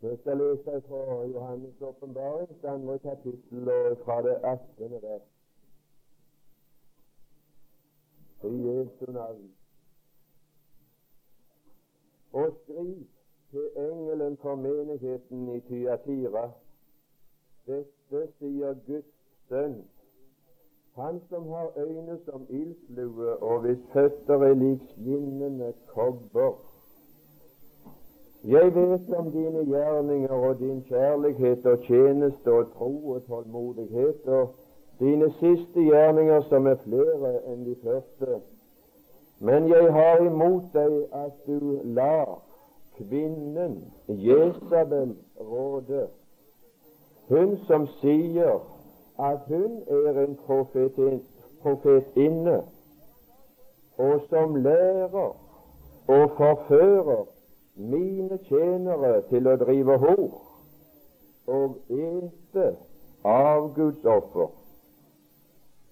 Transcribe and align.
Vi 0.00 0.16
skal 0.16 0.36
lese 0.36 0.80
fra 0.88 1.24
Johannes' 1.24 1.84
åpenbaring, 1.84 2.64
andre 2.64 2.98
kapittel, 2.98 3.68
og 3.68 3.98
fra 4.04 4.22
det 4.22 4.36
18. 4.44 5.02
vers. 5.02 5.22
I 8.44 8.68
Jesu 8.68 9.12
navn. 9.12 9.50
Og 12.32 12.52
skriv 12.62 13.06
til 13.50 13.70
engelen 13.76 14.36
for 14.36 14.54
menigheten 14.54 15.56
i 15.56 15.60
Tyatira. 15.60 16.50
Dette 17.66 18.20
sier 18.38 18.74
Guds 18.86 19.14
sønn, 19.48 19.82
han 20.94 21.20
som 21.28 21.48
har 21.48 21.72
øyne 21.76 22.18
som 22.24 22.46
ildslue, 22.48 23.36
og 23.36 23.60
hvis 23.60 23.78
føtter 23.92 24.34
er 24.34 24.54
lik 24.54 24.80
skinnende 24.90 25.72
kobber. 25.86 26.67
Jeg 28.44 28.74
vet 28.74 29.14
om 29.16 29.30
dine 29.30 29.64
gjerninger 29.66 30.30
og 30.30 30.58
din 30.58 30.82
kjærlighet 30.82 31.66
og 31.66 31.78
tjeneste 31.78 32.52
og 32.52 32.66
tro 32.72 33.08
og 33.10 33.22
tålmodighet 33.26 34.26
og 34.26 34.54
dine 35.00 35.32
siste 35.32 35.80
gjerninger 35.80 36.40
som 36.40 36.66
er 36.66 36.76
flere 36.84 37.32
enn 37.50 37.64
de 37.66 37.74
første. 37.82 38.38
Men 39.40 39.68
jeg 39.68 39.92
har 39.92 40.22
imot 40.22 40.70
deg 40.74 40.94
at 41.12 41.34
du 41.46 41.80
lar 41.84 42.38
kvinnen 42.98 43.74
Jesabel 44.08 45.16
råde, 45.40 46.06
hun 47.28 47.56
som 47.66 47.86
sier 48.00 48.60
at 49.18 49.50
hun 49.50 49.82
er 49.86 50.22
en 50.24 50.38
profetinne, 51.62 52.60
og 53.98 54.20
som 54.30 54.54
lærer 54.54 55.34
og 56.08 56.30
forfører 56.38 57.26
mine 57.78 58.38
tjenere 58.48 59.22
til 59.30 59.46
å 59.46 59.56
drive 59.56 59.98
hor 60.02 60.28
og 61.48 61.76
ete 61.88 62.72
offer 63.24 64.48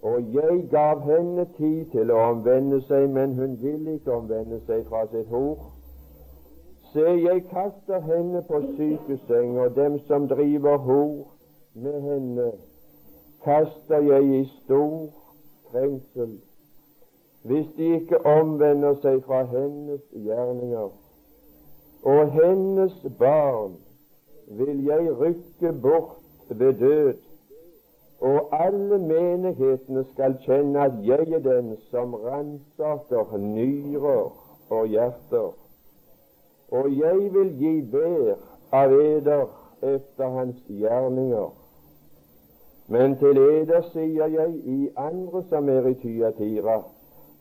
Og 0.03 0.35
jeg 0.35 0.69
gav 0.71 1.01
henne 1.03 1.47
tid 1.57 1.87
til 1.91 2.11
å 2.11 2.19
omvende 2.31 2.81
seg, 2.87 3.09
men 3.11 3.35
hun 3.35 3.57
ville 3.63 3.97
ikke 3.97 4.13
omvende 4.13 4.61
seg 4.67 4.85
fra 4.91 5.07
sitt 5.11 5.31
hor. 5.33 5.57
Se, 6.93 7.03
jeg 7.03 7.43
kaster 7.51 8.05
henne 8.05 8.43
på 8.47 8.61
sykeseng, 8.77 9.57
og 9.59 9.75
dem 9.75 9.99
som 10.07 10.29
driver 10.29 10.77
hor 10.77 11.25
med 11.75 11.97
henne, 12.01 12.51
kaster 13.45 14.05
jeg 14.05 14.29
i 14.41 14.45
stor 14.61 15.09
trengsel, 15.73 16.37
hvis 17.43 17.67
de 17.77 17.91
ikke 17.97 18.23
omvender 18.27 18.95
seg 19.03 19.25
fra 19.27 19.43
hennes 19.51 20.07
gjerninger 20.13 20.93
og 22.07 22.31
hennes 22.33 23.07
barn 23.19 23.73
vil 24.47 24.85
jeg 24.85 25.19
rykke 25.21 25.73
bort 25.83 26.17
ved 26.49 26.73
død, 26.73 27.15
og 28.21 28.65
alle 28.65 28.99
menighetene 28.99 30.05
skal 30.13 30.37
kjenne 30.45 30.85
at 30.85 30.93
jeg 31.03 31.33
er 31.35 31.43
den 31.43 31.73
som 31.91 32.15
ransaker 32.15 33.37
nyrer 33.37 34.31
og 34.71 34.87
hjerter. 34.87 35.51
Og 36.71 36.87
jeg 36.99 37.35
vil 37.35 37.51
gi 37.59 37.81
hver 37.91 38.39
av 38.73 38.95
eder 39.01 39.45
efter 39.83 40.31
hans 40.39 40.63
gjerninger. 40.69 41.51
Men 42.87 43.19
til 43.19 43.43
eder 43.49 43.83
sier 43.91 44.31
jeg 44.31 44.55
i 44.65 44.79
andre 44.97 45.43
som 45.51 45.69
er 45.69 45.91
i 45.91 45.99
Tyatira, 46.07 46.79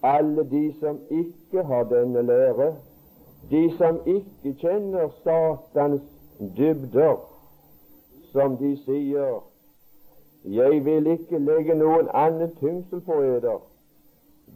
alle 0.04 0.50
de 0.50 0.66
som 0.82 1.00
ikke 1.10 1.64
har 1.64 1.86
denne 1.94 2.26
lære, 2.26 2.74
de 3.50 3.78
som 3.78 4.00
ikke 4.06 4.54
kjenner 4.62 5.10
Satans 5.24 6.02
dybder, 6.58 7.18
som 8.32 8.58
de 8.58 8.78
sier 8.86 9.44
Jeg 10.46 10.86
vil 10.86 11.08
ikke 11.08 11.40
legge 11.42 11.76
noen 11.76 12.10
annen 12.14 12.52
tyngsel 12.60 13.02
på 13.06 13.22
eder, 13.24 13.62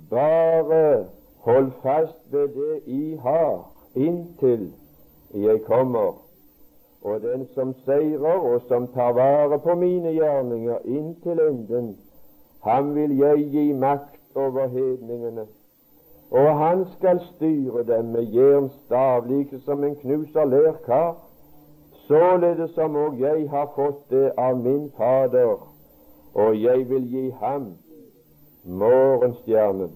bare 0.10 1.06
hold 1.46 1.72
fast 1.82 2.20
ved 2.32 2.48
det 2.58 2.82
I 2.86 3.16
har, 3.24 3.72
inntil 3.96 4.72
jeg 5.34 5.64
kommer. 5.66 6.18
Og 7.02 7.22
den 7.22 7.48
som 7.54 7.74
seirer, 7.86 8.38
og 8.38 8.62
som 8.68 8.88
tar 8.94 9.14
vare 9.18 9.60
på 9.60 9.76
mine 9.76 10.12
gjerninger 10.14 10.78
inntil 10.86 11.40
enden, 11.40 11.96
ham 12.64 12.96
vil 12.96 13.18
jeg 13.18 13.50
gi 13.54 13.74
makt 13.74 14.20
over 14.36 14.68
hedningene 14.68 15.48
og 16.32 16.58
han 16.58 16.86
skal 16.98 17.20
styre 17.36 17.84
dem 17.84 18.06
med 18.06 18.24
jernstav, 18.24 19.26
like 19.28 19.60
som 19.60 19.84
en 19.84 19.96
knuser 19.96 20.46
lerkar, 20.46 21.16
således 22.08 22.72
som 22.72 22.96
òg 22.96 23.18
jeg 23.20 23.50
har 23.50 23.72
fått 23.76 24.10
det 24.10 24.32
av 24.38 24.58
min 24.58 24.92
Fader, 24.98 25.58
og 26.34 26.62
jeg 26.62 26.90
vil 26.90 27.08
gi 27.10 27.30
ham 27.42 27.74
morgenstjernen. 28.64 29.92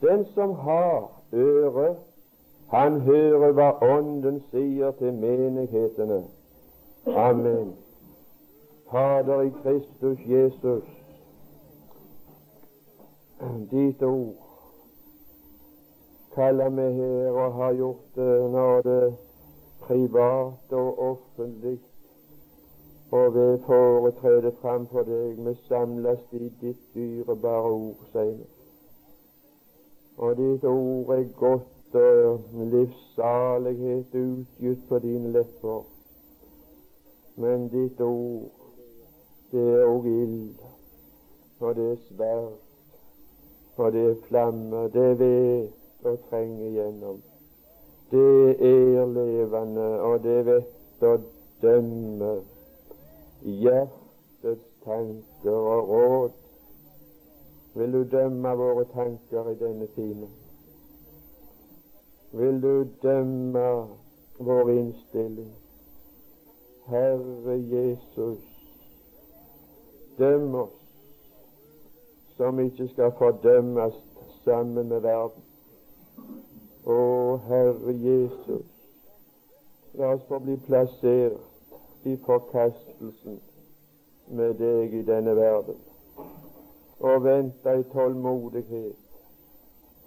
Den 0.00 0.24
som 0.34 0.54
har 0.54 1.10
øre, 1.32 1.94
han 2.70 3.00
hører 3.00 3.52
hva 3.52 3.70
Ånden 3.82 4.42
sier 4.50 4.90
til 4.98 5.12
menighetene. 5.12 6.22
Amen. 7.06 7.74
Fader 8.90 9.40
i 9.40 9.50
Kristus 9.62 10.18
Jesus, 10.26 10.84
ditt 13.70 14.02
ord 14.02 14.41
kaller 16.34 16.68
vi 16.68 16.88
her 16.96 17.30
og 17.30 17.54
har 17.54 17.72
gjort 17.74 18.16
det 18.16 18.50
når 18.50 18.82
det 18.82 19.16
privat 19.80 20.72
og 20.72 20.98
offentlig, 20.98 21.78
og 23.10 23.34
ved 23.34 23.58
foretrede 23.66 24.52
framfor 24.60 25.02
deg 25.02 25.36
vi 25.46 25.54
samles 25.68 26.20
i 26.32 26.48
ditt 26.60 26.82
dyrebare 26.94 27.72
ord, 27.72 28.06
sier. 28.12 28.46
Og 30.16 30.36
ditt 30.36 30.64
ord 30.64 31.12
er 31.16 31.26
godt 31.36 31.94
og 31.94 32.40
livssalighet 32.54 34.14
utgitt 34.14 34.88
på 34.88 34.98
dine 34.98 35.32
lepper. 35.32 35.82
Men 37.36 37.68
ditt 37.68 38.00
ord, 38.00 38.48
det 39.52 39.66
er 39.74 39.84
òg 39.88 40.08
ild, 40.08 40.56
og 41.60 41.76
det 41.76 41.90
er 41.92 42.00
sverd, 42.08 42.50
og 43.76 43.92
det 43.92 44.08
er 44.10 44.18
flamme, 44.28 44.88
det 44.94 45.04
er 45.10 45.14
ved 45.14 45.81
å 46.06 46.16
trenge 46.28 46.70
gjennom. 46.74 47.20
Det 48.12 48.56
er 48.68 49.06
levende, 49.08 49.86
og 50.04 50.22
det 50.24 50.38
vet 50.46 51.06
å 51.06 51.16
dømme 51.62 52.32
hjertets 53.42 54.68
tanker 54.84 55.56
og 55.56 55.92
råd. 55.92 56.38
Vil 57.74 57.92
du 57.96 58.02
dømme 58.12 58.52
våre 58.60 58.84
tanker 58.92 59.48
i 59.50 59.56
denne 59.60 59.88
time? 59.96 60.28
Vil 62.36 62.60
du 62.62 62.84
dømme 63.02 63.66
vår 64.38 64.70
innstilling? 64.70 65.50
Herre 66.86 67.56
Jesus, 67.70 68.42
døm 70.18 70.54
oss 70.54 70.78
som 72.36 72.58
ikke 72.60 72.88
skal 72.88 73.12
fordømmes 73.18 73.94
sammen 74.44 74.88
med 74.88 75.00
verden. 75.00 75.51
Å, 76.84 76.98
Herre 77.46 77.92
Jesus, 77.92 78.66
la 79.94 80.14
oss 80.14 80.24
få 80.28 80.38
bli 80.42 80.56
plassert 80.66 82.06
i 82.06 82.16
forkastelsen 82.26 83.38
med 84.38 84.56
deg 84.58 84.94
i 84.98 85.02
denne 85.06 85.34
verden, 85.38 85.78
og 86.98 87.24
vente 87.24 87.76
i 87.78 87.84
tålmodighet 87.92 88.98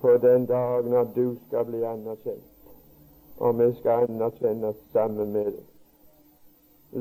på 0.01 0.17
den 0.17 0.45
dag 0.45 0.89
når 0.89 1.07
du 1.15 1.37
skal 1.45 1.65
bli 1.69 1.83
anerkjent, 1.87 2.51
og 3.37 3.59
vi 3.59 3.71
skal 3.79 4.09
anerkjennes 4.09 4.83
sammen 4.91 5.31
med 5.31 5.53
deg. 5.53 5.63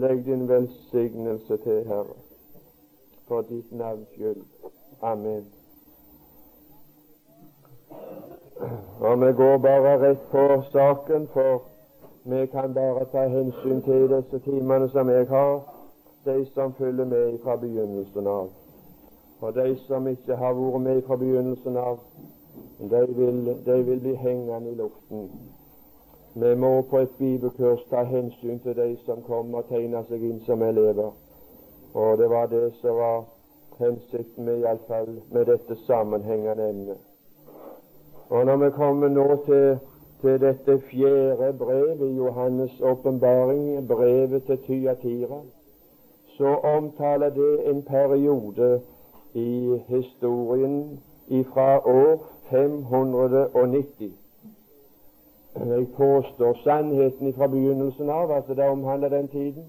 Legg 0.05 0.25
din 0.27 0.49
velsignelse 0.49 1.57
til, 1.67 1.85
Herre, 1.87 2.17
for 3.27 3.47
ditt 3.51 3.73
navns 3.73 4.09
skyld. 4.15 4.43
Amen. 5.03 5.45
Og 9.01 9.21
vi 9.21 9.33
går 9.33 9.59
bare 9.59 9.99
rett 10.03 10.27
på 10.31 10.63
saken, 10.73 11.29
for 11.33 11.63
vi 12.25 12.47
kan 12.47 12.75
bare 12.75 13.05
ta 13.13 13.27
hensyn 13.29 13.83
til 13.83 14.09
disse 14.09 14.39
timene 14.39 14.89
som 14.89 15.11
jeg 15.11 15.27
har, 15.29 15.61
de 16.25 16.47
som 16.55 16.75
følger 16.75 17.05
med 17.05 17.39
fra 17.45 17.57
begynnelsen 17.57 18.27
av. 18.27 18.49
Og 19.41 19.55
de 19.55 19.77
som 19.87 20.09
ikke 20.09 20.37
har 20.37 20.55
vært 20.57 20.81
med 20.81 21.03
fra 21.03 21.17
begynnelsen 21.17 21.77
av, 21.77 21.99
de 22.79 23.07
vil, 23.17 23.57
de 23.67 23.83
vil 23.87 24.01
bli 24.01 24.15
hengende 24.15 24.71
i 24.71 24.75
luften. 24.75 25.31
Vi 26.35 26.55
må 26.55 26.83
på 26.83 26.99
et 26.99 27.17
bibelkurs 27.19 27.85
ta 27.91 28.03
hensyn 28.03 28.59
til 28.59 28.77
de 28.77 28.97
som 29.05 29.23
kommer 29.23 29.59
og 29.59 29.69
tegner 29.69 30.03
seg 30.09 30.23
inn 30.25 30.41
som 30.47 30.63
elever. 30.63 31.13
Og 31.95 32.19
det 32.19 32.31
var 32.31 32.47
det 32.47 32.73
som 32.81 32.97
var 32.97 33.25
hensikten 33.79 34.45
med, 34.45 34.63
iallfall 34.65 35.21
med 35.31 35.45
dette 35.47 35.77
sammenhengende 35.87 36.71
emnet. 36.71 37.14
Og 38.29 38.47
når 38.47 38.57
vi 38.57 38.71
kommer 38.71 39.09
nå 39.09 39.45
til, 39.47 39.79
til 40.21 40.41
dette 40.41 40.81
fjerde 40.81 41.53
brevet 41.59 42.01
i 42.01 42.19
Johannes' 42.19 42.85
åpenbaring, 42.85 43.89
brevet 43.89 44.43
til 44.45 44.59
Tyatira, 44.59 45.41
så 46.27 46.47
omtaler 46.47 47.29
det 47.29 47.71
en 47.71 47.83
periode 47.83 48.81
i 49.35 49.81
historien 49.87 51.01
fra 51.53 51.89
år 51.89 52.27
590. 52.51 54.13
Jeg 55.57 55.87
påstår 55.97 56.57
sannheten 56.65 57.35
fra 57.35 57.47
begynnelsen 57.47 58.11
av, 58.11 58.31
at 58.31 58.45
det 58.49 58.69
omhandler 58.69 59.09
den 59.09 59.29
tiden. 59.29 59.65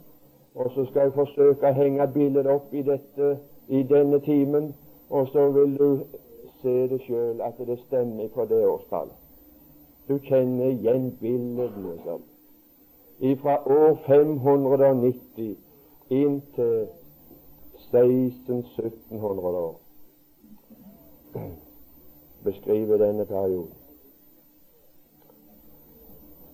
Og 0.55 0.71
så 0.75 0.85
skal 0.85 1.01
jeg 1.01 1.13
forsøke 1.13 1.67
å 1.67 1.73
henge 1.73 2.07
bildet 2.13 2.47
opp 2.47 2.73
i, 2.73 2.81
dette, 2.81 3.37
i 3.67 3.83
denne 3.83 4.19
timen, 4.19 4.73
og 5.09 5.27
så 5.27 5.49
vil 5.51 5.77
du 5.77 5.89
se 6.65 6.87
det 6.89 7.01
sjøl 7.05 7.41
at 7.45 7.61
det 7.67 7.77
stemmer 7.85 8.27
på 8.33 8.45
det 8.49 8.61
årstallet. 8.67 9.13
Du 10.09 10.17
kjenner 10.25 10.73
igjen 10.73 11.11
bildene 11.21 11.97
sånn. 12.05 12.25
Fra 13.41 13.55
år 13.69 13.95
590 14.05 15.55
inntil 16.09 16.87
1600-1700 17.93 19.61
år 19.61 19.79
beskriver 22.45 22.97
denne 23.01 23.25
perioden. 23.25 23.73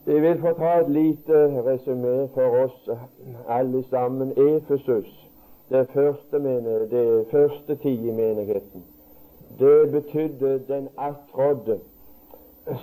Jeg 0.06 0.22
vil 0.22 0.40
få 0.42 0.54
ta 0.58 0.72
et 0.82 0.90
lite 0.92 1.42
resymé 1.66 2.16
for 2.34 2.64
oss 2.64 2.90
alle 3.48 3.84
sammen. 3.90 4.32
Efesus, 4.32 5.12
det 5.70 5.88
første, 5.94 6.40
det 6.92 7.28
første 7.32 7.78
menigheten, 8.12 8.84
det 9.60 9.92
betydde 9.92 10.60
den 10.68 10.90
attrådde 10.98 11.80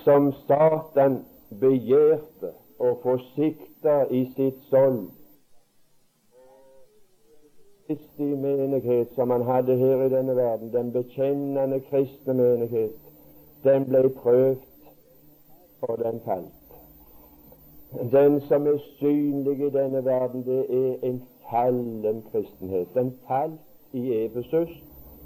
som 0.04 0.32
Satan 0.46 1.24
begjærte 1.60 2.52
å 2.78 2.94
få 3.02 3.16
sikta 3.34 4.02
i 4.10 4.24
sitt 4.36 4.60
sånn. 4.70 5.06
Kristi 7.88 8.28
menighet 8.36 9.14
som 9.16 9.30
han 9.32 9.46
hadde 9.48 9.78
her 9.80 10.04
i 10.04 10.10
denne 10.12 10.36
verden, 10.36 10.72
den 10.72 10.92
bekjennende 10.92 11.80
kristne 11.88 12.34
menighet, 12.36 12.96
den 13.64 13.88
ble 13.88 14.10
prøvd, 14.20 14.66
og 15.88 15.98
den 15.98 16.20
falt. 16.24 16.54
Den 18.12 18.40
som 18.48 18.66
er 18.66 18.78
synlig 18.98 19.60
i 19.66 19.70
denne 19.72 20.04
verden, 20.04 20.44
det 20.44 20.60
er 20.68 21.08
en 21.08 21.22
fallen 21.50 22.22
kristenhet. 22.32 22.88
Den 22.94 23.14
falt 23.28 23.60
i 23.92 24.24
Efesus. 24.24 24.68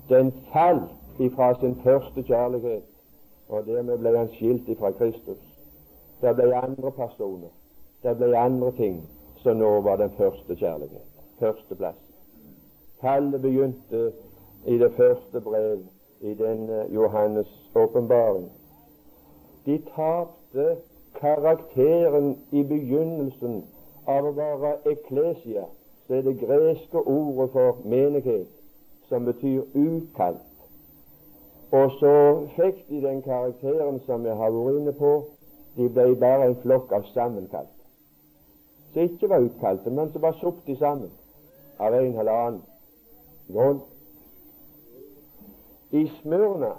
Den 0.09 0.33
falt 0.53 1.01
ifra 1.19 1.55
sin 1.61 1.76
første 1.85 2.23
kjærlighet, 2.23 2.82
og 3.49 3.67
dermed 3.67 3.99
ble 3.99 4.19
han 4.19 4.29
skilt 4.32 4.69
ifra 4.69 4.91
Kristus. 4.91 5.43
Det 6.20 6.35
ble 6.37 6.55
andre 6.56 6.91
personer, 6.91 7.50
det 8.03 8.17
ble 8.17 8.38
andre 8.38 8.70
ting, 8.73 9.03
som 9.43 9.56
nå 9.56 9.81
var 9.81 9.97
den 9.97 10.11
første 10.17 10.56
kjærlighet. 10.56 11.09
Førsteplass. 11.38 11.99
Fallet 13.00 13.43
begynte 13.43 14.12
i 14.67 14.79
det 14.79 14.93
første 14.97 15.41
brev 15.41 15.79
i 16.20 16.35
denne 16.35 16.85
Johannes' 16.94 17.70
åpenbaring. 17.75 18.50
De 19.67 19.79
tapte 19.94 20.76
karakteren 21.14 22.37
i 22.50 22.62
begynnelsen 22.62 23.64
av 24.06 24.26
å 24.26 24.35
være 24.37 24.73
eklesia, 24.91 25.67
så 26.06 26.14
er 26.14 26.23
det 26.26 26.38
greske 26.41 26.99
ordet 26.99 27.50
for 27.53 27.82
menighet, 27.85 28.49
som 29.09 29.26
betyr 29.26 29.62
utkalt. 29.75 30.51
Og 31.73 31.91
så 32.01 32.15
fikk 32.57 32.89
de 32.89 33.01
den 33.01 33.23
karakteren 33.23 34.01
som 34.07 34.27
jeg 34.27 34.37
har 34.37 34.51
vært 34.53 34.81
inne 34.81 34.93
på. 34.93 35.13
De 35.77 35.89
ble 35.89 36.17
bare 36.21 36.51
en 36.51 36.59
flokk 36.61 36.93
av 36.93 37.07
sammenkalte. 37.15 37.79
Som 38.93 39.07
ikke 39.09 39.29
var 39.29 39.47
utkalte, 39.47 39.91
men 39.91 40.13
som 40.13 40.23
var 40.23 40.37
sukket 40.41 40.79
sammen 40.79 41.11
av 41.81 41.97
en 41.97 42.19
eller 42.19 42.33
annen 42.33 42.61
grunn. 43.49 43.81
I 45.93 46.05
Smørna, 46.19 46.75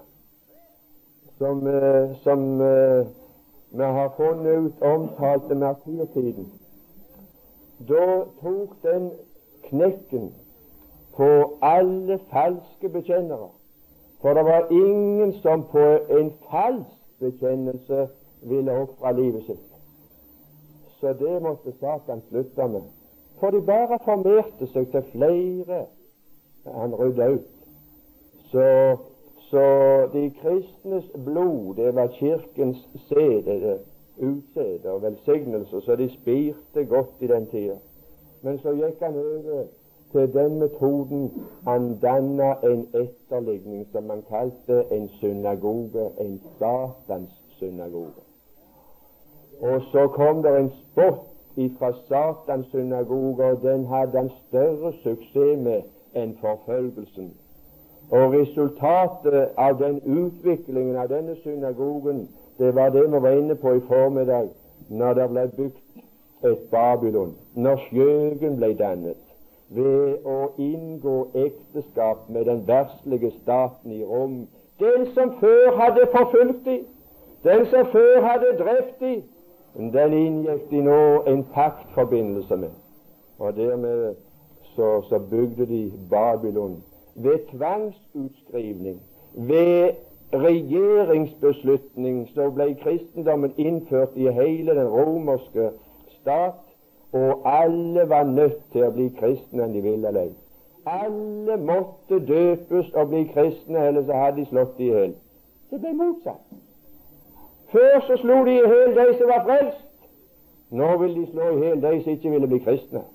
som, 1.38 1.66
eh, 1.68 2.14
som 2.22 2.62
eh, 2.62 3.08
vi 3.72 3.90
har 3.98 4.14
funnet 4.18 4.66
ut 4.68 4.82
omtalte 4.82 5.56
martyrtiden, 5.56 6.52
da 7.90 8.06
tok 8.42 8.78
den 8.86 9.12
knekken 9.66 10.32
på 11.18 11.30
alle 11.62 12.20
falske 12.30 12.90
bekjennere. 12.90 13.50
For 14.24 14.34
det 14.34 14.46
var 14.48 14.68
ingen 14.72 15.34
som 15.44 15.64
på 15.72 15.86
en 16.18 16.34
falsk 16.52 17.20
bekjennelse 17.20 18.08
ville 18.42 18.72
ofre 18.72 19.12
livet 19.16 19.44
sitt. 19.46 19.70
Så 21.00 21.14
det 21.20 21.42
måtte 21.44 21.74
Satan 21.80 22.22
slutte 22.30 22.68
med. 22.68 22.86
For 23.40 23.52
de 23.52 23.60
bare 23.62 24.00
formerte 24.06 24.68
seg 24.72 24.88
til 24.92 25.04
flere 25.12 25.86
han 26.64 26.96
rydda 26.96 27.28
ut. 27.36 27.50
Så 28.52 28.68
så 29.54 30.10
de 30.14 30.32
kristnes 30.42 31.12
blod, 31.26 31.76
det 31.76 31.96
var 31.96 32.08
Kirkens 32.08 32.90
sæde, 33.10 33.80
utsede 34.18 34.92
og 34.92 35.02
velsignelse, 35.02 35.82
så 35.82 35.96
de 35.96 36.10
spirte 36.10 36.86
godt 36.90 37.12
i 37.20 37.28
den 37.28 37.46
tida. 37.48 37.76
Men 38.42 38.58
så 38.60 38.74
gikk 38.74 39.02
han 39.02 39.16
over 39.16 39.68
til 40.14 40.34
den 40.34 40.60
metoden 40.60 41.32
han 41.68 41.98
danna 42.02 42.54
en 42.64 42.88
etterligning 42.94 43.88
som 43.92 44.10
han 44.10 44.24
kalte 44.30 44.84
en 44.92 45.10
synagoge, 45.10 46.10
en 46.22 46.42
Satans 46.60 47.30
synagoge. 47.50 48.22
Og 49.62 49.82
så 49.92 50.08
kom 50.08 50.44
det 50.44 50.60
en 50.60 50.72
spott 50.72 51.26
fra 51.80 51.92
Satans 52.08 52.68
synagoge, 52.68 53.44
og 53.44 53.62
den 53.62 53.86
hadde 53.86 54.18
han 54.18 54.32
større 54.48 54.94
suksess 54.94 55.60
med 55.60 55.82
enn 56.16 56.38
forfølgelsen. 56.42 57.34
Og 58.12 58.34
resultatet 58.34 59.50
av 59.58 59.80
den 59.80 60.02
utviklingen 60.06 60.96
av 60.96 61.10
denne 61.10 61.36
synagogen, 61.42 62.28
det 62.58 62.76
var 62.76 62.90
det 62.90 63.08
vi 63.12 63.22
var 63.22 63.32
inne 63.32 63.56
på 63.56 63.74
i 63.74 63.86
formiddag, 63.88 64.50
når 64.90 65.14
det 65.14 65.30
ble 65.30 65.48
bygd 65.58 66.50
et 66.52 66.66
Babylon, 66.72 67.34
når 67.56 67.86
skjøgen 67.88 68.58
ble 68.60 68.74
dannet 68.78 69.23
ved 69.76 70.26
å 70.26 70.38
inngå 70.62 71.16
ekteskap 71.34 72.30
med 72.30 72.46
den 72.46 72.68
verslige 72.68 73.32
staten 73.42 73.92
i 73.92 74.04
Rom. 74.06 74.44
Den 74.80 75.08
som 75.14 75.34
før 75.40 75.78
hadde 75.80 76.08
forfulgt 76.14 76.66
dem, 76.66 76.86
den 77.44 77.66
som 77.72 77.90
før 77.92 78.22
hadde 78.22 78.54
drept 78.60 79.00
dem, 79.02 79.24
den 79.94 80.14
inngikk 80.14 80.70
de 80.70 80.82
nå 80.86 81.02
en 81.28 81.44
paktforbindelse 81.54 82.58
med. 82.58 82.74
Og 83.40 83.56
dermed 83.58 84.16
så, 84.76 85.02
så 85.10 85.20
bygde 85.20 85.66
de 85.66 85.92
Babylon 86.10 86.84
ved 87.16 87.40
tvangsutskrivning, 87.52 89.02
ved 89.34 89.94
regjeringsbeslutning, 90.34 92.28
så 92.34 92.50
ble 92.54 92.74
kristendommen 92.82 93.54
innført 93.58 94.16
i 94.16 94.30
hele 94.34 94.76
den 94.78 94.88
romerske 94.90 95.70
stat, 96.20 96.63
og 97.14 97.42
alle 97.46 98.10
var 98.10 98.24
nødt 98.24 98.62
til 98.72 98.88
å 98.88 98.94
bli 98.94 99.10
kristne 99.20 99.64
enn 99.64 99.74
de 99.76 99.82
ville 99.86 100.08
eller 100.10 100.30
ei. 100.30 100.32
Alle 100.90 101.58
måtte 101.62 102.20
døpes 102.28 102.90
og 102.94 103.10
bli 103.12 103.24
kristne, 103.34 103.86
ellers 103.88 104.10
hadde 104.12 104.42
de 104.42 104.46
slått 104.50 104.80
i 104.82 104.90
hjel. 104.90 105.14
Det 105.72 105.80
ble 105.82 105.94
motsatt. 106.00 106.42
Før 107.72 108.00
så 108.08 108.18
slo 108.22 108.42
de 108.46 108.58
i 108.58 108.66
hjel 108.66 108.98
de 108.98 109.06
som 109.20 109.30
var 109.30 109.46
frelst. 109.46 109.86
Nå 110.74 110.90
vil 111.04 111.16
de 111.20 111.28
slå 111.30 111.52
i 111.54 111.62
hjel 111.62 111.86
de 111.86 111.94
som 112.02 112.18
ikke 112.18 112.34
ville 112.34 112.50
bli 112.50 112.60
kristne. 112.66 113.06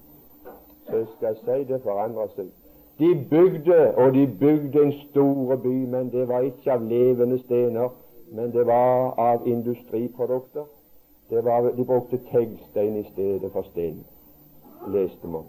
Så 0.86 0.96
jeg 0.96 1.10
skal 1.16 1.36
si 1.42 1.60
det 1.72 1.82
forandrer 1.82 2.30
seg. 2.36 2.48
De 2.98 3.12
bygde, 3.30 3.94
og 3.94 4.14
de 4.14 4.26
bygde 4.26 4.82
en 4.82 4.92
store 4.92 5.58
by, 5.58 5.74
men 5.90 6.10
det 6.10 6.24
var 6.28 6.46
ikke 6.46 6.72
av 6.72 6.86
levende 6.86 7.38
stener, 7.38 7.92
men 8.34 8.50
det 8.54 8.66
var 8.66 9.14
av 9.18 9.46
industriprodukter. 9.46 10.66
Var, 11.30 11.60
de 11.60 11.84
brukte 11.84 12.20
teglstein 12.32 12.96
i 12.96 13.04
stedet 13.12 13.52
for 13.52 13.62
stein, 13.62 14.06
leste 14.88 15.28
man. 15.28 15.44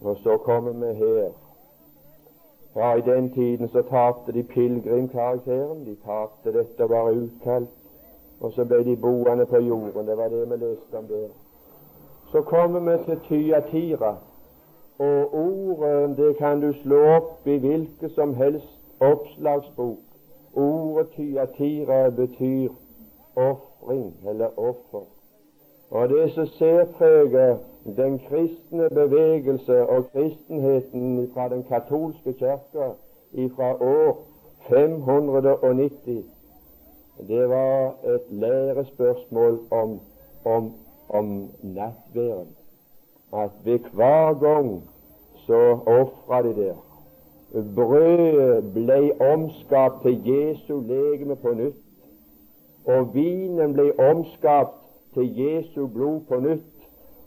Og 0.00 0.16
så 0.16 0.36
kommer 0.36 0.72
vi 0.72 0.94
her. 0.94 1.30
Ja, 2.76 2.94
I 2.94 3.00
den 3.00 3.32
tiden 3.32 3.68
så 3.68 3.82
tapte 3.82 4.32
de 4.32 4.42
pilegrimkarakteren. 4.42 5.84
De 5.86 5.96
tapte 6.04 6.52
dette 6.58 6.84
å 6.84 6.88
være 6.88 7.14
utkalt. 7.14 7.70
Og 8.40 8.52
så 8.52 8.64
ble 8.64 8.84
de 8.84 8.96
boende 8.96 9.46
på 9.46 9.58
jorden. 9.58 10.06
Det 10.06 10.16
var 10.16 10.28
det 10.28 10.50
vi 10.50 10.56
leste 10.56 10.98
om 10.98 11.06
der. 11.08 11.28
Så 12.32 12.42
kommer 12.42 12.80
vi 12.80 13.04
til 13.04 13.20
Tyatira. 13.28 14.16
Og 14.98 15.34
ordet 15.34 16.16
det 16.16 16.36
kan 16.36 16.60
du 16.60 16.72
slå 16.82 16.96
opp 17.16 17.46
i 17.46 17.56
hvilken 17.58 18.10
som 18.10 18.34
helst 18.34 18.80
oppslagsbok. 19.00 19.98
Ordet 20.54 21.08
tyatira 21.16 22.10
betyr 22.10 22.68
ofring 23.36 24.14
eller 24.28 24.58
offer. 24.58 25.04
Og 25.90 26.08
det 26.08 26.32
som 26.32 26.46
særpreger 26.46 27.56
den 27.96 28.18
kristne 28.18 28.88
bevegelse 28.90 29.86
og 29.86 30.10
kristenheten 30.12 31.30
fra 31.34 31.48
den 31.48 31.64
katolske 31.64 32.32
kirka 32.32 32.88
fra 33.56 33.82
år 33.82 34.26
590 34.68 36.24
det 37.28 37.48
var 37.48 37.94
et 38.04 38.22
lærespørsmål 38.30 39.60
om, 39.70 40.00
om, 40.44 40.72
om 41.08 41.50
nattværen. 41.62 42.48
At 43.32 43.50
ved 43.64 43.78
hver 43.92 44.40
gang 44.40 44.82
så 45.36 45.78
ofra 45.86 46.42
de 46.42 46.54
der. 46.56 46.74
Brødet 47.74 48.72
ble 48.72 49.20
omskapt 49.32 50.02
til 50.02 50.20
Jesu 50.24 50.80
legeme 50.80 51.36
på 51.36 51.54
nytt, 51.54 51.79
og 52.84 53.14
vinen 53.14 53.72
ble 53.72 53.92
omskapt 53.98 54.76
til 55.14 55.36
Jesu 55.36 55.86
blod 55.86 56.20
på 56.28 56.40
nytt. 56.40 56.76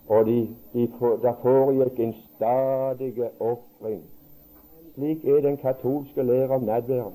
Og 0.07 0.25
de, 0.25 0.47
de, 0.73 0.87
der 1.21 1.33
foregikk 1.41 1.99
en 1.99 2.13
stadig 2.13 3.29
ofring. 3.39 4.01
Slik 4.95 5.25
er 5.25 5.41
den 5.41 5.57
katolske 5.57 6.23
lære 6.23 6.49
om 6.49 6.63
nadværen. 6.63 7.13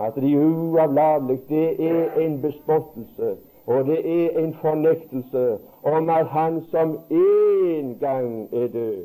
At 0.00 0.14
de 0.14 0.38
uavlatelig 0.38 1.40
Det 1.48 1.90
er 1.90 2.20
en 2.20 2.42
bespottelse, 2.42 3.36
og 3.66 3.84
det 3.84 4.24
er 4.24 4.38
en 4.38 4.54
fornektelse 4.54 5.58
om 5.82 6.08
at 6.08 6.26
Han 6.26 6.62
som 6.70 6.98
en 7.10 7.96
gang 7.98 8.54
er 8.54 8.68
død 8.68 9.04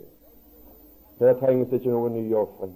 Her 1.20 1.34
trenges 1.34 1.72
ikke 1.72 1.90
noen 1.90 2.14
ny 2.14 2.36
ofring. 2.36 2.75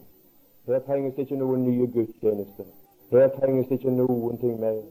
Her 0.67 0.79
trenges 0.79 1.17
ikke 1.17 1.35
noen 1.35 1.63
nye 1.63 1.87
gudstjenester. 1.87 2.63
Her 3.11 3.27
trenges 3.27 3.71
ikke 3.71 3.91
noen 3.91 4.37
ting 4.37 4.59
mer. 4.59 4.81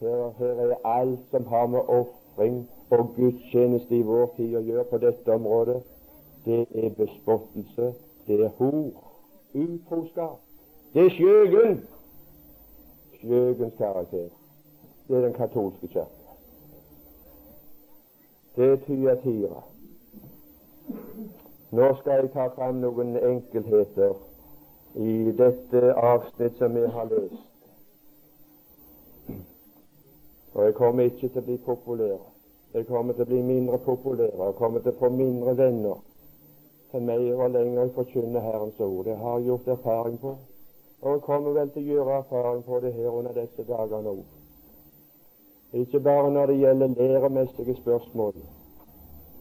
Her, 0.00 0.30
her 0.38 0.62
er 0.70 0.76
alt 0.84 1.20
som 1.30 1.46
har 1.46 1.66
med 1.66 1.80
ofring 1.88 2.68
og 2.90 3.12
gudstjeneste 3.16 3.96
i 3.96 4.02
vår 4.02 4.32
tid 4.36 4.56
å 4.56 4.64
gjøre 4.64 4.84
på 4.90 5.00
dette 5.02 5.34
området. 5.34 5.82
Det 6.44 6.66
er 6.74 6.92
bespottelse. 6.98 7.92
Det 8.26 8.40
er 8.40 8.52
hor. 8.58 8.90
Utroskap. 9.56 10.40
Det 10.94 11.06
er 11.06 11.14
skjøgen 11.16 11.80
skjøgens 13.26 13.74
karakter. 13.78 14.28
Det 15.08 15.16
er 15.16 15.20
den 15.20 15.32
katolske 15.32 15.88
kirke. 15.88 16.10
Det 18.56 18.70
er 18.72 18.76
Tyatira. 18.76 19.62
Nå 21.70 21.94
skal 22.00 22.12
jeg 22.12 22.30
ta 22.32 22.46
fram 22.54 22.80
noen 22.80 23.16
enkelheter 23.16 24.14
i 24.94 25.32
dette 25.38 25.92
avsnitt 25.94 26.58
som 26.58 26.74
vi 26.74 26.86
har 26.86 27.10
lest. 27.10 27.55
Og 30.56 30.64
jeg 30.64 30.74
kommer 30.74 31.04
ikke 31.04 31.28
til 31.28 31.42
å 31.42 31.44
bli 31.44 31.56
populær. 31.60 32.20
Jeg 32.72 32.86
kommer 32.88 33.12
til 33.12 33.26
å 33.26 33.28
bli 33.28 33.42
mindre 33.44 33.76
populær 33.84 34.40
og 34.46 34.54
kommer 34.56 34.80
til 34.80 34.94
å 34.94 35.00
få 35.00 35.10
mindre 35.12 35.52
venner 35.56 35.98
For 36.90 37.00
mer 37.04 37.20
og 37.34 37.50
lenger 37.50 37.82
jeg 37.82 37.92
forkynner 37.96 38.40
Herrens 38.40 38.80
ord. 38.80 39.04
Det 39.04 39.16
har 39.20 39.38
jeg 39.38 39.46
gjort 39.50 39.68
erfaring 39.68 40.18
på. 40.22 40.32
Og 41.02 41.12
jeg 41.12 41.22
kommer 41.26 41.52
vel 41.58 41.72
til 41.74 41.82
å 41.82 41.94
gjøre 41.94 42.18
erfaring 42.22 42.62
på 42.64 42.80
det 42.80 42.92
her 42.94 43.18
under 43.18 43.34
disse 43.36 43.66
dagene 43.68 44.12
òg. 44.14 44.22
Ikke 45.82 46.00
bare 46.00 46.30
når 46.30 46.46
det 46.46 46.56
gjelder 46.62 46.94
læremessige 46.96 47.74
spørsmål, 47.82 48.38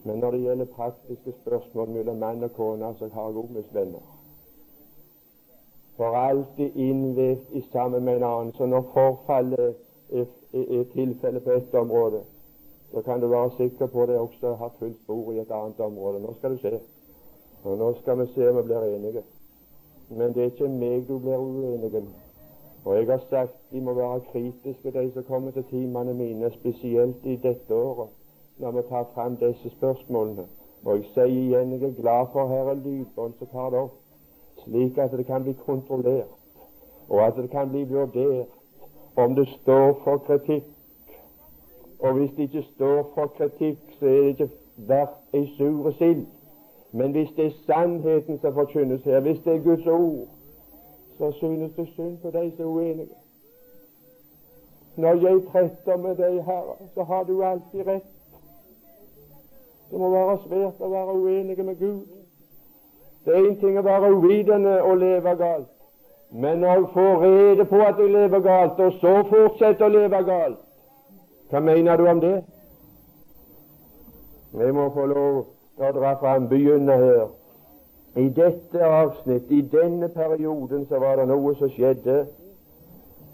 men 0.03 0.19
når 0.19 0.31
det 0.31 0.41
gjelder 0.41 0.73
praktiske 0.75 1.33
spørsmål 1.45 1.89
mellom 1.89 2.19
mann 2.19 2.43
og 2.43 2.51
kone, 2.57 2.91
så 2.99 3.07
har 3.13 3.29
jeg 3.29 3.39
òg 3.43 3.53
mine 3.55 3.77
venner. 3.77 4.03
For 5.95 6.17
alltid 6.19 6.75
innvevd 6.75 7.55
i 7.55 7.61
sammen 7.71 8.03
med 8.03 8.17
en 8.17 8.23
annen. 8.23 8.53
Så 8.57 8.65
når 8.65 8.89
forfallet 8.93 9.75
er, 10.11 10.25
er, 10.55 10.83
tilfellet 10.93 11.43
på 11.43 11.51
ett 11.51 11.75
område, 11.75 12.21
så 12.91 13.01
kan 13.01 13.21
du 13.21 13.27
være 13.27 13.51
sikker 13.57 13.85
på 13.85 14.05
det 14.05 14.19
også 14.19 14.55
har 14.55 14.71
fullt 14.79 14.97
spor 15.03 15.31
i 15.31 15.39
et 15.39 15.51
annet 15.51 15.79
område. 15.79 16.21
Nå 16.21 16.33
skal 16.37 16.51
du 16.51 16.57
se. 16.57 16.79
Og 17.63 17.77
nå 17.77 17.93
skal 18.01 18.19
vi 18.19 18.27
se 18.33 18.49
om 18.49 18.57
vi 18.57 18.61
blir 18.61 18.83
enige. 18.95 19.23
Men 20.09 20.33
det 20.33 20.41
er 20.41 20.51
ikke 20.51 20.67
meg 20.69 21.07
du 21.07 21.19
blir 21.19 21.37
uenig 21.37 21.91
med. 21.91 22.07
Og 22.85 22.95
jeg 22.95 23.07
har 23.07 23.21
sagt 23.29 23.55
de 23.71 23.81
må 23.81 23.93
være 23.93 24.19
kritiske, 24.31 24.91
de 24.91 25.11
som 25.13 25.23
kommer 25.23 25.51
til 25.51 25.63
timene 25.63 26.13
mine, 26.13 26.51
spesielt 26.51 27.25
i 27.25 27.35
dette 27.35 27.75
året, 27.75 28.09
når 28.57 28.71
vi 28.71 28.81
tar 28.89 29.07
fram 29.13 29.35
disse 29.35 29.69
spørsmålene. 29.69 30.45
Og 30.85 30.97
jeg 30.97 31.05
sier 31.13 31.25
igjen 31.25 31.71
jeg 31.71 31.83
er 31.83 32.01
glad 32.01 32.27
for 32.33 32.47
her 32.47 32.69
er 32.69 32.73
lydbånd 32.73 33.33
som 33.39 33.47
tar 33.47 33.69
det 33.73 33.79
opp, 33.79 33.95
slik 34.63 34.97
at 34.97 35.11
det 35.17 35.25
kan 35.25 35.43
bli 35.43 35.55
kontrollert, 35.65 36.29
og 37.09 37.25
at 37.25 37.41
det 37.41 37.49
kan 37.49 37.69
bli 37.69 37.83
vurdert 37.89 38.53
om 39.15 39.35
det 39.35 39.47
står 39.47 40.01
for 40.03 40.17
kritikk. 40.17 40.63
Og 41.99 42.13
hvis 42.13 42.31
det 42.37 42.43
ikke 42.43 42.63
står 42.75 43.11
for 43.15 43.27
kritikk, 43.27 43.77
så 43.99 44.05
er 44.05 44.09
det 44.09 44.27
ikke 44.27 44.49
verdt 44.77 45.19
ei 45.33 45.47
sur 45.57 45.91
sild. 45.91 46.25
Men 46.91 47.11
hvis 47.11 47.29
det 47.35 47.45
er 47.45 47.51
sannheten 47.65 48.39
som 48.39 48.53
forkynnes 48.53 49.03
her, 49.03 49.19
hvis 49.19 49.39
det 49.45 49.55
er 49.55 49.63
Guds 49.63 49.87
ord, 49.87 50.27
så 51.17 51.31
synes 51.31 51.71
det 51.75 51.87
synd 51.87 52.17
på 52.17 52.27
de 52.27 52.51
som 52.57 52.65
er 52.65 52.69
uenige. 52.69 53.15
Når 54.95 55.29
jeg 55.29 55.41
tretter 55.51 55.97
med 55.97 56.15
deg, 56.15 56.43
Herre, 56.43 56.75
så 56.93 57.03
har 57.03 57.23
du 57.23 57.43
alltid 57.43 57.87
rett. 57.87 58.11
Det 59.91 59.99
må 59.99 60.09
være 60.09 60.37
svært 60.47 60.79
å 60.79 60.89
være 60.89 61.13
uenige 61.19 61.63
med 61.63 61.75
Gud. 61.79 62.05
Det 63.25 63.35
er 63.35 63.49
én 63.49 63.59
ting 63.59 63.77
å 63.79 63.83
være 63.83 64.13
uvitende 64.15 64.81
og 64.83 64.97
leve 64.97 65.35
galt, 65.35 65.74
men 66.35 66.63
å 66.67 66.75
få 66.91 67.05
rede 67.21 67.65
på 67.69 67.79
at 67.85 67.95
du 67.97 68.07
lever 68.11 68.41
galt, 68.43 68.79
og 68.79 68.97
så 68.99 69.13
fortsette 69.29 69.85
å 69.85 69.91
leve 69.93 70.19
galt, 70.27 70.59
hva 71.51 71.61
mener 71.63 71.97
du 71.97 72.07
om 72.11 72.19
det? 72.19 72.35
Vi 74.55 74.71
må 74.75 74.89
få 74.95 75.05
lov 75.11 75.37
å 75.79 75.91
dra 75.95 76.15
fram, 76.19 76.49
begynne 76.51 76.97
her. 76.99 77.25
I 78.15 78.29
dette 78.31 78.79
avsnitt, 78.79 79.51
i 79.51 79.61
denne 79.61 80.07
perioden, 80.09 80.85
så 80.87 80.99
var 80.99 81.19
det 81.19 81.27
noe 81.27 81.51
som 81.59 81.71
skjedde. 81.71 82.21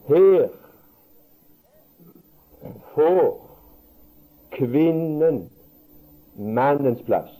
Her 0.10 0.48
får 2.94 3.28
kvinnen 4.58 5.44
mannens 6.36 7.02
plass. 7.06 7.34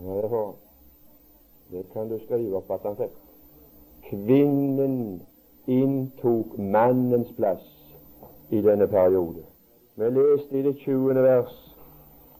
Ja, 0.00 0.44
det, 1.70 1.86
kan 1.92 2.08
du 2.10 2.18
skrive 2.24 2.56
opp 2.56 2.70
at 2.70 2.86
han 2.88 2.96
fikk. 2.98 3.16
Kvinnen 4.10 5.20
inntok 5.70 6.58
mannens 6.58 7.30
plass 7.36 7.66
i 8.50 8.62
denne 8.62 8.88
periode. 8.90 9.44
Vi 9.96 10.08
leste 10.14 10.58
i 10.58 10.62
det 10.66 10.76
20. 10.84 11.14
vers 11.22 11.70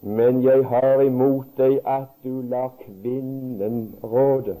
men 0.01 0.43
jeg 0.43 0.65
har 0.65 1.01
imot 1.01 1.45
deg 1.57 1.79
at 1.85 2.09
du 2.23 2.41
lar 2.41 2.71
kvinnen 2.81 3.95
råde. 4.03 4.57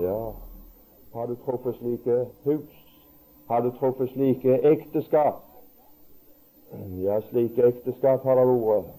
Ja, 0.00 0.32
har 1.14 1.26
du 1.26 1.34
truffet 1.44 1.76
slike 1.78 2.26
hus? 2.44 2.68
Har 3.48 3.60
du 3.60 3.70
truffet 3.78 4.10
slike 4.12 4.58
ekteskap? 4.72 5.40
Ja, 7.00 7.20
slike 7.30 7.64
ekteskap 7.68 8.22
har 8.22 8.36
det 8.40 8.46
vært. 8.46 8.92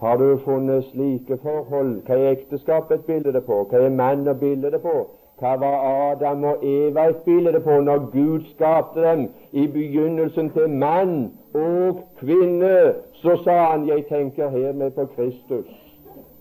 Har 0.00 0.16
du 0.16 0.38
funnet 0.44 0.84
slike 0.84 1.38
forhold? 1.42 2.02
Hva 2.06 2.14
er 2.16 2.30
ekteskap 2.30 2.90
et 2.90 3.04
bilde 3.04 3.40
på? 3.40 3.64
Hva 3.70 3.82
er 3.84 3.90
mann 3.92 4.28
et 4.28 4.40
bilde 4.40 4.78
på? 4.78 4.94
Hva 5.40 5.54
var 5.60 5.76
Adam 5.88 6.44
og 6.44 6.64
Eva 6.64 7.08
et 7.08 7.20
bilde 7.24 7.60
på 7.60 7.80
når 7.80 7.98
Gud 8.12 8.40
skapte 8.54 9.02
dem 9.04 9.28
i 9.52 9.66
begynnelsen 9.66 10.50
til 10.50 10.68
mann 10.70 11.32
og 11.54 12.00
kvinne? 12.20 12.94
Så 13.12 13.36
sa 13.44 13.58
han, 13.72 13.88
jeg 13.88 14.06
tenker 14.08 14.48
hermed 14.48 14.90
på 14.90 15.06
Kristus 15.16 15.68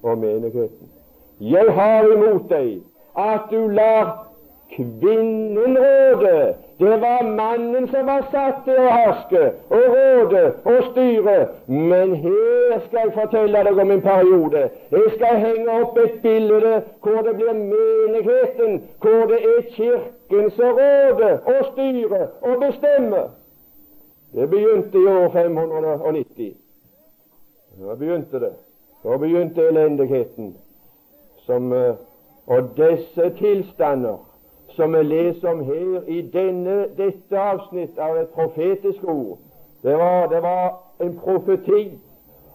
og 0.04 0.18
menigheten. 0.18 0.88
Jeg 1.40 1.66
har 1.70 2.08
imot 2.16 2.50
deg 2.50 2.82
at 3.18 3.52
du 3.52 3.68
lar 3.68 4.28
kvinnen 4.76 5.78
råde. 5.78 6.54
Det 6.80 7.02
var 7.02 7.24
mannen 7.36 7.88
som 7.88 8.06
var 8.08 8.22
satt 8.32 8.62
til 8.64 8.78
å 8.80 8.92
herske 8.92 9.40
og 9.68 9.82
råde 9.94 10.44
og 10.64 10.78
styre. 10.92 11.34
Men 11.68 12.14
her 12.22 12.78
skal 12.86 13.02
jeg 13.02 13.16
fortelle 13.18 13.64
deg 13.68 13.82
om 13.84 13.92
en 13.92 14.04
periode. 14.06 14.62
Jeg 14.94 15.10
skal 15.18 15.42
henge 15.44 15.74
opp 15.82 16.00
et 16.00 16.22
bilde 16.24 16.78
hvor 17.04 17.20
det 17.28 17.34
blir 17.42 17.58
menigheten, 17.60 18.80
hvor 19.04 19.28
det 19.28 19.42
er 19.44 19.68
Kirken 19.74 20.48
som 20.56 20.80
råder 20.80 21.36
og 21.52 21.68
styrer 21.74 22.26
og 22.48 22.64
bestemmer. 22.64 23.28
Det 24.32 24.48
begynte 24.50 25.04
i 25.04 25.12
år 25.18 25.30
590. 25.36 26.56
Da 27.80 28.00
begynte 28.00 28.40
det. 28.40 28.54
Da 29.04 29.18
begynte 29.18 29.68
elendigheten. 29.68 30.56
Som, 31.44 31.74
eh, 31.74 31.96
og 32.48 32.72
disse 32.78 33.30
tilstander 33.36 34.29
som 34.80 34.94
vi 34.94 35.04
leser 35.04 35.50
om 35.50 35.64
her 35.64 36.02
i 36.08 36.22
denne, 36.34 36.76
dette 36.98 37.40
avsnitt 37.40 37.98
av 38.00 38.16
et 38.16 38.30
profetisk 38.32 39.04
ord, 39.04 39.38
det 39.84 39.96
var, 39.98 40.28
det 40.32 40.40
var 40.44 40.78
en 41.04 41.18
profeti 41.20 42.00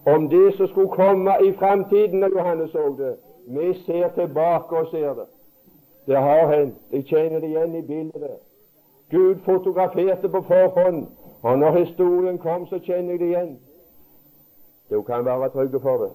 om 0.06 0.28
det 0.28 0.54
som 0.56 0.68
skulle 0.68 0.88
komme 0.88 1.34
i 1.44 1.52
framtiden 1.52 2.20
når 2.20 2.38
Johannes 2.38 2.70
så 2.70 2.94
det. 2.98 3.16
Vi 3.46 3.74
ser 3.74 4.08
tilbake 4.08 4.76
og 4.76 4.88
ser 4.90 5.12
det. 5.14 5.26
Det 6.06 6.16
har 6.16 6.54
hendt. 6.54 6.74
Jeg 6.92 7.04
kjenner 7.04 7.40
det 7.40 7.48
igjen 7.48 7.76
i 7.76 7.82
bildet. 7.82 8.40
Gud 9.10 9.36
fotograferte 9.44 10.28
på 10.28 10.42
forhånd, 10.48 11.06
og 11.42 11.58
når 11.58 11.78
historien 11.78 12.38
kom, 12.38 12.66
så 12.66 12.78
kjenner 12.78 13.10
jeg 13.10 13.20
det 13.20 13.26
igjen. 13.26 13.58
Du 14.90 15.02
kan 15.02 15.24
være 15.24 15.48
trygge 15.48 15.80
for 15.80 15.96
det. 15.96 16.10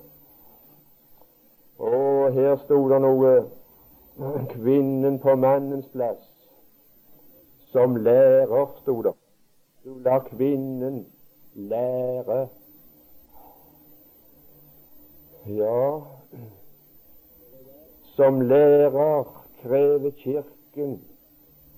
Og 1.80 2.34
her 2.34 2.58
sto 2.66 2.82
det 2.90 3.02
noe 3.02 3.34
kvinnen 4.50 5.20
på 5.20 5.36
mannens 5.36 5.88
plass. 5.88 6.30
som 7.72 7.96
lærer, 7.96 8.66
sto 8.82 9.02
det. 9.02 9.14
Du 9.86 10.00
lar 10.00 10.20
kvinnen 10.20 11.06
lære. 11.54 12.48
Ja, 15.48 16.00
som 18.16 18.42
lærer 18.42 19.24
krever 19.62 20.10
Kirken, 20.10 21.02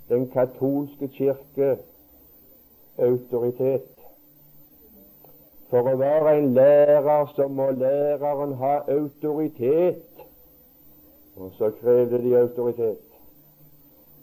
den 0.10 0.30
katolske 0.32 1.08
kirke, 1.08 1.78
autoritet. 2.98 3.92
For 5.70 5.88
å 5.88 5.96
være 5.96 6.38
en 6.38 6.54
lærer 6.54 7.30
så 7.36 7.48
må 7.48 7.70
læreren 7.72 8.58
ha 8.60 8.74
autoritet. 8.92 10.11
Og 11.36 11.52
så 11.58 11.72
krevde 11.82 12.24
de 12.24 12.40
autoritet. 12.40 12.98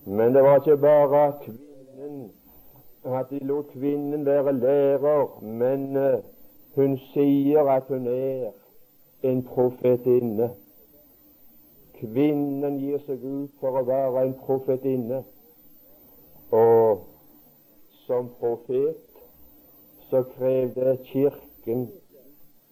Men 0.04 0.34
det 0.34 0.42
var 0.42 0.56
ikke 0.56 0.76
bare 0.76 1.32
kvinnen 1.42 2.30
at 3.04 3.30
de 3.30 3.38
lot 3.38 3.66
kvinnen 3.72 4.26
være 4.26 4.52
lærer, 4.52 5.42
men 5.42 5.96
uh, 5.96 6.18
hun 6.74 6.98
sier 6.98 7.68
at 7.70 7.82
hun 7.88 8.06
er 8.06 8.50
en 9.22 9.42
profetinne. 9.42 10.50
Kvinnen 11.98 12.78
gir 12.78 13.00
seg 13.06 13.24
ut 13.24 13.54
for 13.60 13.80
å 13.80 13.86
være 13.88 14.26
en 14.26 14.34
profetinne. 14.44 15.22
Og 16.54 17.06
som 18.06 18.28
profet 18.38 18.96
så 20.08 20.22
krevde 20.36 20.96
Kirken 21.04 21.88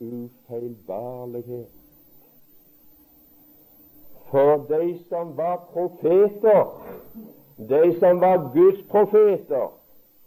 ufeilbarlighet. 0.01 1.86
For 4.31 4.67
de 4.69 4.99
som 5.09 5.37
var 5.37 5.69
profeter, 5.73 6.65
de 7.69 7.99
som 7.99 8.21
var 8.21 8.51
Guds 8.55 8.83
profeter, 8.91 9.73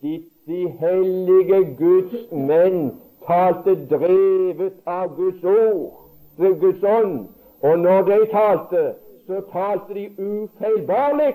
de, 0.01 0.23
de 0.47 0.69
hellige 0.69 1.75
Guds 1.77 2.31
menn, 2.31 2.93
talte 3.27 3.75
drevet 3.89 4.73
av 4.85 5.15
Guds 5.15 5.43
ord, 5.43 5.99
Guds 6.37 6.83
ånd. 6.83 7.27
Og 7.61 7.79
når 7.79 8.01
de 8.01 8.19
talte, 8.31 8.83
så 9.27 9.41
talte 9.51 9.93
de 9.93 10.05
ufeilbarlig. 10.17 11.33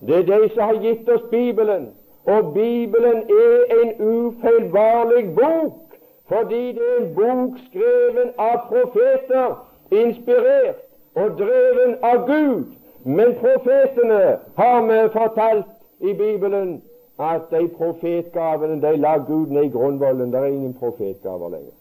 Det 0.00 0.18
er 0.18 0.28
de 0.28 0.50
som 0.54 0.62
har 0.62 0.82
gitt 0.84 1.08
oss 1.08 1.24
Bibelen. 1.30 1.88
Og 2.24 2.52
Bibelen 2.54 3.16
er 3.16 3.64
en 3.80 3.94
ufeilbarlig 4.00 5.34
bok, 5.34 5.96
fordi 6.28 6.66
det 6.76 6.84
er 6.90 7.00
en 7.00 7.10
bok 7.14 7.58
skreven 7.70 8.30
av 8.38 8.68
profeter, 8.68 9.56
inspirert 9.90 10.89
og 11.14 11.30
dreven 11.38 11.96
av 12.02 12.26
Gud. 12.26 12.64
Men 13.04 13.34
profetene 13.40 14.38
har 14.56 14.82
vi 14.86 15.08
fortalt 15.12 15.66
i 16.00 16.14
Bibelen 16.14 16.82
at 17.18 17.50
de 17.50 17.68
profetgavene 17.68 18.80
de 18.82 18.96
la 18.96 19.16
Gud 19.16 19.46
ned 19.46 19.64
i 19.64 19.68
grunnvollen. 19.68 20.32
Det 20.32 20.40
er 20.40 20.44
ingen 20.44 20.74
profetgaver 20.74 21.48
lenger. 21.48 21.76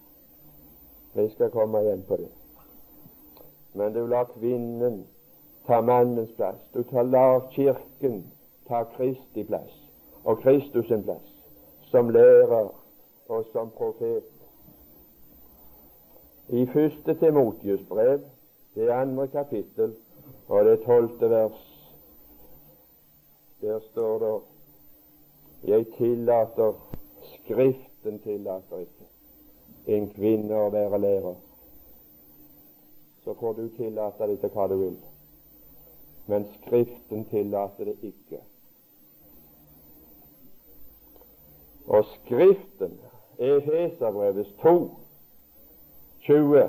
Vi 1.13 1.29
skal 1.29 1.50
komme 1.50 1.81
igjen 1.81 2.03
på 2.07 2.15
det. 2.15 2.29
Men 3.74 3.93
du 3.93 4.07
lar 4.07 4.24
kvinnen 4.39 5.05
ta 5.67 5.81
mannens 5.81 6.31
plass. 6.36 6.62
Du 6.74 6.83
lar 6.91 7.48
Kirken 7.51 8.24
ta 8.67 8.83
Kristi 8.83 9.43
plass 9.43 9.75
og 10.24 10.39
Kristus 10.39 10.88
sin 10.88 11.03
plass 11.03 11.36
som 11.91 12.09
lærer 12.09 12.69
og 13.29 13.45
som 13.51 13.69
profet. 13.77 14.24
I 16.50 16.65
første 16.65 17.13
Timotius 17.13 17.81
brev, 17.89 18.19
det 18.75 18.89
andre 18.89 19.27
kapittel 19.27 19.95
og 20.47 20.65
det 20.65 20.79
tolvte 20.85 21.29
vers, 21.29 21.65
der 23.61 23.79
står 23.91 24.19
det 24.19 24.41
Jeg 25.69 25.85
tillater 25.97 26.73
Skriften 27.21 28.19
tillater 28.19 28.77
ikke 28.77 29.09
en 29.95 30.09
kvinne 30.13 30.55
å 30.55 30.69
være 30.73 30.99
lærer. 31.01 31.35
Så 33.23 33.34
får 33.39 33.53
du 33.58 33.65
tillate 33.77 34.27
deg 34.29 34.39
til 34.41 34.53
hva 34.53 34.67
du 34.71 34.75
vil. 34.79 34.95
Men 36.29 36.45
Skriften 36.60 37.25
tillater 37.29 37.89
det 37.89 37.97
ikke. 38.05 38.39
Og 41.89 42.05
Skriften, 42.15 42.99
er 43.39 43.60
Hesabrevets 43.63 44.51
2, 44.62 44.73
20 46.27 46.67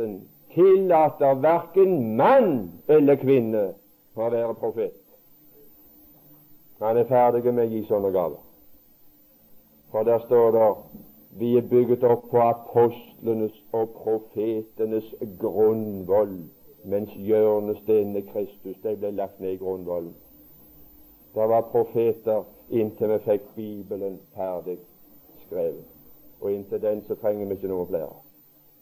Skriften 0.00 0.28
tillater 0.54 1.34
verken 1.34 2.16
mann 2.16 2.70
eller 2.88 3.16
kvinne 3.16 3.64
å 4.16 4.28
være 4.30 4.54
profet. 4.54 4.96
Han 6.80 6.96
er 6.96 7.04
ferdig 7.04 7.52
med 7.52 7.66
å 7.66 7.70
gi 7.70 7.82
sånne 7.88 8.10
gaver. 8.14 8.40
For 9.92 10.08
der 10.08 10.24
står 10.24 10.52
det 10.56 10.70
vi 11.40 11.52
er 11.58 11.68
bygget 11.68 12.04
opp 12.08 12.24
på 12.30 12.40
apostlenes 12.40 13.54
og 13.76 13.92
profetenes 14.00 15.12
grunnvoll, 15.38 16.38
mens 16.84 17.12
hjørnestenene 17.14 18.24
Kristus 18.32 18.80
de 18.82 18.96
ble 18.96 19.12
lagt 19.20 19.40
ned 19.40 19.58
i 19.58 19.60
grunnvollen. 19.60 20.14
Det 21.34 21.48
var 21.52 21.68
profeter 21.70 22.48
inntil 22.70 23.12
vi 23.12 23.22
fikk 23.28 23.54
Bibelen 23.54 24.18
ferdig 24.34 24.80
skrevet. 25.44 25.84
Og 26.40 26.52
inntil 26.52 26.80
den 26.82 27.04
så 27.06 27.14
trenger 27.20 27.46
vi 27.46 27.60
ikke 27.60 27.70
noen 27.70 27.90
flere. 27.92 28.14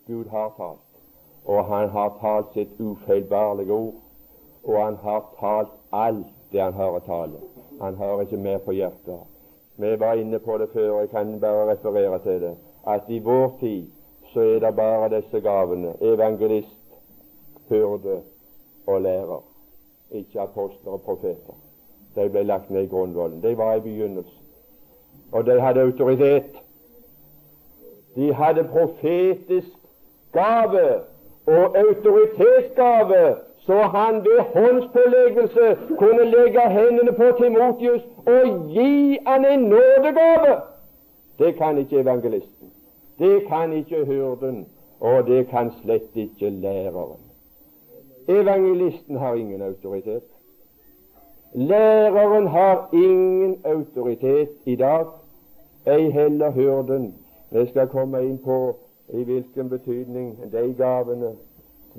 Gud 0.07 0.31
har 0.33 0.55
talt, 0.57 0.88
og 1.49 1.65
Han 1.65 1.89
har 1.89 2.17
talt 2.21 2.53
sitt 2.55 2.81
ufeilbarlige 2.81 3.73
ord. 3.73 3.95
Og 4.65 4.85
Han 4.85 4.97
har 5.03 5.25
talt 5.41 5.75
alt 5.93 6.27
det 6.53 6.63
Han 6.63 6.73
har 6.73 6.97
å 6.97 7.05
tale. 7.07 7.41
Han 7.81 7.97
har 7.97 8.23
ikke 8.23 8.37
mer 8.37 8.59
på 8.59 8.73
hjertet. 8.73 9.21
Vi 9.79 9.95
var 10.01 10.19
inne 10.19 10.39
på 10.39 10.59
det 10.59 10.69
før, 10.73 11.01
jeg 11.01 11.11
kan 11.11 11.41
bare 11.41 11.71
referere 11.71 12.19
til 12.19 12.41
det, 12.41 12.57
at 12.87 13.03
i 13.09 13.19
vår 13.19 13.53
tid 13.61 13.87
så 14.33 14.41
er 14.41 14.59
det 14.59 14.77
bare 14.77 15.11
disse 15.13 15.41
gavene 15.41 15.93
evangelist, 16.01 16.75
hyrde 17.69 18.21
og 18.87 19.01
lærer, 19.03 19.45
ikke 20.11 20.41
apostler 20.41 20.93
og 20.93 21.03
profeter. 21.03 21.55
De 22.17 22.29
ble 22.29 22.43
lagt 22.43 22.71
ned 22.71 22.83
i 22.83 22.91
grunnvollen. 22.91 23.43
De 23.43 23.59
var 23.59 23.75
i 23.75 23.81
begynnelsen. 23.81 24.45
Og 25.33 25.47
de 25.47 25.61
hadde 25.61 25.81
autoritet. 25.81 26.59
De 28.17 28.33
hadde 28.35 28.65
profetisk 28.65 29.79
gave 30.33 31.01
og 31.49 31.79
autoritetsgave, 31.79 33.37
så 33.59 33.77
han 33.97 34.15
ved 34.15 34.41
håndspåleggelse 34.55 35.79
kunne 35.99 36.25
legge 36.25 36.61
hendene 36.61 37.13
på 37.13 37.27
Timotius 37.39 38.03
og 38.27 38.69
gi 38.69 39.19
han 39.27 39.45
en 39.45 39.61
nådegave. 39.61 40.61
Det 41.39 41.55
kan 41.57 41.79
ikke 41.79 42.01
evangelisten. 42.01 42.73
Det 43.19 43.47
kan 43.49 43.73
ikke 43.73 44.05
hyrden, 44.05 44.67
og 45.01 45.27
det 45.27 45.49
kan 45.49 45.73
slett 45.83 46.11
ikke 46.15 46.51
læreren. 46.51 47.21
Evangelisten 48.29 49.17
har 49.17 49.35
ingen 49.35 49.63
autoritet. 49.63 50.23
Læreren 51.53 52.47
har 52.47 52.89
ingen 52.93 53.61
autoritet 53.65 54.49
i 54.65 54.77
dag, 54.77 55.07
ei 55.87 56.11
heller 56.11 56.51
hyrden. 56.51 57.15
Jeg 57.53 57.69
skal 57.69 57.89
komme 57.89 58.21
inn 58.25 58.39
på 58.39 58.77
i 59.09 59.25
hvilken 59.25 59.69
betydning 59.69 60.53
de 60.53 60.75
gavene 60.75 61.37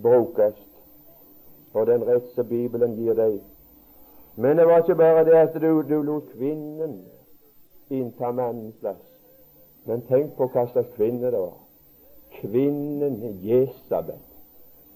brukes, 0.02 0.58
og 1.74 1.88
den 1.88 2.04
rett 2.08 2.28
som 2.36 2.48
Bibelen 2.48 2.96
gir 2.96 3.14
deg. 3.14 3.40
Men 4.36 4.58
det 4.58 4.68
var 4.68 4.78
ikke 4.84 4.96
bare 4.96 5.26
det 5.26 5.38
at 5.38 5.62
du, 5.62 5.82
du 5.82 6.02
lot 6.02 6.30
kvinnen 6.34 7.02
innta 7.90 8.32
mannens 8.32 8.76
plass. 8.80 9.02
Men 9.86 10.02
tenk 10.08 10.36
på 10.38 10.48
hva 10.54 10.66
slags 10.70 10.94
kvinne 10.96 11.32
det 11.32 11.42
var. 11.42 11.58
Kvinnen 12.40 13.40
Jesabel. 13.44 14.20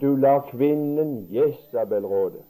Du 0.01 0.15
lar 0.15 0.45
kvinnen 0.51 1.27
Jesabel 1.31 2.05
råde. 2.05 2.43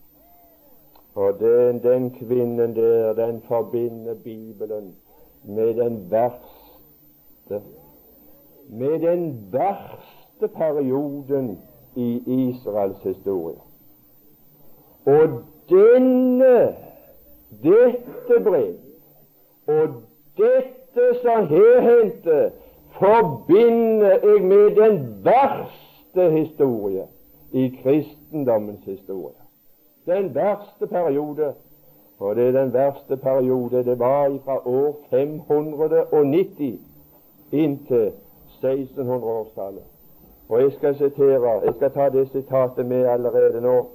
Og 1.16 1.40
den, 1.40 1.80
den 1.84 2.10
kvinnen 2.18 2.76
der, 2.76 3.14
den 3.14 3.42
forbinder 3.48 4.14
Bibelen 4.14 4.96
med 5.44 5.74
den 5.78 6.12
verste 6.12 7.62
med 8.70 9.00
den 9.00 9.48
verste 9.52 10.48
perioden 10.48 11.60
i 11.96 12.24
Israels 12.26 13.02
historie. 13.04 13.60
Og 15.06 15.30
denne, 15.70 16.76
dette 17.64 18.44
brev 18.44 18.76
og 19.68 19.88
dette 20.38 21.20
som 21.22 21.48
her 21.48 21.82
hendte, 21.82 22.52
forbinder 23.00 24.20
jeg 24.24 24.42
med 24.42 24.76
den 24.76 25.26
verste 25.26 26.32
historie 26.32 27.08
i 27.52 27.80
kristendommens 27.84 28.84
historie 28.86 29.44
den 30.06 30.36
verste 30.36 30.88
periode. 30.88 31.54
Og 32.20 32.36
det 32.36 32.48
er 32.48 32.52
den 32.52 32.74
verste 32.74 33.18
periode 33.18 33.86
det 33.86 34.00
var 34.00 34.40
fra 34.46 34.68
år 34.68 35.00
590 35.10 36.80
inntil 37.52 38.12
1600-årstallet. 38.64 39.84
Og 40.50 40.62
jeg 40.62 40.72
skal 40.72 40.96
sitere, 40.96 41.52
jeg 41.66 41.74
skal 41.76 41.92
ta 41.92 42.10
det 42.10 42.30
sitatet 42.32 42.86
med 42.86 43.06
allerede 43.06 43.62
nå. 43.62 43.86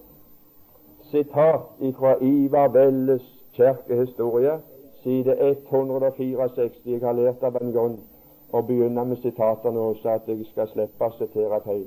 sitat 1.10 1.60
fra 1.98 2.16
Ivar 2.20 2.68
Velles 2.68 3.22
kirkehistorie, 3.52 4.58
side 5.02 5.36
164. 5.40 6.70
Jeg 6.84 7.00
har 7.00 7.12
lært 7.12 7.42
av 7.42 7.56
en 7.62 7.72
gang 7.72 7.98
å 8.52 8.62
begynne 8.62 9.04
med 9.04 9.16
sitater 9.16 9.72
nå, 9.72 9.94
så 10.02 10.08
at 10.08 10.28
jeg 10.28 10.46
skal 10.52 10.68
slippe 10.68 11.04
å 11.04 11.16
sitere 11.18 11.60
feil. 11.64 11.86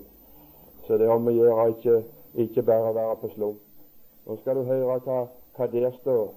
Så 0.88 0.98
det 0.98 1.08
er 1.08 1.13
om 1.15 1.28
å 1.28 1.34
gjøre 1.34 1.67
ikke, 1.76 2.04
ikke 2.36 2.63
bare 2.63 2.96
være 2.96 3.15
på 3.22 3.30
slump. 3.36 3.62
Nå 4.28 4.38
skal 4.41 4.56
du 4.56 4.63
høre 4.63 5.00
hva, 5.06 5.26
hva 5.58 5.67
der 5.72 5.91
står. 6.02 6.30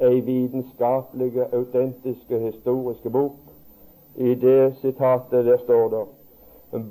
Ei 0.00 0.20
vitenskapelig, 0.24 1.32
autentiske, 1.52 2.38
historiske 2.38 3.10
bok. 3.10 3.49
I 4.20 4.34
det 4.34 4.76
sitatet 4.80 5.46
der 5.46 5.58
står 5.58 5.88
det 5.88 6.06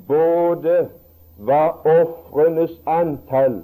både 0.07 0.89
var 1.37 1.81
ofrenes 1.85 2.81
antall 2.85 3.61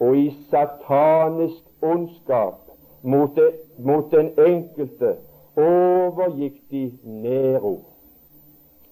og 0.00 0.16
i 0.16 0.36
satanisk 0.50 1.64
ondskap 1.82 2.54
mot, 3.02 3.36
det, 3.36 3.50
mot 3.78 4.10
den 4.10 4.30
enkelte 4.38 5.16
overgikk 5.56 6.60
de 6.70 6.92
Nero 7.04 7.80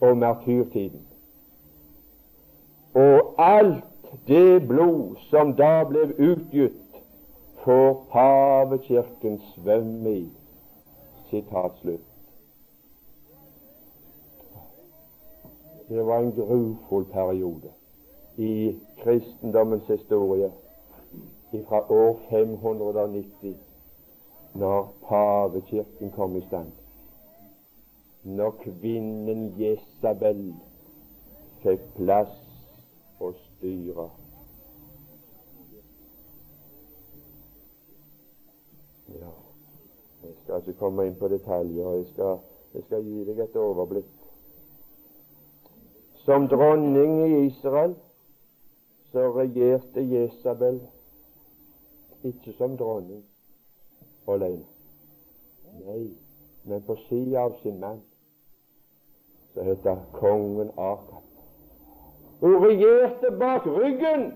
og 0.00 0.16
martyrtiden. 0.16 1.06
Og 2.94 3.34
alt 3.38 3.84
det 4.28 4.68
blod 4.68 5.16
som 5.30 5.54
da 5.56 5.84
ble 5.84 6.08
utgitt, 6.18 7.02
får 7.64 8.06
pavekirken 8.12 9.40
svømme 9.54 10.14
i. 10.16 10.28
Sitat 11.30 11.76
slutt. 11.82 12.09
Det 15.90 16.06
var 16.06 16.18
en 16.18 16.32
grufull 16.32 17.04
periode 17.04 17.70
i 18.36 18.80
kristendommens 19.02 19.86
historie 19.86 20.52
fra 21.68 21.92
år 21.92 22.20
590, 22.30 23.56
når 24.54 24.94
pavekirken 25.08 26.10
kom 26.10 26.36
i 26.36 26.40
stand. 26.46 26.72
Når 28.22 28.50
kvinnen 28.50 29.54
Jesabel 29.58 30.54
fikk 31.64 31.82
plass 31.96 32.38
å 33.18 33.32
styre. 33.40 34.06
Ja, 39.18 39.34
jeg 40.22 40.38
skal 40.44 40.62
ikke 40.62 40.78
komme 40.84 41.10
inn 41.10 41.18
på 41.18 41.34
detaljer. 41.34 41.92
Jeg 41.98 42.08
skal, 42.14 42.38
jeg 42.74 42.86
skal 42.86 43.04
gi 43.10 43.26
deg 43.26 43.46
et 43.48 43.62
overblikk. 43.66 44.19
Som 46.30 46.48
dronning 46.48 47.26
i 47.26 47.46
Israel 47.46 47.94
så 49.12 49.32
regjerte 49.34 50.00
Jesabel 50.00 50.76
ikke 52.24 52.52
som 52.58 52.76
dronning 52.78 53.24
alene. 54.28 54.62
Nei, 55.86 56.04
men 56.70 56.84
på 56.86 56.94
sida 57.08 57.40
av 57.40 57.56
sin 57.62 57.80
mann, 57.80 57.98
så 59.54 59.66
heter 59.66 59.98
kongen 60.12 60.70
Akab. 60.78 61.26
Hun 62.40 62.56
regjerte 62.62 63.34
bak 63.42 63.66
ryggen 63.66 64.28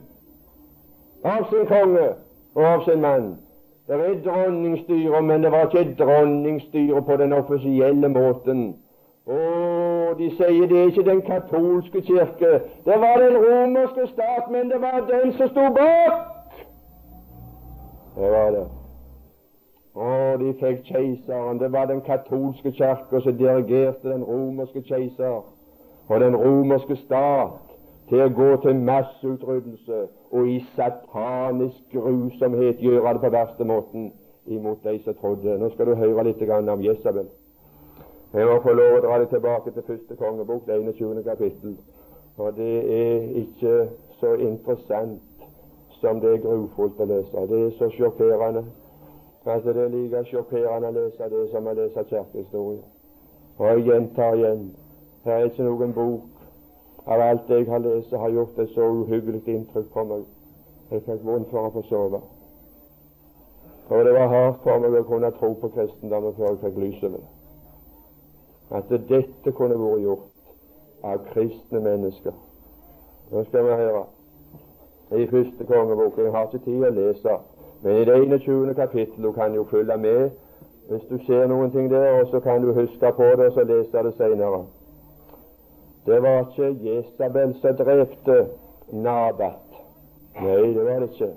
av 1.22 1.46
sin 1.52 1.70
konge 1.70 2.08
og 2.54 2.64
av 2.72 2.84
sin 2.88 3.06
mann. 3.06 3.36
Det 3.86 4.00
er 4.00 4.18
dronningsstyre, 4.26 5.22
men 5.22 5.46
det 5.46 5.54
var 5.54 5.70
ikke 5.70 5.94
dronningsstyre 6.02 7.06
på 7.06 7.22
den 7.22 7.38
offisielle 7.38 8.08
måten. 8.08 8.66
Og 9.26 9.83
de 10.18 10.30
sier 10.36 10.66
det 10.70 10.78
er 10.78 10.86
ikke 10.92 11.10
den 11.10 11.22
katolske 11.22 12.02
kirke. 12.02 12.52
Det 12.84 12.96
var 13.04 13.16
den 13.22 13.36
romerske 13.36 14.06
stat, 14.12 14.50
men 14.50 14.70
det 14.70 14.80
var 14.80 15.04
den 15.10 15.32
som 15.32 15.48
sto 15.48 15.60
bak. 15.60 16.14
Det 18.16 18.30
var 18.30 18.50
det. 18.50 18.66
Og 19.94 20.40
de 20.40 20.54
fikk 20.60 20.84
keiseren. 20.84 21.58
Det 21.58 21.72
var 21.72 21.84
den 21.86 22.00
katolske 22.00 22.72
kirke 22.72 23.20
som 23.20 23.38
dirigerte 23.38 24.08
den 24.08 24.24
romerske 24.24 24.82
keiser 24.82 25.44
og 26.08 26.20
den 26.20 26.36
romerske 26.36 26.96
stat 26.96 27.60
til 28.08 28.20
å 28.20 28.32
gå 28.36 28.50
til 28.62 28.82
masseutryddelse 28.84 30.00
og 30.34 30.48
i 30.48 30.58
satanisk 30.76 31.94
grusomhet 31.94 32.82
gjøre 32.82 33.14
det 33.14 33.22
på 33.22 33.30
verste 33.32 33.64
måten 33.64 34.12
imot 34.46 34.84
de 34.84 34.98
som 35.04 35.16
trodde. 35.20 35.58
Nå 35.58 35.70
skal 35.72 35.86
du 35.86 35.94
høre 35.94 36.26
litt 36.26 36.42
om 36.50 36.84
Jesabel. 36.84 37.30
Jeg 38.34 38.46
må 38.46 38.54
få 38.62 38.72
lov 38.74 38.96
å 38.96 39.02
dra 39.02 39.16
det 39.22 39.28
tilbake 39.30 39.70
til 39.70 39.84
første 39.86 40.16
kongebok, 40.18 40.64
det 40.66 40.80
21. 40.82 41.20
kapittel. 41.22 41.76
Og 42.36 42.56
det 42.56 42.70
er 42.94 43.28
ikke 43.38 43.74
så 44.18 44.32
interessant 44.34 45.44
som 46.00 46.18
det 46.20 46.32
er 46.32 46.40
grufullt 46.42 46.98
å 46.98 47.06
lese. 47.06 47.44
Det 47.50 47.60
er 47.66 47.70
så 47.78 47.88
sjokkerende. 47.94 48.64
Altså, 49.44 49.72
det 49.76 49.84
er 49.84 49.92
like 49.92 50.22
sjokkerende 50.30 50.90
å 50.90 50.96
lese 50.96 51.28
det 51.30 51.42
som 51.52 51.68
å 51.70 51.76
lese 51.78 52.04
kirkehistorie. 52.10 52.80
Og 53.58 53.68
jeg 53.70 53.86
gjentar 53.86 54.34
igjen, 54.40 54.66
her 55.28 55.38
er 55.38 55.52
ikke 55.52 55.68
noen 55.68 55.94
bok 55.94 57.06
av 57.06 57.22
alt 57.28 57.46
det 57.46 57.60
jeg 57.60 57.70
har 57.70 57.86
lest, 57.86 58.18
har 58.24 58.34
gjort 58.34 58.58
et 58.58 58.74
så 58.74 58.88
uhyggelig 58.96 59.44
inntrykk 59.46 59.94
på 59.94 60.06
meg. 60.10 60.26
Jeg 60.90 61.06
fikk 61.06 61.22
vondt 61.30 61.54
for 61.54 61.70
å 61.70 61.72
få 61.78 61.86
sove. 61.86 62.24
Og 63.94 64.04
det 64.10 64.18
var 64.18 64.28
hardt 64.34 64.60
for 64.66 64.82
meg 64.82 64.98
å 64.98 65.06
kunne 65.06 65.30
tro 65.38 65.54
på 65.62 65.70
kristendommen 65.78 66.34
før 66.34 66.50
jeg 66.50 66.62
fikk 66.66 66.82
lys 66.82 67.00
over 67.04 67.22
det 67.22 67.33
at 68.70 68.88
dette 68.88 69.52
kunne 69.52 69.78
vært 69.78 70.02
gjort 70.02 70.30
av 71.04 71.24
kristne 71.32 71.80
mennesker. 71.80 72.32
Nå 73.32 73.44
skal 73.48 73.66
vi 73.66 73.80
høre 73.80 74.04
i 75.20 75.26
første 75.26 75.66
kongebok. 75.68 76.18
Jeg 76.18 76.32
har 76.32 76.48
ikke 76.48 76.64
tid 76.64 76.86
å 76.86 76.94
lese, 76.94 77.36
men 77.82 78.00
i 78.00 78.06
det 78.08 78.40
21. 78.46 78.74
kapittelet 78.74 79.34
kan 79.34 79.54
jo 79.54 79.66
følge 79.70 79.96
med 79.96 80.30
hvis 80.88 81.04
du 81.08 81.16
ser 81.26 81.46
noen 81.48 81.70
ting 81.72 81.88
der, 81.88 82.20
og 82.20 82.28
så 82.28 82.40
kan 82.44 82.60
du 82.62 82.72
huske 82.76 83.12
på 83.16 83.28
det 83.40 83.46
og 83.46 83.52
så 83.56 83.64
lese 83.64 84.02
det 84.04 84.14
senere. 84.18 84.64
Det 86.06 86.22
var 86.22 86.42
ikke 86.44 86.76
Jesabel 86.84 87.54
som 87.60 87.76
drepte 87.76 88.36
Nabat. 88.92 89.78
Nei, 90.42 90.74
det 90.74 90.84
var 90.84 91.00
det 91.00 91.10
ikke. 91.10 91.30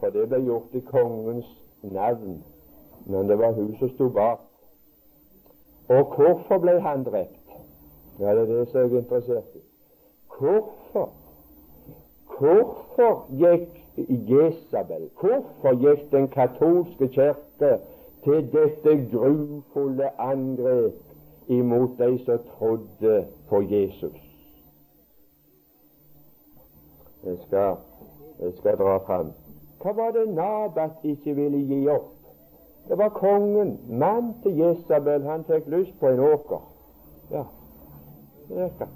For 0.00 0.12
det 0.12 0.26
ble 0.28 0.42
gjort 0.44 0.74
i 0.76 0.82
kongens 0.84 1.48
navn. 1.82 2.42
Men 3.06 3.28
det 3.28 3.38
var 3.38 3.52
hun 3.56 3.76
som 3.78 3.88
sto 3.94 4.08
bak. 4.12 4.51
Og 5.88 6.14
hvorfor 6.14 6.58
ble 6.58 6.80
han 6.80 7.04
drept? 7.04 7.38
Ja, 8.20 8.34
det 8.34 8.42
er 8.42 8.44
det 8.44 8.68
som 8.68 8.80
jeg 8.80 8.92
er 8.92 8.98
interessert 8.98 9.54
i. 9.54 9.62
Hvorfor? 10.38 11.10
Hvorfor 12.38 13.26
gikk 13.30 13.82
Jesabel, 14.30 15.10
hvorfor 15.20 15.76
gikk 15.78 16.12
den 16.12 16.28
katolske 16.28 17.08
kirke 17.08 17.78
til 18.24 18.52
dette 18.52 19.08
grufulle 19.12 20.20
angrep 20.20 20.94
imot 21.48 21.98
de 21.98 22.18
som 22.24 22.38
trodde 22.56 23.26
på 23.48 23.62
Jesus? 23.62 24.20
Jeg 27.24 27.36
skal, 27.46 27.76
jeg 28.40 28.52
skal 28.58 28.78
dra 28.78 28.96
fram. 29.06 29.32
Hva 29.82 29.92
var 29.92 30.10
det 30.10 30.28
Nabat 30.34 31.04
ikke 31.04 31.34
ville 31.34 31.58
gi 31.58 31.86
opp? 31.88 32.21
Det 32.88 32.98
var 32.98 33.08
kongen, 33.08 33.80
mann 33.88 34.34
til 34.42 34.58
Jesabel. 34.58 35.22
Han 35.22 35.44
fikk 35.44 35.66
lyst 35.66 35.94
på 36.00 36.06
en 36.06 36.20
åker. 36.20 36.62
Ja, 37.30 37.44
det 38.48 38.56
gikk 38.56 38.78
han. 38.78 38.88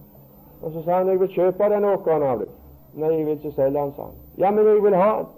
Og 0.62 0.72
så 0.72 0.82
sa 0.82 0.98
han 0.98 1.08
jeg 1.08 1.20
vil 1.20 1.28
kjøpe 1.28 1.68
den 1.70 1.84
åkeren 1.84 2.22
av 2.22 2.38
deg. 2.42 2.52
Nei, 2.96 3.12
jeg 3.12 3.26
vil 3.26 3.36
ikke 3.36 3.52
selge 3.52 3.78
den, 3.80 3.92
sa 3.96 4.08
han. 4.08 4.20
Ja, 4.38 4.50
men 4.50 4.66
jeg 4.66 4.82
vil 4.82 4.96
ha 4.96 5.10
den. 5.18 5.32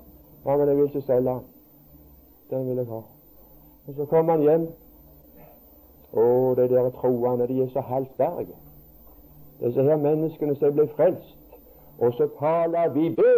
Ja, 0.46 0.56
men 0.56 0.68
jeg 0.68 0.76
vil 0.76 0.84
ikke 0.84 1.06
selge 1.06 1.30
den. 1.30 1.46
Den 2.50 2.68
vil 2.68 2.76
jeg 2.76 2.86
ha. 2.86 3.02
Og 3.88 3.94
så 3.96 4.04
kom 4.04 4.28
han 4.28 4.44
hjem. 4.46 4.68
Å, 6.12 6.24
de 6.56 6.68
der 6.70 6.90
troende, 6.96 7.48
de 7.48 7.62
er 7.62 7.68
så 7.72 7.82
halvsterke. 7.84 8.56
Disse 9.60 9.82
her 9.82 9.98
menneskene 10.00 10.54
som 10.56 10.72
ble 10.76 10.86
frelst. 10.96 11.58
Og 11.98 12.14
så 12.14 12.28
taler 12.38 12.92
vi 12.94 13.10
be. 13.10 13.34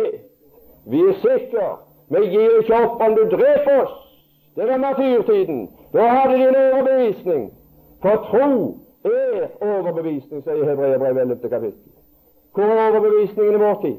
Vi 0.85 1.01
er 1.01 1.17
sikre. 1.25 1.71
Vi 2.13 2.25
gir 2.29 2.61
ikke 2.61 2.79
opp 2.85 3.03
om 3.03 3.17
du 3.17 3.25
dreper 3.33 3.83
oss. 3.83 3.97
Det 4.57 4.69
var 4.69 4.79
martyrtiden. 4.79 5.69
Da 5.93 6.07
hadde 6.07 6.35
de 6.35 6.49
en 6.49 6.57
overbevisning. 6.57 7.53
For 8.03 8.17
tro 8.31 8.79
er 9.05 9.47
overbevisning, 9.61 10.43
sier 10.45 10.65
Hebreabrevet 10.65 11.23
11. 11.23 11.49
kapittel. 11.49 11.93
Hvor 12.55 12.63
er 12.63 12.89
overbevisningen 12.91 13.55
i 13.55 13.63
vår 13.65 13.79
tid? 13.83 13.97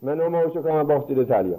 Men 0.00 0.18
nå 0.18 0.28
må 0.28 0.38
vi 0.38 0.44
ikke 0.44 0.62
komme 0.62 0.84
bort 0.84 1.10
i 1.10 1.14
detaljer. 1.14 1.58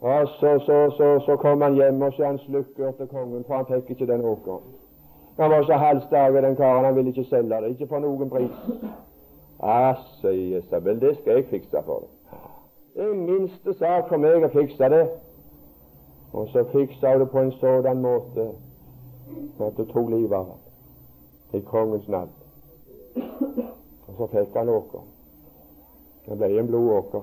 Og 0.00 0.28
så, 0.28 0.58
så, 0.66 0.76
så, 0.96 1.08
så 1.26 1.36
kom 1.36 1.62
han 1.62 1.74
hjem, 1.74 2.02
og 2.02 2.12
så 2.12 2.24
han 2.24 2.38
slukker 2.38 2.90
til 2.90 3.06
kongen, 3.06 3.44
for 3.46 3.54
han 3.56 3.66
fikk 3.68 3.90
ikke 3.90 4.12
den 4.12 4.24
åkeren. 4.24 4.62
Han 5.40 5.50
var 5.50 5.62
så 5.62 5.72
halvstark, 5.72 6.34
den 6.34 6.56
karen, 6.56 6.84
han 6.84 6.96
ville 6.96 7.10
ikke 7.10 7.24
selge 7.24 7.56
det, 7.62 7.70
ikke 7.70 7.86
for 7.86 7.98
noen 7.98 8.30
pris. 8.30 8.84
Ah, 9.62 9.94
sier 10.20 10.58
Isabel, 10.58 11.00
det 11.00 11.16
skal 11.16 11.40
jeg 11.40 11.46
fikse 11.50 11.82
for 11.84 12.04
deg. 12.04 12.38
Det 12.96 13.04
er 13.04 13.14
minste 13.14 13.72
sak 13.78 14.08
for 14.08 14.16
meg 14.16 14.44
å 14.44 14.48
fikse 14.52 14.88
det. 14.92 15.02
Og 16.32 16.48
så 16.52 16.64
fiksa 16.72 17.12
hun 17.12 17.20
det 17.20 17.30
på 17.30 17.38
en 17.38 17.52
sådan 17.52 18.02
måte 18.02 18.50
at 19.60 19.72
hun 19.76 19.86
tok 19.86 20.10
livet 20.10 20.32
av 20.32 20.44
ham 20.44 20.58
i 21.52 21.60
kongens 21.60 22.08
navn. 22.08 22.30
Og 24.06 24.14
så 24.18 24.26
fikk 24.32 24.56
han 24.56 24.68
åker. 24.68 25.04
Det 26.26 26.38
ble 26.38 26.50
en 26.58 26.70
blodåker. 26.70 27.22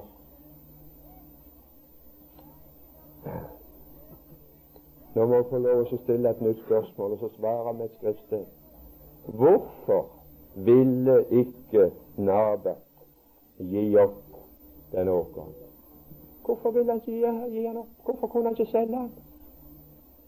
Nå 5.16 5.26
må 5.26 5.40
jeg 5.40 5.48
få 5.50 5.60
lov 5.64 5.80
å 5.82 6.00
stille 6.04 6.30
et 6.30 6.42
nytt 6.46 6.60
spørsmål, 6.66 7.16
og 7.16 7.24
så 7.24 7.30
svare 7.38 7.74
med 7.74 7.88
et 7.88 7.96
skriftsted. 7.98 8.44
Hvorfor 9.28 10.06
ville 10.68 11.22
ikke 11.44 11.90
Nabert 12.18 13.08
gi 13.58 13.88
opp 13.98 14.38
den 14.92 15.10
åkeren? 15.10 15.67
Hvorfor 16.48 16.72
ville 16.72 16.92
han 16.92 17.02
ikke 17.02 17.12
gi, 17.12 17.60
gi 17.60 17.66
han 17.66 17.78
opp? 17.78 17.92
Hvorfor 18.06 18.28
kunne 18.28 18.44
han 18.44 18.56
ikke 18.58 18.72
selge 18.72 18.96
han? 18.96 19.10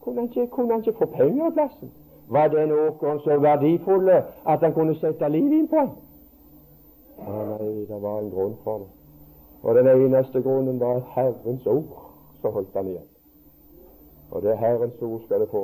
Kunne 0.02 0.20
han 0.20 0.30
ikke, 0.30 0.48
kunne 0.48 0.74
han 0.74 0.84
ikke 0.84 0.98
få 1.00 1.06
penger 1.06 1.46
av 1.46 1.54
plassen? 1.56 1.92
Var 2.30 2.48
den 2.48 2.72
åkeren 2.72 3.20
så 3.20 3.38
verdifull 3.40 4.10
at 4.46 4.60
han 4.60 4.74
kunne 4.74 4.96
sette 5.00 5.30
liv 5.30 5.54
inn 5.60 5.68
på 5.68 5.76
den? 5.76 5.94
Ja, 7.20 7.46
nei, 7.52 7.86
det 7.88 8.02
var 8.02 8.20
en 8.20 8.32
grunn 8.32 8.58
for 8.64 8.84
det. 8.84 8.90
Og 9.64 9.76
den 9.76 9.88
eneste 9.88 10.42
grunnen 10.42 10.80
var 10.80 11.00
Herrens 11.16 11.66
ord 11.68 12.04
så 12.42 12.52
holdt 12.52 12.76
han 12.76 12.88
igjen. 12.88 13.08
Og 14.32 14.42
det 14.42 14.58
Herrens 14.58 15.02
ord 15.02 15.22
skal 15.26 15.40
det 15.40 15.50
få. 15.52 15.64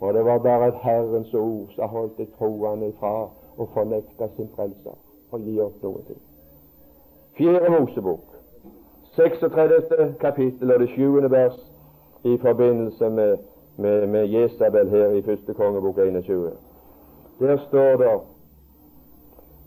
Og 0.00 0.14
det 0.14 0.24
var 0.24 0.38
bare 0.38 0.68
et 0.68 0.78
Herrens 0.82 1.34
ord 1.34 1.72
som 1.74 1.88
holdt 1.88 2.18
de 2.18 2.28
troende 2.38 2.92
ifra 2.92 3.14
å 3.56 3.68
fornekte 3.72 4.28
sin 4.36 4.52
frelser 4.56 5.00
og 5.32 5.40
gi 5.40 5.58
opp 5.60 5.82
noe. 5.82 6.18
Fjerde 7.34 7.70
Mosebok, 7.74 8.33
36. 9.16 10.14
kapittel 10.20 10.72
og 10.72 10.80
det 10.80 10.88
7. 10.88 11.30
vers 11.30 11.72
i 12.24 12.38
forbindelse 12.40 13.10
med, 13.10 13.36
med, 13.76 14.06
med 14.06 14.26
Jesabel 14.26 14.88
her 14.88 15.08
i 15.08 15.22
første 15.22 15.54
kongebok 15.54 15.98
21. 15.98 16.50
Der 17.40 17.56
står 17.68 17.96
det 17.96 18.20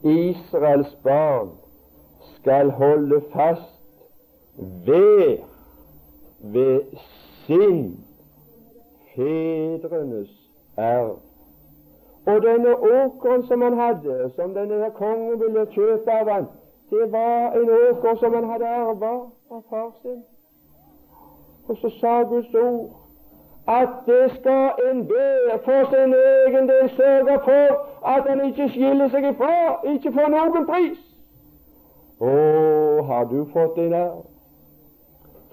Israels 0.03 0.97
barn 1.03 1.49
skal 2.35 2.69
holde 2.69 3.21
fast 3.33 3.79
ved 4.85 5.37
ved 6.39 6.81
sin 7.45 7.99
fedrenes 9.15 10.29
arv. 10.77 11.19
Og 12.25 12.41
denne 12.41 12.75
åkeren 12.77 13.47
som 13.47 13.61
han 13.61 13.77
hadde, 13.77 14.31
som 14.35 14.53
denne 14.53 14.91
kongen 14.95 15.39
ville 15.39 15.65
kjøpe 15.71 16.11
av 16.11 16.29
han, 16.29 16.45
det 16.89 17.11
var 17.11 17.51
en 17.51 17.69
åker 17.69 18.15
som 18.15 18.33
han 18.33 18.49
hadde 18.49 18.67
arva 18.67 19.13
av 19.51 19.63
far 19.69 19.91
sin. 20.01 20.23
Og 21.67 21.77
så 21.77 21.89
sa 21.99 22.21
Guds 22.23 22.53
ord 22.53 22.89
at 23.67 23.89
det 24.05 24.31
skal 24.39 24.71
en 24.91 25.07
be 25.07 25.59
for 25.65 25.83
sin 25.91 26.13
egen 26.13 26.67
del 26.67 26.89
sørge 26.89 27.39
for 27.43 27.67
at 28.07 28.23
han 28.29 28.45
ikke 28.45 28.69
skiller 28.69 29.09
seg 29.09 29.29
ifra, 29.29 29.79
ikke 29.93 30.13
får 30.13 30.27
noen 30.31 30.67
pris. 30.67 30.99
Å, 32.19 32.31
har 33.09 33.27
du 33.31 33.43
fått 33.53 33.77
en 33.77 33.93
arv? 33.93 34.21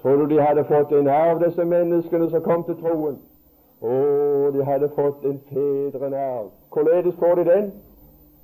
Tror 0.01 0.15
du 0.15 0.25
de 0.35 0.41
hadde 0.41 0.63
fått 0.69 0.91
en 0.91 1.07
arv, 1.07 1.43
disse 1.43 1.65
menneskene 1.65 2.29
som 2.29 2.43
kom 2.45 2.63
til 2.63 2.79
troen? 2.79 3.19
Å, 3.81 3.97
de 4.55 4.63
hadde 4.63 4.89
fått 4.95 5.25
en 5.25 5.41
fedrenerv. 5.51 6.49
Hvorledes 6.71 7.19
får 7.19 7.35
de 7.35 7.45
den? 7.51 7.69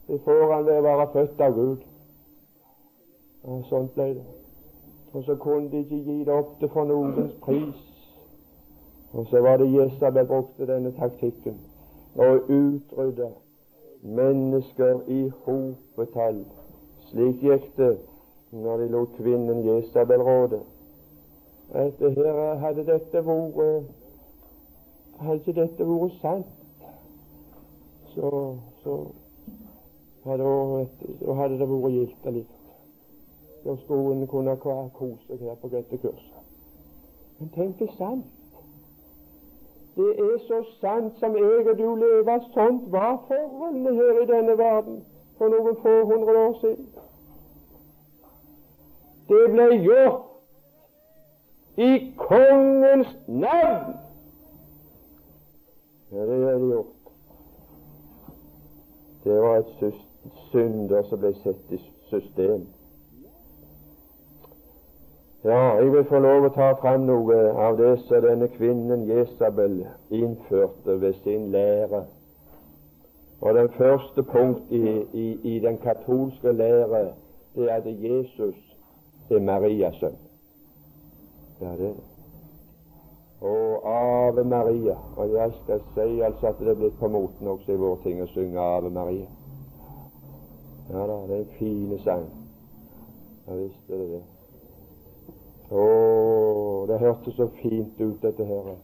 Det 0.07 0.19
får 0.25 0.53
han 0.53 0.67
ved 0.67 0.77
å 0.79 0.85
være 0.89 1.09
født 1.15 1.41
av 1.47 1.55
Gud. 1.55 1.89
Og 3.47 3.65
sånn 3.71 3.89
ble 3.95 4.13
det. 4.19 4.40
Og 5.13 5.23
så 5.23 5.35
kunne 5.35 5.71
de 5.71 5.77
ikke 5.77 6.03
gi 6.03 6.19
det 6.23 6.33
opp 6.33 6.59
til 6.59 6.69
for 6.69 6.87
noens 6.87 7.33
pris. 7.41 7.87
Og 9.13 9.27
så 9.27 9.41
var 9.41 9.57
det 9.57 9.73
Jesabel 9.73 10.25
brukte 10.25 10.67
denne 10.67 10.91
taktikken 10.95 11.57
å 12.15 12.27
utrydde 12.47 13.27
mennesker 14.03 15.01
i 15.07 15.25
hopetall. 15.43 16.45
Slik 17.09 17.43
gikk 17.43 17.67
det 17.77 17.95
når 18.51 18.83
de 18.83 18.87
lot 18.91 19.17
kvinnen 19.17 19.65
Jesabel 19.67 20.23
råde. 20.23 20.61
At 21.73 21.99
her 21.99 22.55
hadde 22.63 22.85
dette 22.87 23.25
vært 23.25 23.97
Hadde 25.21 25.37
ikke 25.37 25.53
dette 25.53 25.85
vært 25.85 26.15
sant, 26.17 26.47
så, 28.15 28.29
så 28.81 28.95
hadde, 30.25 30.47
det, 30.47 31.35
hadde 31.37 31.59
det 31.59 31.67
vært 31.69 31.93
gildt 31.93 32.25
Da 33.65 33.75
skulle 33.75 34.15
en 34.15 34.27
kunne 34.27 34.57
kose 34.57 35.37
seg 35.37 35.39
her 35.47 35.55
på 35.61 35.69
dette 35.69 35.97
kurset. 35.97 36.45
Men 37.39 37.49
tenk 37.55 37.79
det 37.79 37.89
sant. 37.97 38.25
Det 39.95 40.09
er 40.19 40.37
så 40.47 40.63
sant 40.79 41.19
som 41.19 41.35
jeg 41.37 41.67
og 41.69 41.77
du 41.77 41.95
lever. 41.95 42.39
Sånt 42.53 42.91
var 42.91 43.23
forholdene 43.27 43.93
her 43.95 44.21
i 44.23 44.27
denne 44.29 44.57
verden 44.57 45.01
for 45.37 45.51
noen 45.51 45.77
få 45.81 45.95
hundre 46.05 46.37
år 46.47 46.53
siden. 46.61 46.87
Det 49.29 49.43
ble 49.53 49.67
gjort 49.83 50.27
i 51.77 51.91
kongens 52.17 53.13
navn. 53.27 53.93
Ja, 56.11 56.25
det 56.25 56.43
er 56.43 56.57
det 56.59 56.73
gjort. 56.73 57.11
Det 59.23 59.41
var 59.41 59.57
et 59.57 59.93
synder 60.51 61.03
som 61.03 61.19
ble 61.19 61.33
satt 61.43 61.71
i 61.71 61.79
system. 62.09 62.67
Ja, 65.43 65.75
jeg 65.75 65.91
vil 65.91 66.03
få 66.05 66.19
lov 66.21 66.43
å 66.45 66.49
ta 66.53 66.67
fram 66.77 67.07
noe 67.07 67.37
av 67.57 67.79
det 67.79 67.95
som 68.05 68.21
denne 68.21 68.45
kvinnen 68.53 69.07
Jesabel 69.09 69.79
innførte 70.13 70.99
ved 71.01 71.15
sin 71.23 71.47
lære. 71.51 72.03
Og 73.41 73.55
Den 73.55 73.69
første 73.69 74.23
punkt 74.23 74.69
i, 74.69 75.01
i, 75.13 75.55
i 75.55 75.59
den 75.59 75.79
katolske 75.81 76.51
lære 76.53 77.07
det 77.55 77.69
er 77.69 77.75
at 77.75 77.87
Jesus 77.89 78.59
er 79.29 79.39
Marias 79.39 79.97
sønn. 79.99 80.19
Ja, 81.61 81.71
det 81.71 81.89
er 81.89 81.93
det. 81.95 82.11
Og 83.41 83.81
Ave 83.85 84.43
Maria. 84.43 84.95
Og 85.17 85.33
jeg 85.33 85.51
skal 85.63 85.81
si 85.95 86.19
altså 86.21 86.47
at 86.47 86.59
det 86.59 86.67
er 86.67 86.77
blitt 86.83 86.99
på 86.99 87.07
moten 87.07 87.47
også 87.47 87.73
i 87.73 87.79
vår 87.81 87.97
ting 88.03 88.21
å 88.21 88.29
synge 88.35 88.61
Ave 88.61 88.93
Maria. 88.93 89.25
Ja 90.91 91.07
da, 91.09 91.17
det 91.25 91.39
er 91.39 91.41
en 91.41 91.57
fin 91.57 91.97
sang. 92.05 92.29
Ja 93.47 93.57
visst 93.57 93.89
er 93.89 94.03
det 94.03 94.09
det. 94.13 94.21
Å, 95.71 95.85
det 96.89 96.99
hørtes 96.99 97.37
så 97.39 97.47
fint 97.61 97.99
ut, 98.01 98.19
dette 98.21 98.45
her, 98.45 98.75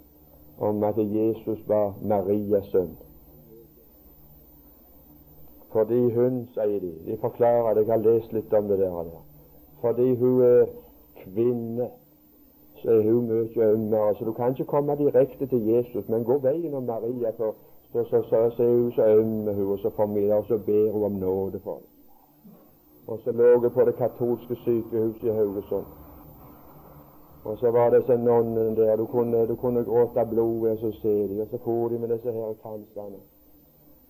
om 0.58 0.84
at 0.88 0.98
Jesus 0.98 1.60
var 1.68 1.94
Marias 2.02 2.72
sønn. 2.72 2.96
Fordi 5.74 6.02
hun, 6.16 6.46
sier 6.56 6.80
de, 6.82 6.94
de 7.06 7.18
forklarer 7.22 7.76
det, 7.76 7.86
jeg 7.86 7.94
har 7.94 8.04
lest 8.06 8.34
litt 8.34 8.54
om 8.56 8.70
det 8.72 8.80
der, 8.80 9.16
fordi 9.82 10.14
hun 10.16 10.44
er 10.48 10.70
kvinne 11.24 11.92
så 12.82 12.92
er 12.92 13.02
hun 13.02 13.28
mye 13.28 13.72
ømmere. 13.72 14.16
Så 14.16 14.26
du 14.26 14.32
kan 14.32 14.50
ikke 14.50 14.66
komme 14.66 14.96
direkte 14.96 15.46
til 15.46 15.68
Jesus, 15.68 16.10
men 16.10 16.24
gå 16.24 16.38
veien 16.38 16.74
om 16.74 16.84
Maria, 16.84 17.32
for 17.38 17.56
så, 17.92 18.04
så, 18.10 18.22
så, 18.30 18.50
så 18.56 18.64
er 18.64 18.76
hun 18.82 18.92
så 18.92 19.06
øm, 19.06 19.56
hun, 19.56 19.72
og 19.72 19.80
så 19.80 19.90
formidler, 19.96 20.36
og 20.36 20.46
så 20.48 20.58
ber 20.58 20.92
hun 20.92 21.04
om 21.04 21.12
nåde 21.12 21.60
for 21.60 21.76
det. 21.76 21.90
Og 23.08 23.20
så 23.24 23.32
lå 23.32 23.60
hun 23.60 23.72
på 23.72 23.86
det 23.86 23.96
katolske 23.96 24.56
sykehuset 24.56 25.24
i 25.24 25.28
Haugesund. 25.28 25.86
Og 27.48 27.58
så 27.58 27.72
var 27.72 27.90
disse 27.90 28.18
nonnene 28.18 28.76
der. 28.76 28.96
Du 28.96 29.06
kunne, 29.06 29.48
du 29.48 29.56
kunne 29.56 29.84
gråte 29.84 30.26
blodet, 30.30 30.72
og 30.72 30.78
så 30.78 30.92
ser 31.02 31.28
de, 31.28 31.42
og 31.42 31.48
så 31.52 31.58
for 31.64 31.88
de 31.88 32.00
med 32.00 32.10
disse 32.10 32.32
her 32.32 32.54
kransene. 32.62 33.20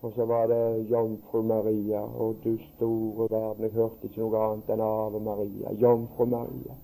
Og 0.01 0.11
så 0.15 0.25
var 0.25 0.47
det 0.47 0.89
Jomfru 0.91 1.41
Maria, 1.41 2.01
og 2.01 2.35
du 2.43 2.57
store 2.75 3.27
verden, 3.29 3.63
jeg 3.63 3.71
hørte 3.71 4.03
ikke 4.03 4.21
noe 4.21 4.41
annet 4.41 4.69
enn 4.73 4.81
Ave 4.81 5.19
Maria. 5.19 5.73
Jomfru 5.81 6.25
Maria 6.25 6.77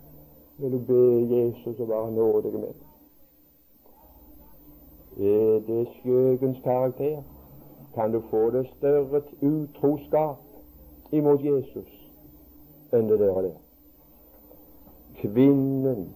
vil 0.58 0.72
du 0.72 0.80
be 0.88 1.04
Jesus 1.36 1.80
å 1.80 1.90
være 1.90 2.12
nådig 2.14 2.54
med. 2.54 2.82
Er 5.18 5.60
det 5.68 5.82
skjøgens 5.98 6.62
karakter? 6.64 7.22
Kan 7.94 8.14
du 8.14 8.22
få 8.30 8.50
det 8.54 8.66
større 8.78 9.22
utroskap 9.42 11.14
imot 11.14 11.44
Jesus 11.46 11.90
enn 12.94 13.10
det 13.10 13.20
der? 13.20 13.42
der? 13.42 13.58
Kvinnen 15.22 16.08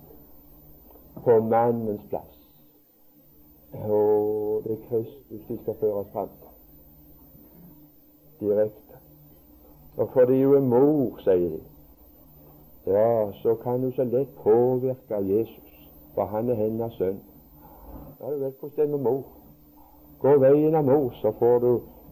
på 1.23 1.39
mannens 1.39 2.01
plass. 2.09 2.35
Og 3.73 4.61
det 4.63 4.71
er 4.71 4.89
Kristus 4.89 5.47
de 5.47 5.57
skal 5.61 5.75
føres 5.79 6.07
fram 6.13 6.29
direkte. 8.39 8.95
Og 9.97 10.09
fordi 10.13 10.43
hun 10.43 10.55
er 10.55 10.59
mor, 10.59 11.17
sier 11.19 11.49
de, 11.49 11.61
ja, 12.87 13.31
så 13.41 13.55
kan 13.63 13.81
du 13.83 13.91
så 13.91 14.03
lett 14.03 14.35
påvirke 14.43 15.15
Jesus, 15.15 15.89
for 16.13 16.25
han 16.25 16.49
er 16.49 16.55
hennes 16.55 16.93
sønn. 16.93 17.19
Ja, 18.19 18.31
du 18.31 18.39
vet 18.39 18.59
hvordan 18.59 18.75
det 18.75 18.83
er 18.83 18.91
med 18.97 19.03
mor. 19.03 19.23
Gå 20.19 20.37
veien 20.39 20.75
av 20.75 20.85
mor, 20.85 21.09
så 21.21 21.31
får 21.39 21.59
du, 21.59 21.71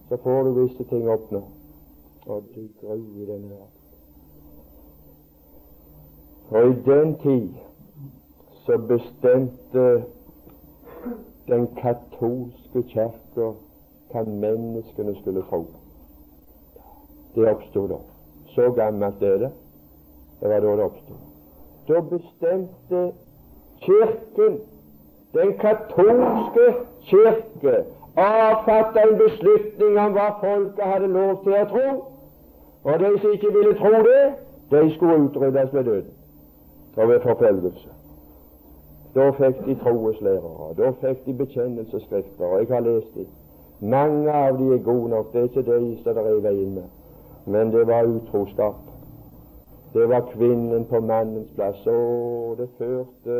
så 0.09 0.17
får 0.23 0.43
du 0.43 0.51
visse 0.59 0.83
ting 0.89 1.09
oppnå. 1.09 1.41
Og 2.25 2.43
du 2.55 2.67
gruer 2.81 3.25
verden. 3.27 3.51
Og 6.49 6.69
i 6.69 6.73
den 6.85 7.15
tid 7.19 7.49
så 8.65 8.77
bestemte 8.77 10.03
den 11.47 11.67
katolske 11.75 12.83
kirke 12.89 13.51
hva 14.11 14.23
menneskene 14.23 15.15
skulle 15.21 15.43
tro. 15.49 15.65
Det 17.35 17.47
oppstod 17.49 17.89
da. 17.89 17.99
Så 18.55 18.71
gammelt 18.71 19.21
er 19.21 19.37
det. 19.37 19.51
Det 20.39 20.49
var 20.49 20.59
da 20.59 20.71
det 20.71 20.83
oppstod. 20.83 21.21
Da 21.87 22.01
bestemte 22.01 23.11
Kirken 23.81 24.59
Den 25.33 25.57
katolske 25.57 26.65
kirke 27.01 27.83
avfatta 28.15 29.01
en 29.03 29.17
beslutning 29.17 29.99
om 29.99 30.13
hva 30.15 30.29
folket 30.39 30.85
hadde 30.87 31.09
lov 31.11 31.41
til 31.43 31.57
å 31.59 31.65
tro. 31.73 31.89
Og 32.85 32.99
de 33.01 33.09
som 33.19 33.33
ikke 33.35 33.51
ville 33.57 33.73
tro 33.81 33.91
det, 34.07 34.21
de 34.71 34.93
skulle 34.95 35.17
utryddes 35.25 35.73
ved 35.73 35.83
døden 35.83 36.13
og 36.95 37.09
ved 37.09 37.19
forfølgelse. 37.19 37.94
Da 39.15 39.29
fikk 39.31 39.65
de 39.65 39.75
troeslærere, 39.79 40.73
da 40.77 40.89
fikk 41.01 41.25
de 41.25 41.33
bekjennelsesskrifter, 41.33 42.45
og 42.45 42.59
jeg 42.59 42.67
har 42.75 42.81
lest 42.83 43.13
dem. 43.15 43.27
Mange 43.79 44.31
av 44.31 44.57
de 44.59 44.73
er 44.73 44.81
gode 44.83 45.09
nok, 45.09 45.33
det 45.33 45.39
er 45.39 45.43
ikke 45.43 45.61
de 45.69 45.97
som 46.03 46.17
er 46.17 46.27
i 46.33 46.41
veien 46.43 46.73
med, 46.75 46.89
men 47.45 47.71
det 47.71 47.87
var 47.87 48.09
utroskap. 48.11 48.81
Det 49.93 50.09
var 50.09 50.25
kvinnen 50.33 50.83
på 50.85 50.99
mannens 50.99 51.51
plass. 51.55 51.85
Å, 51.87 52.55
det 52.59 52.67
førte, 52.77 53.37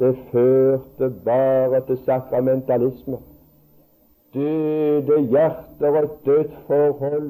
det 0.00 0.10
førte 0.32 1.10
bare 1.24 1.80
til 1.86 2.00
sakramentalisme. 2.06 3.20
Døde 4.34 5.20
hjerter 5.30 5.90
og 5.92 6.00
et 6.00 6.16
dødt 6.26 6.56
forhold. 6.66 7.28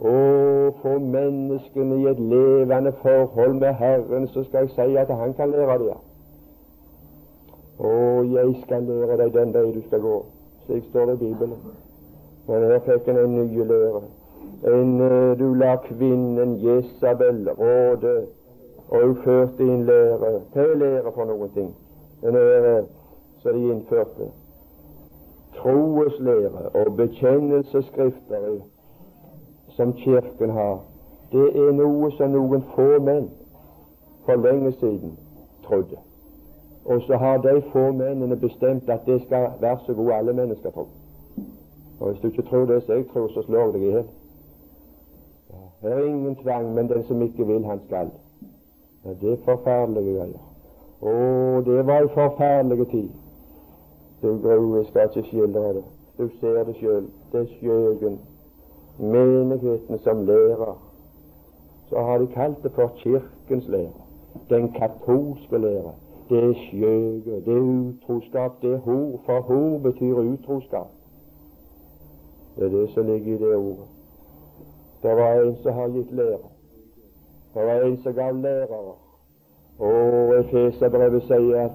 Å, 0.00 0.14
for 0.84 1.02
menneskene 1.16 1.98
i 1.98 2.06
et 2.12 2.22
levende 2.22 2.94
forhold 3.02 3.58
med 3.58 3.74
Herren, 3.82 4.30
så 4.30 4.46
skal 4.46 4.68
jeg 4.68 4.76
si 4.76 4.96
at 5.02 5.10
Han 5.10 5.34
kan 5.34 5.50
lære 5.50 5.78
det. 5.82 5.98
Å, 7.80 7.92
jeg 8.28 8.56
skal 8.64 8.82
lære 8.84 9.16
deg 9.16 9.30
den 9.32 9.54
vei 9.54 9.70
du 9.72 9.80
skal 9.86 10.02
gå. 10.04 10.16
Slik 10.66 10.84
står 10.90 11.06
det 11.06 11.14
i 11.14 11.20
Bibelen. 11.24 11.60
Men 12.48 12.66
her 12.68 12.82
fikk 12.84 13.08
en 13.08 13.20
en 13.22 13.36
ny 13.38 13.64
lære. 13.64 14.02
En, 14.72 14.90
eh, 15.00 15.38
du 15.38 15.54
lar 15.54 15.78
kvinnen 15.86 16.58
Jesabel 16.60 17.48
råde, 17.58 18.26
og 18.88 19.02
hun 19.02 19.16
førte 19.24 19.64
inn 19.64 19.86
lære. 19.88 20.32
Er 20.54 20.74
lære 20.82 21.12
for 21.14 21.24
noen 21.24 21.50
ting? 21.54 21.72
En 22.22 22.34
lære 22.34 22.84
som 23.42 23.54
de 23.54 23.72
innførte. 23.72 24.28
Troeslære 25.56 26.68
og 26.74 26.96
bekjennelsesskrifter 26.96 28.60
som 29.68 29.92
Kirken 29.92 30.50
har, 30.50 30.78
det 31.32 31.48
er 31.56 31.72
noe 31.72 32.12
som 32.18 32.30
noen 32.30 32.62
få 32.74 32.92
menn 33.00 33.30
for 34.26 34.36
lenge 34.36 34.72
siden 34.72 35.16
trodde. 35.64 36.09
Og 36.90 37.02
så 37.06 37.16
har 37.16 37.36
de 37.38 37.62
få 37.72 37.92
mennene 37.92 38.36
bestemt 38.36 38.88
at 38.90 39.00
det 39.06 39.22
skal 39.22 39.50
være 39.60 39.78
så 39.86 39.94
god 39.94 40.10
alle 40.12 40.32
mennesker 40.32 40.70
tro. 40.70 40.86
Og 42.00 42.10
Hvis 42.10 42.20
du 42.20 42.26
ikke 42.26 42.42
tror 42.42 42.64
det 42.64 42.82
som 42.82 42.94
jeg 42.94 43.04
tror, 43.12 43.28
så 43.28 43.42
slår 43.42 43.72
deg 43.72 43.82
i 43.82 43.90
hjel. 43.90 44.08
Det 45.82 45.92
er 45.92 46.04
ingen 46.04 46.36
tvang, 46.36 46.74
men 46.74 46.88
den 46.88 47.04
som 47.04 47.22
ikke 47.22 47.46
vil, 47.46 47.64
han 47.64 47.80
skal. 47.86 48.10
Ja, 49.04 49.10
det 49.20 49.32
er 49.32 49.44
forferdelige 49.44 50.16
greier. 50.16 50.42
Å, 51.00 51.14
det 51.64 51.86
var 51.86 52.02
en 52.02 52.12
forferdelig 52.16 52.88
tid. 52.90 53.08
Du 54.22 54.28
gruer, 54.42 54.76
jeg 54.76 54.86
skal 54.90 55.08
ikke 55.08 55.28
skildre 55.28 55.72
det. 55.78 55.84
Du 56.18 56.28
ser 56.40 56.64
det 56.64 56.76
sjøl. 56.82 57.06
Det 57.32 57.40
er 57.40 57.48
skjøgen. 57.54 58.18
Menigheten 58.98 59.98
som 60.04 60.26
lærer. 60.26 60.76
Så 61.88 62.02
har 62.02 62.18
de 62.18 62.26
kalt 62.34 62.62
det 62.62 62.74
for 62.74 62.92
Kirkens 63.00 63.68
lære. 63.68 64.06
Den 64.50 64.72
katolske 64.72 65.58
lære. 65.58 65.94
Det 66.30 66.44
er 66.44 66.52
skjøge. 66.54 67.40
Det 67.44 67.54
er 67.56 67.60
utroskap. 67.60 68.62
Det 68.62 68.72
er 68.72 68.78
hor. 68.78 69.20
For 69.26 69.40
hor 69.40 69.78
betyr 69.78 70.14
utroskap. 70.14 70.90
Det 72.56 72.64
er 72.64 72.68
det 72.68 72.90
som 72.90 73.06
ligger 73.06 73.34
i 73.34 73.38
det 73.38 73.56
ordet. 73.56 73.88
Det 75.02 75.16
var 75.16 75.32
en 75.32 75.56
som 75.62 75.72
har 75.72 75.88
gitt 75.88 76.12
lære. 76.12 76.38
Det 77.54 77.66
var 77.66 77.72
en 77.72 78.02
som 78.02 78.14
gav 78.14 78.34
lærere. 78.34 78.94
Og 79.78 80.38
Efeserbrevet 80.38 81.22
sier 81.22 81.60
at, 81.60 81.70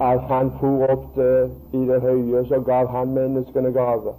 at 0.00 0.20
han 0.20 0.50
for 0.60 0.86
opp 0.92 1.06
det 1.16 1.50
i 1.72 1.82
det 1.86 2.00
høye, 2.00 2.44
så 2.48 2.60
gav 2.60 2.86
han 2.86 3.14
menneskene 3.14 3.72
gaver. 3.72 4.14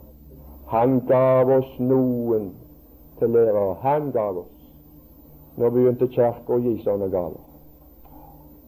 Han 0.67 0.99
gav 1.07 1.49
oss 1.57 1.79
noen 1.79 2.51
til 3.19 3.29
lærere. 3.29 3.75
Han 3.81 4.11
gav 4.11 4.37
oss. 4.37 4.55
Nå 5.57 5.69
begynte 5.69 6.07
Kirka 6.07 6.57
å 6.57 6.59
gi 6.59 6.79
sånne 6.83 7.09
gaver. 7.13 7.46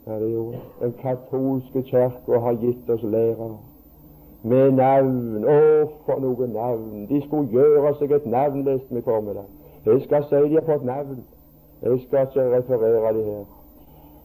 Ja, 0.09 0.19
Den 0.81 0.93
katolske 1.01 1.81
kirke 1.81 2.39
har 2.39 2.53
gitt 2.53 2.89
oss 2.89 3.03
lærere 3.03 3.57
med 4.43 4.71
navn. 4.71 5.43
Å, 5.45 5.57
for 6.05 6.21
noen 6.23 6.55
navn! 6.55 7.03
De 7.09 7.19
skulle 7.27 7.51
gjøre 7.53 7.91
seg 7.99 8.15
et 8.17 8.25
navn, 8.25 8.63
leste 8.65 8.95
vi 8.95 9.03
formiddag. 9.05 9.45
Jeg 9.85 10.01
skal 10.07 10.25
si 10.25 10.39
de 10.47 10.55
har 10.57 10.65
fått 10.65 10.85
navn. 10.87 11.19
Jeg 11.81 11.99
skal 12.07 12.25
ikke 12.25 12.45
referere 12.55 13.13
de 13.17 13.23
her. 13.27 13.43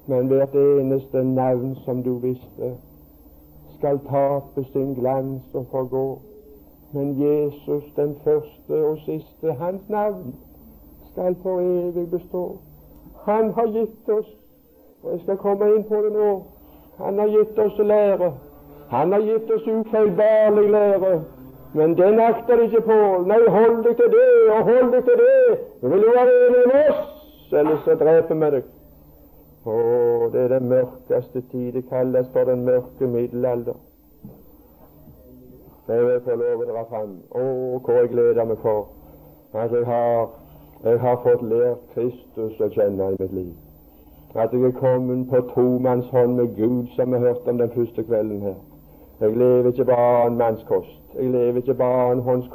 Men 0.07 0.33
hvert 0.33 0.57
eneste 0.57 1.25
navn 1.25 1.75
som 1.85 2.03
du 2.03 2.15
visste, 2.23 2.75
skal 3.77 4.01
tape 4.09 4.65
sin 4.73 4.95
glans 4.95 5.55
og 5.55 5.67
forgå. 5.71 6.07
Men 6.93 7.13
Jesus, 7.21 7.85
den 7.97 8.17
første 8.25 8.85
og 8.87 8.99
siste, 9.05 9.53
hans 9.53 9.89
navn 9.89 10.35
skal 11.13 11.37
for 11.43 11.61
evig 11.61 12.11
bestå. 12.11 12.57
Han 13.29 13.53
har 13.53 13.67
gitt 13.77 14.09
oss, 14.09 14.33
og 15.05 15.13
jeg 15.13 15.21
skal 15.23 15.37
komme 15.37 15.71
inn 15.75 15.85
på 15.89 16.01
det 16.03 16.13
nå, 16.17 16.29
han 16.99 17.19
har 17.19 17.29
gitt 17.29 17.59
oss 17.59 17.79
lære. 17.79 18.33
Han 18.91 19.13
har 19.13 19.21
gitt 19.21 19.51
oss 19.51 19.67
ufeilbarlig 19.67 20.71
lære. 20.71 21.15
Men 21.75 21.97
den 21.99 22.21
akter 22.21 22.63
ikke 22.63 22.81
på. 22.81 22.99
Nei, 23.27 23.41
hold 23.49 23.81
deg 23.85 23.97
til 23.97 24.13
det, 24.13 24.29
og 24.55 24.63
hold 24.69 24.93
deg 24.93 25.05
til 25.09 25.19
det. 25.23 25.59
Du 25.83 25.89
vil 25.89 26.07
jo 26.07 26.13
være 26.15 26.37
enig 26.47 26.63
med 26.71 26.91
oss, 26.93 27.53
ellers 27.53 27.83
så 27.85 27.97
dreper 27.99 28.39
vi 28.43 28.51
deg. 28.57 28.69
Å, 29.65 29.75
det 30.33 30.45
er 30.45 30.55
den 30.55 30.69
mørkeste 30.71 31.43
tid. 31.51 31.73
Det 31.73 31.85
kalles 31.89 32.31
for 32.33 32.47
den 32.47 32.65
mørke 32.69 33.09
middelalder. 33.11 33.81
Jeg 35.89 36.07
vil 36.07 36.23
få 36.25 36.39
lov 36.41 36.63
å 36.63 36.71
dra 36.71 36.87
fram. 36.93 37.19
Å, 37.35 37.45
hvor 37.83 38.01
jeg 38.01 38.15
gleder 38.15 38.49
meg 38.49 38.63
for 38.63 38.87
at 39.55 39.73
jeg 39.75 39.87
har, 39.89 40.31
jeg 40.85 41.01
har 41.01 41.21
fått 41.27 41.45
lært 41.51 41.85
Kristus 41.95 42.61
å 42.61 42.71
kjenne 42.77 43.13
i 43.13 43.19
mitt 43.19 43.35
liv. 43.35 43.55
At 44.35 44.53
jeg 44.53 44.63
er 44.63 44.71
kommet 44.71 45.29
på 45.29 45.41
tomannshånd 45.55 46.35
med 46.35 46.57
Gud, 46.57 46.87
som 46.97 47.13
vi 47.13 47.19
hørte 47.19 47.49
om 47.49 47.59
den 47.59 47.71
første 47.71 48.03
kvelden 48.03 48.41
her. 48.41 48.55
Jeg 49.21 49.37
lever 49.37 49.67
ikke 49.67 49.85
bare 49.85 50.23
av 50.23 50.27
en 50.31 50.39
mannskost. 50.39 51.03
Jeg 51.15 51.31
lever 51.31 51.57
ikke 51.57 51.75
bare 51.75 52.07
av 52.07 52.13
en 52.13 52.21
hånds. 52.21 52.49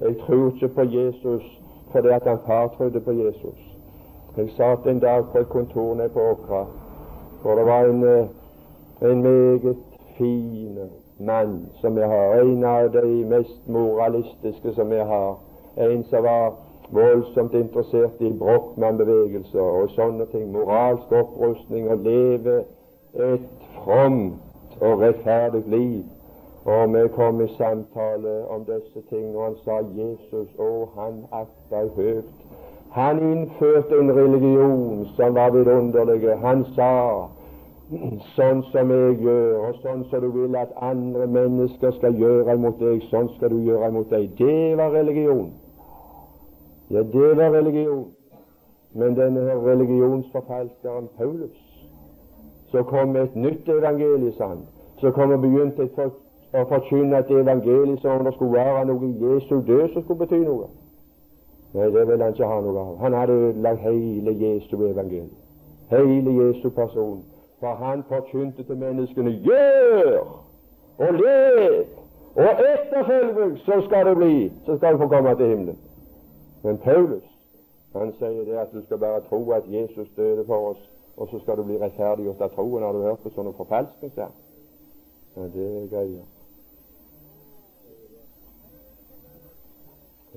Jeg 0.00 0.16
tror 0.26 0.52
ikke 0.54 0.68
på 0.68 0.82
Jesus 0.82 1.58
fordi 1.92 2.08
at 2.08 2.22
han 2.26 2.38
far 2.46 2.68
trodde 2.68 3.00
på 3.00 3.12
Jesus. 3.12 3.58
Jeg 4.36 4.48
satt 4.56 4.86
en 4.86 4.98
dag 4.98 5.24
på 5.32 5.38
et 5.38 5.48
kontor 5.48 5.94
nede 5.94 6.08
på 6.08 6.20
Åkra, 6.20 6.66
hvor 7.42 7.54
det 7.54 7.66
var 7.66 7.84
en, 7.84 8.04
eh, 8.04 8.26
en 9.10 9.22
meget 9.22 9.76
fin 10.18 10.78
mann 11.18 11.68
som 11.80 11.98
jeg 11.98 12.08
har. 12.08 12.34
En 12.34 12.64
av 12.64 12.92
de 12.92 13.24
mest 13.24 13.68
moralistiske 13.68 14.74
som 14.74 14.92
jeg 14.92 15.06
har. 15.06 15.38
En 15.76 16.04
som 16.04 16.22
var 16.22 16.52
voldsomt 16.92 17.54
interessert 17.54 18.20
i 18.20 18.32
Brochmann-bevegelser 18.38 19.60
og 19.60 19.90
sånne 19.96 20.26
ting. 20.32 20.50
Moralsk 20.52 21.12
opprustning, 21.12 21.90
og 21.90 22.04
leve 22.06 22.58
et 23.14 23.46
fromt 23.76 24.80
og 24.80 25.00
rettferdig 25.00 25.62
liv. 25.66 26.02
Og 26.64 26.94
vi 26.94 27.08
kom 27.16 27.40
i 27.40 27.48
samtale 27.56 28.34
om 28.48 28.64
disse 28.64 29.02
ting, 29.10 29.36
og 29.36 29.44
han 29.44 29.56
sa 29.64 29.78
Jesus, 29.96 30.48
å, 30.58 30.70
han 30.96 31.24
akta 31.32 31.86
høyt. 31.96 32.28
Han 32.92 33.18
innførte 33.32 33.98
en 33.98 34.12
religion 34.14 35.06
som 35.16 35.34
var 35.34 35.50
vidunderlig. 35.50 36.36
Han 36.44 36.66
sa 36.76 36.92
sånn 38.36 38.62
som 38.70 38.92
jeg 38.92 39.18
gjør, 39.24 39.56
og 39.66 39.80
sånn 39.82 40.04
som 40.10 40.22
du 40.24 40.30
vil 40.36 40.56
at 40.60 40.70
andre 40.80 41.26
mennesker 41.26 41.96
skal 41.96 42.16
gjøre 42.20 42.56
mot 42.60 42.78
deg, 42.80 43.02
sånn 43.10 43.32
skal 43.36 43.52
du 43.52 43.58
gjøre 43.66 43.90
mot 43.96 44.12
deg. 44.12 44.30
Det 44.38 44.76
var 44.78 44.94
religion. 44.94 45.50
Ja, 46.92 46.98
det 46.98 47.36
var 47.36 47.50
religion. 47.50 48.06
Men 48.94 49.16
denne 49.16 49.40
religionsforfalskeren 49.66 51.08
Paulus, 51.18 51.88
så 52.70 52.82
kom 52.82 53.08
med 53.08 53.22
et 53.22 53.36
nytt 53.36 53.68
evangelisand. 53.68 54.58
Så 55.00 55.10
kom 55.10 55.30
og 55.30 55.40
begynte 55.40 55.88
å 56.52 56.64
forkynne 56.68 57.18
et 57.18 57.30
evangelium 57.30 57.96
som 57.98 58.18
om 58.18 58.26
det 58.26 58.34
skulle 58.34 58.52
være 58.52 58.84
noe 58.90 59.08
Jesu 59.22 59.54
død 59.66 59.88
som 59.92 60.02
skulle 60.02 60.26
bety 60.26 60.40
noe. 60.44 60.68
Nei, 61.72 61.86
det 61.94 62.02
ville 62.08 62.24
han 62.24 62.36
ikke 62.36 62.50
ha 62.50 62.58
noe 62.60 62.80
av. 62.80 62.98
Han 63.00 63.16
hadde 63.16 63.38
ødelagt 63.46 63.80
hele 63.80 64.34
Jesu 64.42 64.76
evangelium. 64.76 65.30
Hele 65.90 66.34
Jesu 66.42 66.68
person. 66.70 67.22
For 67.60 67.74
han 67.80 68.04
forkynte 68.08 68.62
til 68.68 68.76
menneskene 68.76 69.30
gjør 69.30 70.20
og 70.98 71.14
lev, 71.14 71.80
og 72.36 72.60
etterfølg, 72.74 73.58
så 73.64 73.80
skal 73.86 74.06
det 74.06 74.16
bli, 74.16 74.52
så 74.66 74.76
skal 74.76 74.92
du 74.92 74.98
få 74.98 75.08
komme 75.08 75.34
til 75.36 75.48
himmelen. 75.48 75.78
Men 76.62 76.78
Paulus 76.78 77.28
han 77.92 78.12
sier 78.16 78.44
det 78.44 78.58
at 78.58 78.72
du 78.72 78.80
skal 78.84 78.98
bare 78.98 79.20
tro 79.28 79.50
at 79.52 79.66
Jesus 79.68 80.08
døde 80.16 80.44
for 80.46 80.70
oss, 80.72 80.90
og 81.16 81.28
så 81.28 81.38
skal 81.38 81.56
du 81.56 81.64
bli 81.68 81.76
rettferdiggjort 81.80 82.40
av 82.40 82.54
troen. 82.54 82.82
Har 82.82 82.92
du 82.96 83.02
hørt 83.04 83.20
på 83.20 83.32
sånne 83.34 83.52
forfalskninger? 83.58 84.30
Ja, 85.36 85.48
det 85.54 85.66
er 85.66 85.90
greia. 85.92 86.24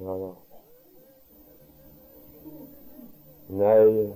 Ja 0.04 0.16
ja. 0.20 0.32
Nei, 3.56 4.12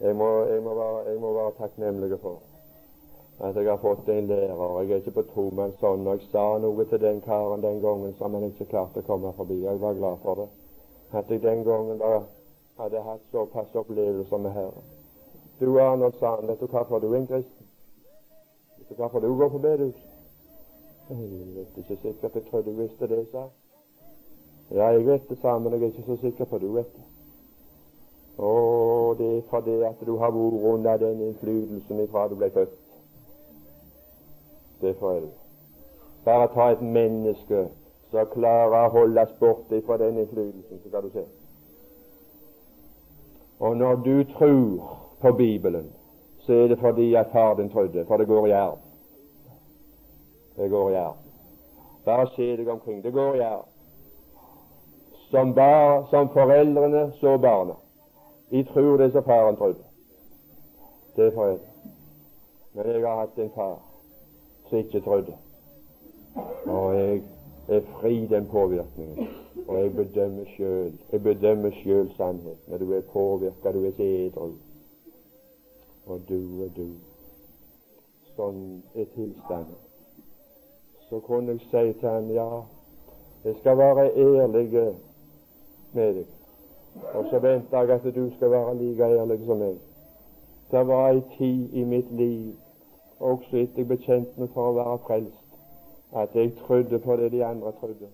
jeg 0.00 0.16
må, 0.16 0.28
jeg 0.48 0.62
må, 0.62 0.74
være, 0.74 1.02
jeg 1.10 1.20
må 1.20 1.32
være 1.36 1.58
takknemlig 1.58 2.18
for 2.22 2.40
at 3.40 3.56
jeg 3.56 3.70
har 3.70 3.78
fått 3.80 4.08
en 4.08 4.26
lærer. 4.26 4.80
Jeg 4.82 4.90
er 4.90 5.04
ikke 5.04 5.20
på 5.20 5.28
tomannshånd. 5.34 6.08
Jeg 6.08 6.26
sa 6.32 6.46
noe 6.60 6.84
til 6.88 7.00
den 7.00 7.22
karen 7.24 7.62
den 7.62 7.78
gangen 7.80 8.16
som 8.18 8.34
han 8.34 8.50
ikke 8.50 8.68
klarte 8.72 9.04
å 9.04 9.06
komme 9.06 9.32
forbi. 9.36 9.62
Jeg 9.64 9.80
var 9.80 9.94
glad 9.96 10.18
for 10.24 10.42
det. 10.42 10.48
At 11.12 11.30
jeg 11.30 11.42
den 11.42 11.64
gangen 11.64 11.98
da 11.98 12.20
hadde 12.78 13.02
hatt 13.02 13.20
såpass 13.30 13.74
opplevelser 13.74 14.36
med 14.36 14.50
Herren. 14.50 14.84
Du 15.60 15.78
Arnold, 15.80 16.12
sa 16.18 16.36
han, 16.36 16.48
vet 16.48 16.60
du 16.60 16.66
hvorfor 16.66 16.98
du 16.98 17.12
er 17.12 17.18
en 17.18 17.26
kristen? 17.26 17.66
Vet 18.78 18.88
du 18.88 18.94
hvorfor 18.94 19.20
du 19.20 19.36
går 19.38 19.48
på 19.48 19.58
bedehus? 19.58 20.06
Jeg 21.10 21.18
vet 21.56 21.76
ikke 21.76 21.96
sikkert. 22.02 22.34
Jeg 22.34 22.44
tror 22.50 22.62
du 22.62 22.70
visste 22.70 23.08
det, 23.08 23.26
sa 23.32 23.48
Ja, 24.70 24.86
jeg 24.86 25.06
vet 25.06 25.28
det, 25.28 25.38
sa 25.38 25.58
men 25.58 25.72
jeg 25.72 25.82
er 25.82 25.86
ikke 25.86 26.02
så 26.06 26.16
sikker 26.16 26.44
på 26.44 26.58
du 26.58 26.72
vet 26.72 26.94
det. 26.96 27.02
Å, 28.38 29.14
det 29.18 29.26
er 29.36 29.42
fordi 29.50 29.74
at 29.84 30.00
du 30.06 30.16
har 30.16 30.30
vært 30.32 30.62
under 30.72 30.96
den 30.96 31.20
innflytelsen 31.20 32.00
ifra 32.00 32.28
du 32.28 32.38
ble 32.40 32.48
født. 32.54 32.78
Det 34.80 34.94
er 35.02 35.20
det. 35.20 35.32
Bare 36.24 36.48
ta 36.54 36.70
et 36.72 36.82
menneske 36.82 37.66
som 38.10 38.26
klarer 38.32 38.88
å 38.88 38.92
holdes 38.94 39.32
borte 39.38 39.82
fra 39.86 39.96
den 40.00 40.18
innflytelsen, 40.18 40.82
så 40.82 40.88
skal 40.88 41.06
du 41.06 41.10
se. 41.14 41.24
Og 43.60 43.76
når 43.76 43.96
du 44.04 44.24
tror 44.34 44.98
på 45.20 45.32
Bibelen, 45.32 45.90
så 46.38 46.52
er 46.52 46.68
det 46.68 46.78
fordi 46.78 47.14
at 47.14 47.32
far 47.32 47.54
din 47.54 47.70
trodde, 47.70 48.04
for 48.06 48.16
det 48.16 48.26
går 48.26 48.46
i 48.46 48.50
arv. 48.50 48.78
Det 50.56 50.70
går 50.70 50.90
i 50.90 50.94
arv. 50.94 51.16
Bare 52.04 52.26
se 52.36 52.56
deg 52.56 52.68
omkring. 52.68 53.02
Det 53.04 53.12
går 53.12 53.34
i 53.34 53.40
arv. 53.40 53.64
Som, 55.30 55.54
bar, 55.54 56.06
som 56.10 56.28
foreldrene 56.28 57.12
så 57.20 57.38
barna. 57.38 57.74
De 58.50 58.64
tror 58.64 58.96
det 58.96 59.12
som 59.12 59.24
faren 59.24 59.56
trodde. 59.56 59.84
Det 61.16 61.26
er 61.26 61.34
foreldre. 61.34 61.66
Men 62.72 62.86
jeg 62.86 63.06
har 63.06 63.20
hatt 63.20 63.38
en 63.38 63.52
far 63.54 63.78
som 64.68 64.78
ikke 64.78 65.00
trodde. 65.00 65.36
Og 66.66 66.94
jeg 66.94 67.22
er 67.70 67.80
fri 68.00 68.26
den 68.26 68.46
påvirkningen. 68.46 69.28
Og 69.68 69.82
jeg 69.82 69.92
bedømmer 69.96 70.44
sjøl. 70.56 70.92
Jeg 71.12 71.22
bedømmer 71.22 71.70
sjøl 71.82 72.10
sannhet. 72.16 72.58
Når 72.68 72.78
du 72.78 72.92
er 72.92 73.00
påvirka, 73.12 73.72
du 73.72 73.84
er 73.84 73.92
edru. 73.98 74.50
Og 76.06 76.20
du 76.28 76.40
og 76.64 76.70
du. 76.76 76.88
Sånn 78.34 78.82
er 78.94 79.06
tilstanden. 79.14 79.78
Så 81.08 81.18
kunne 81.26 81.56
jeg 81.56 81.60
si 81.70 81.98
til 82.00 82.08
han 82.08 82.30
ja, 82.30 82.62
jeg 83.44 83.54
skal 83.60 83.78
være 83.78 84.10
ærlig 84.16 84.94
med 85.92 86.14
deg. 86.14 86.26
Og 87.14 87.24
så 87.30 87.38
venter 87.38 87.82
jeg 87.82 87.90
at 87.90 88.14
du 88.14 88.30
skal 88.36 88.50
være 88.50 88.74
like 88.78 89.04
ærlig 89.04 89.38
som 89.46 89.58
meg. 89.58 89.78
Det 90.70 90.86
var 90.86 91.08
ei 91.10 91.22
tid 91.38 91.72
i 91.72 91.84
mitt 91.84 92.12
liv, 92.14 92.52
også 93.18 93.56
etter 93.56 93.82
jeg 93.82 93.88
bekjente 93.88 94.38
meg 94.40 94.52
for 94.54 94.70
å 94.70 94.76
være 94.76 94.98
frelst, 95.06 95.39
at 96.16 96.28
jeg 96.34 96.52
trodde 96.56 96.98
på 96.98 97.16
det 97.16 97.32
de 97.32 97.44
andre 97.44 97.72
trodde. 97.72 98.08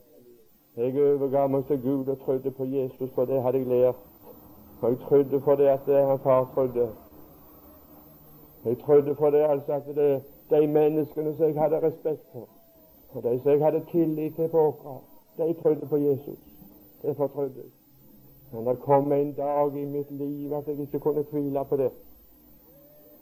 Jeg 0.77 1.03
overga 1.03 1.47
meg 1.47 1.65
til 1.67 1.83
Gud 1.83 2.07
og 2.07 2.19
trodde 2.21 2.51
på 2.51 2.65
Jesus, 2.65 3.11
for 3.15 3.25
det 3.25 3.43
hadde 3.43 3.59
jeg 3.59 3.67
lært. 3.67 3.95
Og 4.81 4.91
jeg 4.91 4.99
trodde 4.99 5.41
på 5.41 5.55
det 5.55 5.67
at 5.67 5.81
det 5.87 6.07
han 6.07 6.19
far 6.19 6.51
trodde. 6.55 6.89
Jeg 8.65 8.79
trodde 8.79 9.15
på 9.15 9.31
det 9.31 9.43
altså 9.51 9.73
at 9.73 9.87
det, 9.87 10.23
de 10.51 10.67
menneskene 10.67 11.37
som 11.37 11.47
jeg 11.47 11.61
hadde 11.61 11.83
respekt 11.83 12.27
for, 12.33 12.49
og 13.13 13.23
de 13.23 13.41
som 13.43 13.53
jeg 13.53 13.65
hadde 13.65 13.85
tillit 13.91 14.35
til 14.35 14.49
på 14.49 14.61
Åkra, 14.61 14.97
de 15.39 15.55
trodde 15.63 15.87
på 15.87 15.97
Jesus. 15.97 16.39
Derfor 17.03 17.27
trodde 17.27 17.53
jeg. 17.57 17.71
Men 18.53 18.67
det 18.67 18.81
kom 18.81 19.13
en 19.13 19.33
dag 19.33 19.77
i 19.77 19.85
mitt 19.85 20.11
liv 20.11 20.53
at 20.53 20.69
jeg 20.69 20.81
ikke 20.81 20.99
kunne 20.99 21.25
tvile 21.25 21.65
på 21.65 21.77
det. 21.77 21.91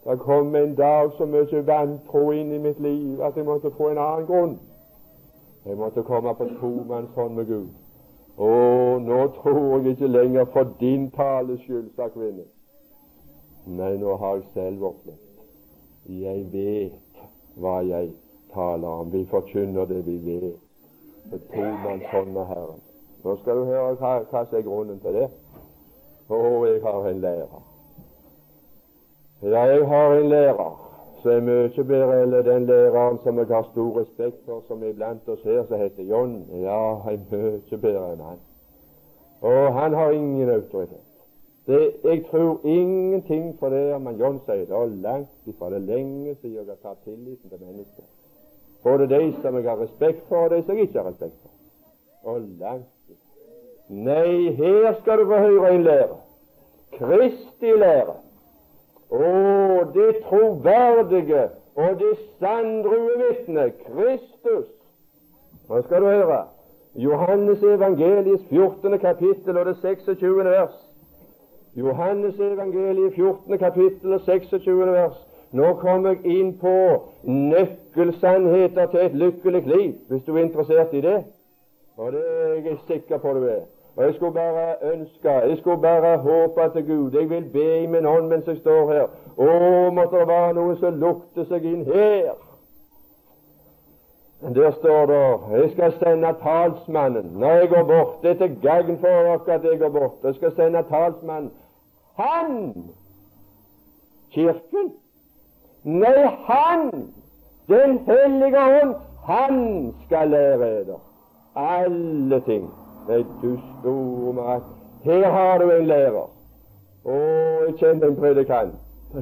Det 0.05 0.19
kom 0.19 0.55
en 0.55 0.75
dag 0.75 1.13
så 1.17 1.27
mye 1.27 1.63
vantro 1.67 2.31
inn 2.33 2.53
i 2.53 2.59
mitt 2.61 2.81
liv 2.81 3.23
at 3.25 3.37
jeg 3.37 3.47
måtte 3.49 3.71
få 3.73 3.89
en 3.91 3.99
annen 3.99 4.27
grunn. 4.29 4.59
Jeg 5.65 5.79
måtte 5.81 6.05
komme 6.05 6.35
på 6.37 6.49
tomannshånd 6.61 7.35
med 7.39 7.49
Gud. 7.49 7.71
Å, 8.37 8.51
nå 9.01 9.21
tror 9.39 9.79
jeg 9.79 9.95
ikke 9.95 10.11
lenger 10.11 10.45
for 10.53 10.75
din 10.81 11.09
tales 11.15 11.63
skyld, 11.65 11.89
sa 11.97 12.11
kvinnen. 12.13 12.51
Nei, 13.65 13.95
nå 13.97 14.17
har 14.21 14.43
jeg 14.43 14.49
selv 14.53 14.85
opplevd. 14.91 15.21
Jeg 16.21 16.47
vet 16.53 17.27
hva 17.57 17.79
jeg 17.89 18.11
taler 18.53 18.89
om. 18.89 19.13
Vi 19.13 19.25
forkynner 19.31 19.89
det 19.89 20.03
vi 20.05 20.19
vet. 20.27 20.59
På 21.31 21.41
tomannshånd 21.55 22.35
med 22.35 22.51
Herren. 22.51 22.83
Nå 23.25 23.39
skal 23.41 23.57
du 23.57 23.71
høre 23.71 23.95
hva, 23.97 24.19
hva 24.29 24.45
som 24.45 24.59
er 24.59 24.67
grunnen 24.67 25.01
til 25.01 25.17
det. 25.17 25.31
Å, 26.29 26.43
jeg 26.69 26.83
har 26.85 27.09
en 27.09 27.25
lærer. 27.25 27.71
Jeg 29.45 29.87
har 29.87 30.15
en 30.15 30.29
lærer 30.29 30.85
som 31.23 31.31
er 31.31 31.41
mye 31.45 31.85
bedre 31.85 32.15
enn 32.23 32.33
den 32.47 32.67
læreren 32.69 33.19
som 33.25 33.39
jeg 33.39 33.51
har 33.51 33.67
stor 33.73 33.99
respekt 33.99 34.39
for, 34.47 34.63
som 34.69 34.83
iblant 34.83 35.25
blant 35.25 35.29
oss 35.29 35.45
her, 35.45 35.67
som 35.69 35.81
heter 35.81 36.05
John. 36.09 36.33
Ja, 36.63 36.81
jeg 37.11 37.19
er 37.19 37.27
mye 37.33 37.79
bedre 37.83 38.07
enn 38.13 38.23
han. 38.25 38.41
Og 39.45 39.75
han 39.75 39.95
har 39.95 40.17
ingen 40.17 40.51
autoritet. 40.51 41.05
Det, 41.67 41.93
jeg 42.05 42.25
tror 42.31 42.61
ingenting 42.65 43.57
for 43.59 43.69
det 43.69 44.01
men 44.01 44.17
John 44.21 44.41
sier. 44.47 44.65
Det 44.65 44.81
er 44.81 44.97
langt 45.05 45.49
ifra 45.53 45.71
det 45.71 45.83
lenge 45.83 46.35
siden 46.41 46.57
jeg 46.57 46.67
har 46.69 46.81
tatt 46.83 47.05
tilliten 47.05 47.51
til 47.51 47.61
mennesker. 47.61 48.05
Både 48.85 49.09
de 49.13 49.23
som 49.43 49.57
jeg 49.61 49.69
har 49.69 49.81
respekt 49.81 50.29
for, 50.29 50.49
og 50.49 50.51
de 50.57 50.63
som 50.65 50.77
jeg 50.77 50.89
ikke 50.89 51.03
har 51.03 51.11
respekt 51.11 51.41
for. 51.43 52.33
Og 52.33 52.41
langt 52.41 53.13
ifra. 53.13 53.49
Nei, 53.89 54.53
her 54.57 54.93
skal 55.03 55.21
du 55.21 55.29
få 55.29 55.41
høre 55.45 55.75
en 55.75 55.85
lære. 55.85 56.21
Kristi 56.97 57.77
lære. 57.77 58.24
Og 59.15 59.95
det 59.95 60.17
troverdige 60.25 61.43
og 61.75 61.99
det 61.99 62.15
sanndrue 62.39 63.11
vitne, 63.21 63.73
Kristus. 63.87 64.67
Nå 65.69 65.83
skal 65.83 66.01
du 66.01 66.07
høre. 66.07 66.45
Johannes 66.95 67.63
evangelies 67.63 68.41
14. 68.49 68.99
kapittel 68.99 69.59
og 69.59 69.67
det 69.67 69.77
26. 69.77 70.45
vers. 70.45 70.75
Johannes 71.77 72.41
evangeliet 72.41 73.15
14. 73.15 73.59
kapittel 73.59 74.13
og 74.13 74.21
26. 74.21 74.87
vers. 74.93 75.17
Nå 75.53 75.73
kommer 75.75 76.11
jeg 76.11 76.39
inn 76.39 76.53
på 76.59 76.75
nøkkelsannheter 77.25 78.87
til 78.91 79.01
et 79.01 79.15
lykkelig 79.15 79.63
liv, 79.67 79.93
hvis 80.09 80.23
du 80.27 80.37
er 80.37 80.43
interessert 80.43 80.95
i 80.95 81.01
det. 81.01 81.25
Og 81.97 82.13
det 82.13 82.23
er 82.27 82.55
jeg 82.55 82.79
sikker 82.87 83.19
på 83.19 83.35
du 83.39 83.45
er. 83.47 83.63
Og 83.97 84.05
jeg 84.05 84.15
skulle 84.15 84.35
bare 84.35 84.93
ønske, 84.93 85.31
jeg 85.31 85.59
skulle 85.59 85.83
bare 85.83 86.19
håpe 86.19 86.61
til 86.73 86.87
Gud. 86.87 87.13
Jeg 87.13 87.31
vil 87.31 87.45
be 87.53 87.83
i 87.83 87.87
min 87.87 88.07
ånd 88.07 88.29
mens 88.29 88.47
jeg 88.47 88.57
står 88.57 88.93
her. 88.93 89.07
Å, 89.37 89.91
måtte 89.95 90.19
det 90.19 90.29
være 90.29 90.55
noe 90.55 90.75
som 90.81 90.99
lukter 90.99 91.47
seg 91.51 91.65
inn 91.71 91.85
her. 91.87 92.35
Der 94.55 94.75
står 94.81 95.07
det 95.07 95.21
jeg 95.61 95.71
skal 95.73 95.95
sende 96.01 96.35
talsmannen 96.43 97.31
når 97.41 97.63
jeg 97.63 97.69
går 97.69 97.87
bort. 97.89 98.19
Det 98.23 98.31
er 98.31 98.43
til 98.43 98.59
gagn 98.63 98.99
for 98.99 99.09
dere 99.09 99.39
at 99.55 99.65
jeg 99.71 99.79
går 99.79 99.95
bort. 99.95 100.19
Jeg 100.25 100.35
skal 100.35 100.57
sende 100.57 100.83
talsmannen. 100.91 101.51
Han! 102.19 102.59
Kirken? 104.35 104.93
Nei, 105.85 106.29
han! 106.51 106.91
Den 107.69 107.99
hellige 108.07 108.69
ånd, 108.83 108.95
han 109.25 109.59
skal 110.05 110.31
lære 110.31 110.71
dere 110.85 111.01
alle 111.57 112.41
ting. 112.41 112.71
Nei, 113.09 113.25
du 113.43 113.59
store 113.81 114.33
meg. 114.33 114.61
Her 115.05 115.31
har 115.31 115.59
du 115.59 115.71
en 115.71 115.87
lærer. 115.87 116.31
Og 117.05 117.67
jeg 117.67 117.75
kjenner 117.79 118.09
en 118.09 118.17
predikant 118.17 118.75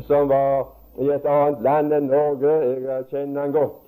som 0.06 0.28
var 0.28 0.68
i 1.00 1.08
et 1.10 1.24
annet 1.26 1.62
land 1.62 1.92
enn 1.92 2.06
Norge. 2.10 2.52
Jeg 2.86 3.08
kjenner 3.10 3.40
han 3.40 3.52
godt. 3.52 3.80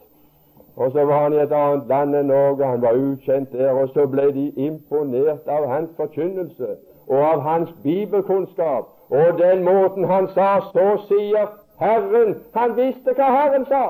Og 0.77 0.91
så 0.93 1.05
var 1.05 1.23
han 1.23 1.33
i 1.33 1.43
et 1.43 1.53
annet 1.53 1.87
land 1.89 2.17
enn 2.19 2.27
Norge. 2.27 2.67
Han 2.67 2.83
var 2.83 2.99
ukjent 2.99 3.53
der. 3.53 3.71
Og 3.71 3.89
så 3.95 4.07
ble 4.11 4.33
de 4.35 4.49
imponert 4.57 5.47
av 5.47 5.69
hans 5.71 5.91
forkynnelse 5.97 6.77
og 7.07 7.21
av 7.21 7.41
hans 7.45 7.71
bibelkunnskap 7.83 8.91
og 9.11 9.39
den 9.39 9.65
måten 9.65 10.05
han 10.05 10.29
sa. 10.35 10.61
Så 10.73 10.87
sier 11.09 11.47
Herren 11.79 12.35
Han 12.55 12.77
visste 12.77 13.15
hva 13.15 13.31
Herren 13.31 13.67
sa. 13.67 13.85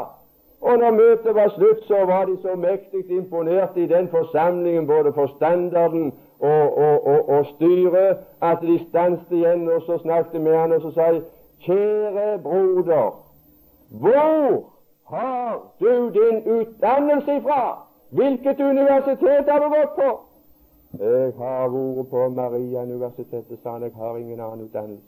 Og 0.65 0.79
når 0.79 0.91
møtet 0.91 1.35
var 1.35 1.49
slutt, 1.49 1.85
så 1.85 2.05
var 2.05 2.25
de 2.25 2.37
så 2.43 2.55
mektig 2.57 3.11
imponert 3.11 3.77
i 3.77 3.87
den 3.87 4.09
forsamlingen, 4.09 4.87
både 4.87 5.13
for 5.13 5.27
standarden 5.37 6.13
og, 6.39 6.79
og, 6.85 7.07
og, 7.07 7.29
og 7.29 7.47
styret, 7.47 8.17
at 8.43 8.59
de 8.63 8.79
stanset 8.89 9.33
igjen 9.39 9.69
og 9.69 9.83
så 9.87 9.99
snakket 10.03 10.41
med 10.41 10.57
han 10.57 10.73
og 10.73 10.81
så 10.83 10.91
sa 10.95 11.13
de, 11.13 11.23
Kjære 11.65 12.39
broder, 12.43 13.25
hvor 13.91 14.65
har 15.09 15.63
du 15.81 16.11
din 16.17 16.37
utdannelse 16.59 17.37
ifra? 17.37 17.63
Hvilket 18.11 18.61
universitet 18.61 19.45
har 19.49 19.59
du 19.59 19.69
gått 19.69 19.95
på? 19.97 20.09
Jeg 20.99 21.33
har 21.39 21.69
vært 21.69 22.09
på 22.11 22.29
Maria-universitetet, 22.29 23.59
sa 23.63 23.71
han. 23.71 23.83
Jeg 23.83 23.93
har 23.97 24.17
ingen 24.17 24.41
annen 24.41 24.65
utdannelse. 24.67 25.05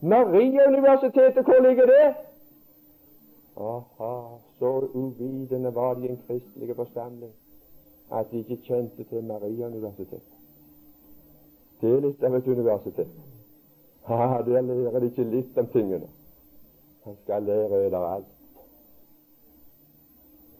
Maria-universitetet, 0.00 1.44
hvor 1.44 1.68
ligger 1.68 1.86
det? 1.86 2.14
Aha, 3.56 4.38
så 4.58 4.88
uvitende 4.94 5.74
var 5.74 5.94
de 5.94 6.06
i 6.06 6.10
en 6.10 6.22
kristelig 6.26 6.76
forsamling 6.76 7.32
at 8.12 8.26
de 8.30 8.38
ikke 8.38 8.56
kjente 8.56 9.04
til 9.04 9.24
Maria-universitetet. 9.24 10.34
Det 11.80 11.92
er 11.92 12.00
litt 12.00 12.22
av 12.24 12.34
et 12.36 12.46
universitet. 12.48 13.08
Ha, 14.06 14.42
Der 14.42 14.60
lærer 14.60 15.00
de 15.00 15.06
ikke 15.06 15.24
litt 15.24 15.58
om 15.58 15.66
tingene. 15.72 16.08
Han 17.04 17.16
skal 17.22 17.42
lære 17.42 17.80
dere 17.90 18.14
alt. 18.14 18.26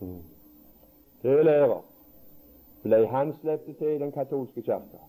Mm. 0.01 0.23
Det 1.23 1.45
lærer 1.45 1.83
ble 2.87 3.07
han 3.07 3.33
sluppet 3.41 3.77
til 3.77 3.97
i 3.97 3.99
den 3.99 4.13
katolske 4.13 4.63
kirka. 4.63 5.01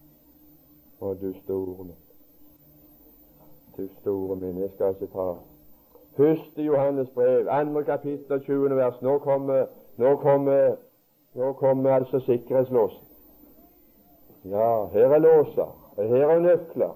Og 1.00 1.22
du 1.22 1.34
store 1.44 1.84
min, 1.84 1.98
du 3.78 3.88
store 4.00 4.36
min, 4.36 4.58
jeg 4.58 4.70
skal 4.76 4.96
ikke 4.96 5.14
ta 5.14 5.26
Første 6.18 6.62
Johannes 6.64 7.10
brev, 7.10 7.48
andre 7.50 7.84
kapittel, 7.84 8.42
20. 8.42 8.76
vers. 8.76 9.02
Nå 9.02 9.18
kommer, 9.18 9.66
nå 9.98 10.16
kommer, 10.16 10.76
nå 11.36 11.54
kommer 11.54 11.94
altså 11.94 12.20
sikkerhetslåsen. 12.20 13.04
Ja, 14.46 14.86
her 14.94 15.14
er 15.14 15.20
låser, 15.20 15.94
og 15.98 16.04
her 16.08 16.30
er 16.30 16.40
nøkler, 16.40 16.96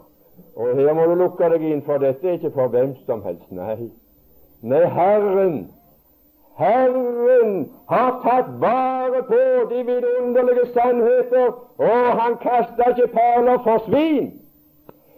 og 0.55 0.75
her 0.75 0.93
må 0.93 1.05
du 1.05 1.15
lukke 1.15 1.49
deg 1.53 1.61
inn, 1.61 1.83
for 1.85 1.97
dette 2.01 2.27
er 2.27 2.39
ikke 2.39 2.51
for 2.55 2.71
hvem 2.71 2.95
som 3.05 3.21
helst. 3.25 3.51
Nei, 3.51 3.91
nei 4.61 4.85
Herren 4.95 5.67
Herren 6.57 7.71
har 7.89 8.19
tatt 8.23 8.49
vare 8.61 9.23
på 9.27 9.41
de 9.69 9.83
vidunderlige 9.85 10.65
sannheter, 10.73 11.47
og 11.77 12.21
han 12.21 12.37
kaster 12.41 12.89
ikke 12.89 13.07
perler 13.13 13.57
for 13.63 13.83
svin. 13.87 14.40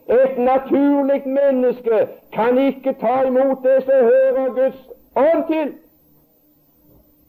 Et 0.10 0.38
naturlig 0.38 1.22
menneske 1.26 2.08
kan 2.34 2.58
ikke 2.58 2.95
ta 2.99 3.22
imot 3.28 3.58
det 3.64 3.84
som 3.84 3.93
hører 3.93 4.54
Guds 4.54 4.89
ånd 5.16 5.43
til. 5.47 5.74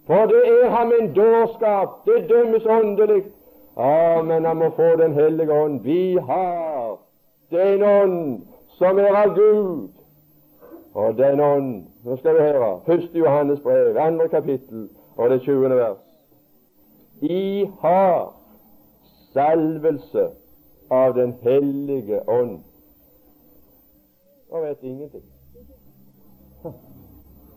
For 0.06 0.26
det 0.26 0.42
er 0.48 0.70
ham 0.70 0.92
en 1.00 1.14
dårskap. 1.14 1.88
Det 2.06 2.28
dømmes 2.28 2.66
åndelig. 2.66 3.24
Ja, 3.78 4.22
men 4.22 4.44
han 4.44 4.56
må 4.56 4.70
få 4.76 4.96
Den 4.96 5.12
hellige 5.12 5.52
ånd. 5.52 5.80
Vi 5.80 6.18
har 6.26 6.98
den 7.50 7.82
ånd 7.82 8.42
som 8.78 8.98
er 8.98 9.16
av 9.16 9.34
Gud, 9.34 9.88
og 10.94 11.18
den 11.18 11.40
ånd 11.40 11.84
Nå 12.04 12.16
skal 12.16 12.34
vi 12.34 12.40
høre. 12.40 12.80
Første 12.86 13.18
Johannes 13.18 13.60
brev, 13.60 13.96
andre 13.96 14.28
kapittel 14.28 14.88
og 15.16 15.30
det 15.30 15.40
20. 15.42 15.70
vers. 15.70 16.02
I 17.22 17.70
har 17.80 18.34
salvelse 19.32 20.26
av 20.94 21.14
Den 21.14 21.34
hellige 21.42 22.20
ånd. 22.28 22.58
Og 24.50 24.62
vet 24.62 24.82
ingenting. 24.82 25.24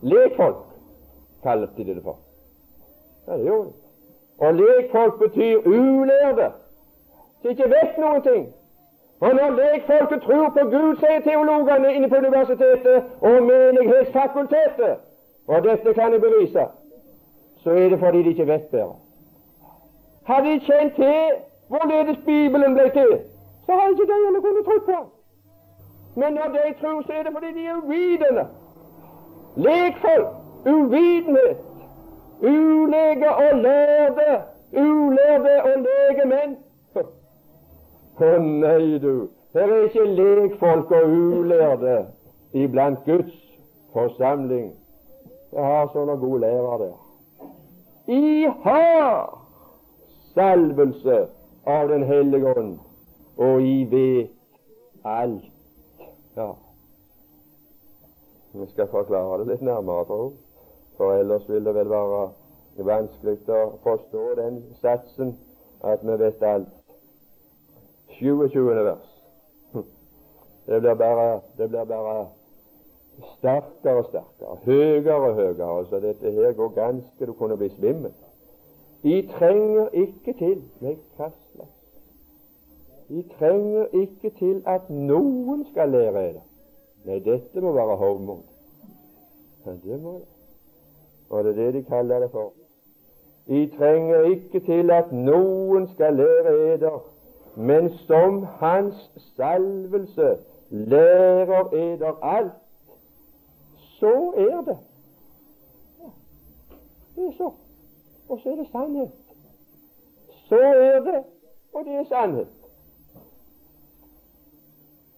Lekfolk 0.01 0.63
kalte 1.43 1.83
de 1.83 1.95
det 1.95 2.03
for. 2.03 2.17
Ja, 3.27 3.37
det 3.37 3.45
gjorde 3.45 3.69
de. 3.69 3.73
Og 4.37 4.53
lekfolk 4.53 5.19
betyr 5.19 5.57
ulærde, 5.65 6.51
som 7.41 7.49
ikke 7.49 7.69
vet 7.73 7.97
noen 7.97 8.21
ting. 8.21 8.47
Og 9.19 9.35
når 9.35 9.49
lekfolket 9.49 10.21
tror 10.21 10.49
på 10.49 10.63
Gud, 10.69 10.95
sier 11.01 11.21
teologene 11.25 11.93
inne 11.95 12.09
på 12.09 12.15
universitetet 12.15 13.03
og 13.21 13.43
menighetsfakultetet, 13.43 14.97
og 15.47 15.63
dette 15.63 15.93
kan 15.93 16.13
jeg 16.13 16.21
bevise, 16.21 16.65
så 17.63 17.69
er 17.69 17.89
det 17.89 17.99
fordi 17.99 18.23
de 18.23 18.29
ikke 18.29 18.47
vet 18.47 18.67
bedre. 18.71 18.95
Hadde 20.27 20.51
de 20.53 20.59
kjent 20.59 20.95
til 20.95 21.39
hvorledes 21.67 22.17
Bibelen 22.25 22.73
ble 22.73 22.89
til, 22.89 23.11
så 23.65 23.71
har 23.71 23.89
ikke 23.89 24.07
de 24.11 24.17
alle 24.27 24.41
kunnet 24.41 24.65
tro 24.65 24.77
på. 24.85 24.99
Men 26.15 26.33
når 26.33 26.47
de 26.55 26.73
tror, 26.81 27.01
så 27.01 27.13
er 27.13 27.23
det 27.23 27.31
fordi 27.33 27.53
de 27.53 27.65
er 27.65 27.75
uvitende. 27.83 28.45
Lekfolk, 29.55 30.27
uvitenhet, 30.65 31.57
ulege 32.41 33.29
og 33.35 33.57
lærde, 33.57 34.41
ulærde 34.73 35.53
og 35.63 35.75
lege 35.87 36.25
menn. 36.33 36.57
Å 38.17 38.29
nei, 38.41 38.97
du, 38.97 39.27
her 39.53 39.69
er 39.73 39.83
ikke 39.85 40.05
lekfolk 40.17 40.91
og 40.91 41.09
ulærde 41.09 41.97
iblant 42.53 43.05
Guds 43.05 43.35
forsamling. 43.93 44.71
Jeg 45.53 45.63
har 45.63 45.89
sånne 45.93 46.17
gode 46.21 46.41
lærere 46.41 46.79
der. 46.81 46.95
I 48.07 48.47
har 48.63 49.37
salvelse 50.33 51.25
av 51.67 51.89
Den 51.89 52.03
hellige 52.07 52.53
ånd, 52.57 52.79
og 53.37 53.61
I 53.61 53.83
vet 53.91 54.29
alt. 55.05 55.43
Ja. 56.37 56.51
Vi 58.53 58.67
skal 58.71 58.87
forklare 58.87 59.39
det 59.41 59.51
litt 59.51 59.65
nærmere, 59.67 60.05
tro. 60.05 60.31
For 60.97 61.19
ellers 61.19 61.49
vil 61.49 61.65
det 61.65 61.75
vel 61.75 61.89
være 61.91 62.23
vanskelig 62.87 63.37
å 63.53 63.61
forstå 63.83 64.23
den 64.39 64.61
satsen 64.81 65.35
at 65.83 66.01
vi 66.07 66.17
vet 66.23 66.43
alt. 66.43 66.73
27. 68.17 68.63
vers. 68.65 69.13
Det 70.67 70.81
blir 70.81 70.93
bare, 70.99 71.41
det 71.57 71.69
blir 71.69 71.85
bare 71.85 72.25
sterkere 73.37 74.01
og 74.01 74.09
sterkere, 74.09 74.57
høyere 74.65 75.15
og 75.15 75.35
høyere. 75.35 75.85
Så 75.89 75.99
dette 76.03 76.31
her 76.31 76.51
går 76.57 76.73
ganske 76.75 77.25
Du 77.25 77.33
kunne 77.33 77.57
bli 77.57 77.69
svimmel. 77.69 78.11
De 79.03 79.21
trenger 79.37 79.89
ikke 79.93 80.33
til 80.33 80.63
Nei, 80.81 80.97
kastle. 81.17 81.46
De 83.09 83.23
trenger 83.39 83.85
ikke 83.93 84.29
til 84.39 84.63
at 84.67 84.89
noen 84.89 85.65
skal 85.71 85.89
lære 85.89 86.23
det. 86.33 86.45
Nei, 87.05 87.19
dette 87.23 87.61
må 87.61 87.71
være 87.71 87.95
hovmod. 87.95 88.41
Ja, 89.65 89.71
det 89.71 89.99
må 90.01 90.13
det. 90.13 90.31
Og 91.29 91.43
det 91.43 91.51
er 91.51 91.61
det 91.65 91.73
de 91.73 91.83
kaller 91.83 92.19
det 92.19 92.31
for. 92.31 92.53
De 93.47 93.67
trenger 93.77 94.21
ikke 94.21 94.59
til 94.59 94.91
at 94.91 95.11
noen 95.11 95.87
skal 95.93 96.15
lære 96.15 96.73
eder 96.73 96.99
men 97.57 97.97
som 97.97 98.43
Hans 98.43 99.11
salvelse 99.35 100.37
lærer 100.69 101.73
eder 101.73 102.23
alt, 102.23 102.51
så 103.77 104.33
er 104.37 104.61
det. 104.61 104.77
Ja, 105.99 106.09
det 107.15 107.27
er 107.27 107.31
så. 107.37 107.51
Og 108.29 108.39
så 108.43 108.49
er 108.49 108.55
det 108.55 108.67
sannhet. 108.71 109.11
Så 110.49 110.59
er 110.59 110.99
det, 110.99 111.23
og 111.73 111.85
det 111.85 111.93
er 111.93 112.03
sannhet. 112.03 112.47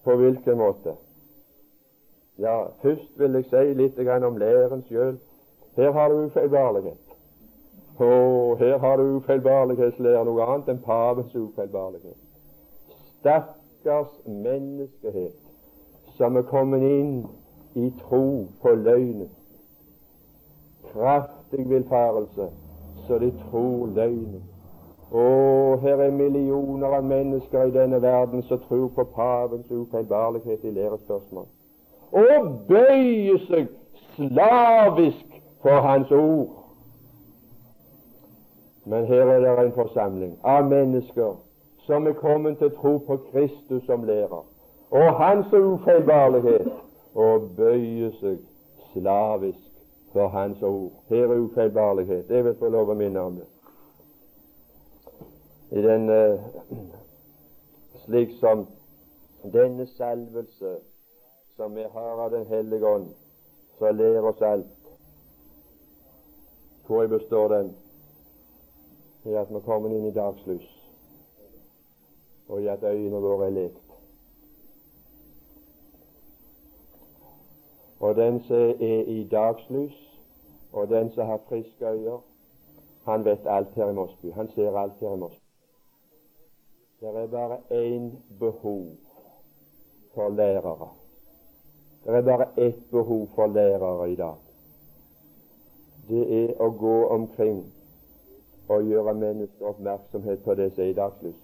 På 0.03 0.15
hvilken 0.15 0.57
måte? 0.57 0.95
Ja, 2.39 2.63
først 2.81 3.19
vil 3.19 3.35
jeg 3.35 3.49
si 3.49 3.73
litt 3.73 3.99
om 3.99 4.37
læren 4.37 4.83
sjøl. 4.87 5.19
Her 5.75 5.91
har 5.91 6.09
du 6.09 6.25
ufeilbarlighet. 6.25 7.05
Og 7.99 8.57
her 8.57 8.77
har 8.77 8.97
du 8.97 9.03
ufeilbarlighetslære, 9.19 10.25
noe 10.25 10.47
annet 10.47 10.71
enn 10.71 10.83
pavens 10.83 11.35
ufeilbarlighet 11.35 12.29
stakkars 13.19 14.07
menneskehet 14.25 15.35
som 16.17 16.35
er 16.35 16.45
kommet 16.47 16.83
inn 16.83 17.27
i 17.75 17.89
tro 18.01 18.47
på 18.61 18.73
løgnen. 18.75 19.29
Kraftig 20.91 21.69
villfarelse, 21.69 22.49
så 23.07 23.19
de 23.19 23.31
tror 23.43 23.91
løgnen. 23.95 24.43
Å, 25.11 25.25
er 25.99 26.11
millioner 26.11 26.87
av 26.87 27.03
mennesker 27.03 27.63
i 27.63 27.71
denne 27.71 28.01
verden 28.01 28.43
som 28.43 28.59
tror 28.67 28.87
på 28.95 29.03
pavens 29.15 29.71
ufeilbarlighet 29.71 30.63
i 30.63 30.71
lærespørsmål, 30.71 31.45
og 32.11 32.49
bøyer 32.67 33.37
seg 33.47 33.67
slavisk 34.15 35.39
for 35.61 35.81
hans 35.85 36.11
ord. 36.11 36.55
Men 38.85 39.05
her 39.05 39.29
er 39.29 39.39
det 39.39 39.65
en 39.65 39.75
forsamling 39.75 40.37
av 40.43 40.65
mennesker 40.69 41.35
som 41.85 42.07
er 42.07 42.17
kommet 42.17 42.57
til 42.57 42.71
tro 42.81 42.97
på 43.07 43.17
Kristus 43.31 43.83
som 43.85 44.03
lærer, 44.03 44.45
og 44.91 45.15
hans 45.23 45.53
ufeilbarlighet, 45.53 46.71
og 47.15 47.49
bøye 47.57 48.11
seg 48.19 48.37
slavisk 48.93 49.69
for 50.13 50.27
Hans 50.27 50.61
ord. 50.61 50.91
Her 51.09 51.23
er 51.23 51.37
ufeilbarlighet. 51.37 52.25
Jeg 52.29 52.45
vil 52.45 52.55
få 52.59 52.69
lov 52.69 52.89
å 52.89 52.97
minne 52.97 53.21
om 53.21 53.39
det. 53.39 53.47
I 55.71 55.81
den 55.81 56.09
uh, 56.09 56.39
slik 58.05 58.29
som 58.39 58.67
denne 59.53 59.87
salvelse 59.87 60.77
som 61.55 61.75
vi 61.75 61.83
har 61.93 62.23
av 62.25 62.31
Den 62.31 62.45
hellige 62.45 62.87
ånd, 62.87 63.13
så 63.79 63.91
lærer 63.91 64.21
oss 64.21 64.41
alt. 64.41 64.65
Hvor 66.87 67.07
består 67.07 67.47
den? 67.47 67.75
I 69.25 69.35
at 69.35 69.49
vi 69.53 69.59
kommer 69.65 69.93
inn 69.93 70.07
i 70.07 70.15
dagslys 70.15 70.79
og 72.49 72.61
i 72.61 72.67
at 72.67 72.83
øynene 72.83 73.21
våre 73.21 73.45
er 73.45 73.49
lekt. 73.49 73.83
Og 77.99 78.15
den 78.15 78.43
som 78.43 78.55
er 78.81 79.03
i 79.07 79.27
dagslys, 79.31 79.97
og 80.73 80.87
den 80.89 81.11
som 81.11 81.25
har 81.25 81.41
friske 81.49 81.87
øyne, 81.87 82.17
han 83.05 83.25
vet 83.25 83.45
alt 83.45 83.75
her 83.75 83.89
i 83.89 83.93
Mosby. 83.93 84.31
Han 84.31 84.51
ser 84.55 84.77
alt 84.77 84.93
her 84.99 85.13
i 85.13 85.17
Mosby. 85.17 85.38
Det 86.99 87.07
er 87.07 87.27
bare 87.27 87.57
én 87.71 88.11
behov 88.39 88.85
for 90.13 90.29
lærere. 90.29 90.89
Det 92.05 92.15
er 92.15 92.21
bare 92.21 92.67
ett 92.67 92.89
behov 92.91 93.27
for 93.35 93.47
lærere 93.47 94.11
i 94.11 94.15
dag. 94.15 94.35
Det 96.09 96.43
er 96.43 96.61
å 96.61 96.69
gå 96.69 97.07
omkring 97.07 97.63
og 98.69 98.83
gjøre 98.83 99.13
mennesker 99.13 99.71
oppmerksomhet 99.71 100.43
på 100.43 100.53
det 100.59 100.71
som 100.73 100.83
er 100.83 100.91
i 100.91 100.93
dagslys. 100.93 101.41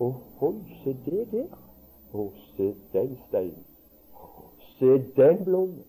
Ohoi, 0.00 0.54
se 0.82 0.96
det 1.06 1.30
der. 1.32 1.56
Å, 2.14 2.28
se 2.56 2.72
den 2.92 3.16
steinen. 3.28 3.64
Se 4.78 4.98
den 5.16 5.44
blomsten. 5.44 5.84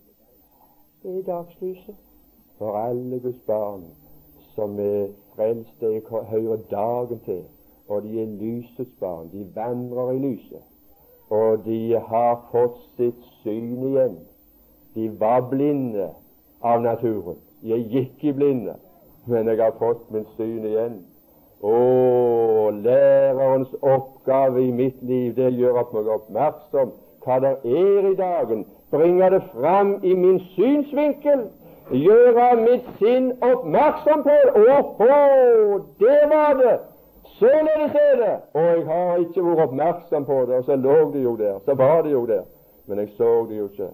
Det 1.03 1.17
er 1.17 1.29
dagslyset. 1.33 1.95
For 2.57 2.77
alle 2.77 3.19
Guds 3.19 3.41
barn 3.47 3.85
som 4.55 4.79
er 4.79 5.07
frelst, 5.35 5.79
Det 5.79 6.03
hører 6.09 6.57
dagen 6.71 7.19
til, 7.25 7.45
og 7.89 8.03
de 8.03 8.21
er 8.21 8.25
lysets 8.39 8.95
barn. 8.99 9.29
De 9.33 9.45
vandrer 9.55 10.11
i 10.11 10.19
lyset, 10.19 10.63
og 11.29 11.65
de 11.65 11.97
har 12.09 12.41
fått 12.51 12.77
sitt 12.97 13.29
syn 13.41 13.85
igjen. 13.89 14.17
De 14.95 15.09
var 15.19 15.41
blinde 15.49 16.09
av 16.61 16.81
naturen. 16.81 17.37
Jeg 17.63 17.85
gikk 17.91 18.23
i 18.23 18.33
blinde, 18.33 18.75
men 19.25 19.49
jeg 19.49 19.61
har 19.61 19.75
fått 19.81 20.05
min 20.13 20.27
syn 20.37 20.65
igjen. 20.69 20.99
Å, 21.59 21.75
lærerens 22.71 23.71
oppgave 23.81 24.63
i 24.63 24.71
mitt 24.71 25.01
liv, 25.03 25.33
det 25.35 25.51
gjør 25.57 25.81
at 25.81 25.95
meg 25.95 26.07
oppmerksom 26.13 26.93
hva 27.25 27.39
det 27.43 27.55
er 27.67 28.05
i 28.07 28.15
dagen. 28.15 28.63
Bringer 28.93 29.35
det 29.35 29.41
fram 29.51 29.97
i 30.03 30.13
min 30.15 30.39
synsvinkel. 30.53 31.49
Gjøre 31.91 32.47
mitt 32.61 32.87
sinn 33.01 33.33
oppmerksom 33.43 34.23
på 34.23 34.37
det. 34.45 34.63
Åhå, 34.77 35.81
det 35.99 36.21
var 36.31 36.55
det! 36.61 36.77
Således 37.37 37.95
er 37.95 38.15
det! 38.23 38.35
Og 38.53 38.61
jeg 38.61 38.85
har 38.85 39.17
ikke 39.17 39.43
vært 39.45 39.63
oppmerksom 39.67 40.25
på 40.25 40.39
det, 40.45 40.55
og 40.55 40.63
så 40.63 40.75
lå 40.75 41.11
det 41.13 41.23
jo 41.23 41.35
der. 41.35 41.59
Så 41.65 41.73
var 41.73 42.01
det 42.01 42.11
jo 42.11 42.25
der. 42.25 42.43
Men 42.87 42.99
jeg 42.99 43.09
så 43.17 43.45
det 43.49 43.57
jo 43.57 43.67
ikke. 43.69 43.89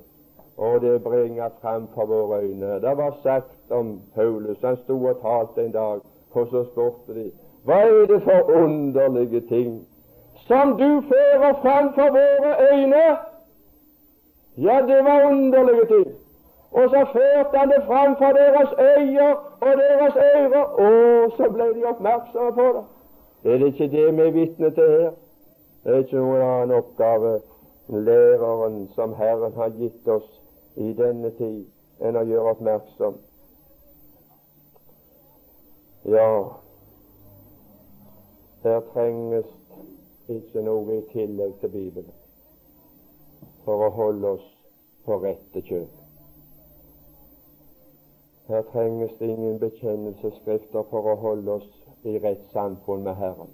Og 0.57 0.81
det 0.81 1.03
bringer 1.03 1.49
fram 1.61 1.87
for 1.93 2.05
våre 2.05 2.41
øyne. 2.41 2.81
Det 2.81 2.97
var 2.97 3.17
sagt 3.23 3.71
om 3.71 4.01
Paulus. 4.15 4.57
Han 4.63 4.77
sto 4.77 5.05
og 5.05 5.21
talte 5.21 5.65
en 5.65 5.71
dag, 5.71 5.99
og 6.33 6.47
så 6.51 6.63
spurte 6.71 7.13
de 7.15 7.31
hva 7.65 7.73
er 7.81 8.05
det 8.05 8.21
for 8.23 8.51
underlige 8.63 9.41
ting 9.41 9.87
som 10.47 10.77
du 10.77 11.01
fører 11.09 11.53
fram 11.61 11.93
for 11.93 12.09
våre 12.17 12.51
øyne? 12.71 13.05
Ja, 14.57 14.81
det 14.87 15.03
var 15.03 15.29
underlige 15.29 15.85
ting. 15.85 16.07
Og 16.71 16.89
så 16.89 17.05
førte 17.13 17.57
han 17.57 17.69
det 17.69 17.83
fram 17.87 18.15
for 18.17 18.31
deres 18.41 18.69
øyer 18.79 19.33
og 19.59 19.73
deres 19.81 20.15
ører, 20.15 20.63
og 20.63 21.31
så 21.37 21.49
ble 21.53 21.73
de 21.73 21.85
oppmerksomme 21.85 22.53
på 22.53 22.67
det. 22.75 22.83
Er 23.45 23.57
det 23.57 23.65
ikke 23.65 23.91
det 23.91 24.17
vi 24.17 24.21
er 24.21 24.31
vitne 24.31 24.71
til 24.73 24.89
her? 24.89 25.11
Det 25.83 25.93
er 25.93 25.97
ikke 26.01 26.17
noen 26.17 26.41
annen 26.41 26.71
oppgave 26.79 27.33
læreren 27.89 28.87
som 28.95 29.13
Herren 29.13 29.53
har 29.53 29.69
gitt 29.77 30.07
oss 30.09 30.25
i 30.75 30.87
denne 30.97 31.29
tid, 31.37 31.59
enn 32.01 32.17
å 32.17 32.23
gjøre 32.25 32.55
oppmerksom. 32.55 33.19
Ja, 36.09 36.25
her 38.65 38.81
trenges 38.95 39.53
ikke 40.29 40.65
noe 40.65 40.97
i 40.97 41.05
tillegg 41.13 41.53
til 41.61 41.73
Bibelen 41.77 42.17
for 43.65 43.85
å 43.85 43.93
holde 43.93 44.35
oss 44.39 44.49
på 45.05 45.21
rette 45.21 45.61
kjøl. 45.69 45.87
Her 48.49 48.65
trenges 48.73 49.13
det 49.19 49.29
ingen 49.35 49.61
bekjennelsesskrifter 49.61 50.89
for 50.89 51.13
å 51.13 51.19
holde 51.21 51.59
oss 51.59 51.74
i 52.05 52.19
rett 52.19 52.45
samfunn 52.53 53.03
med 53.03 53.15
Herren. 53.15 53.49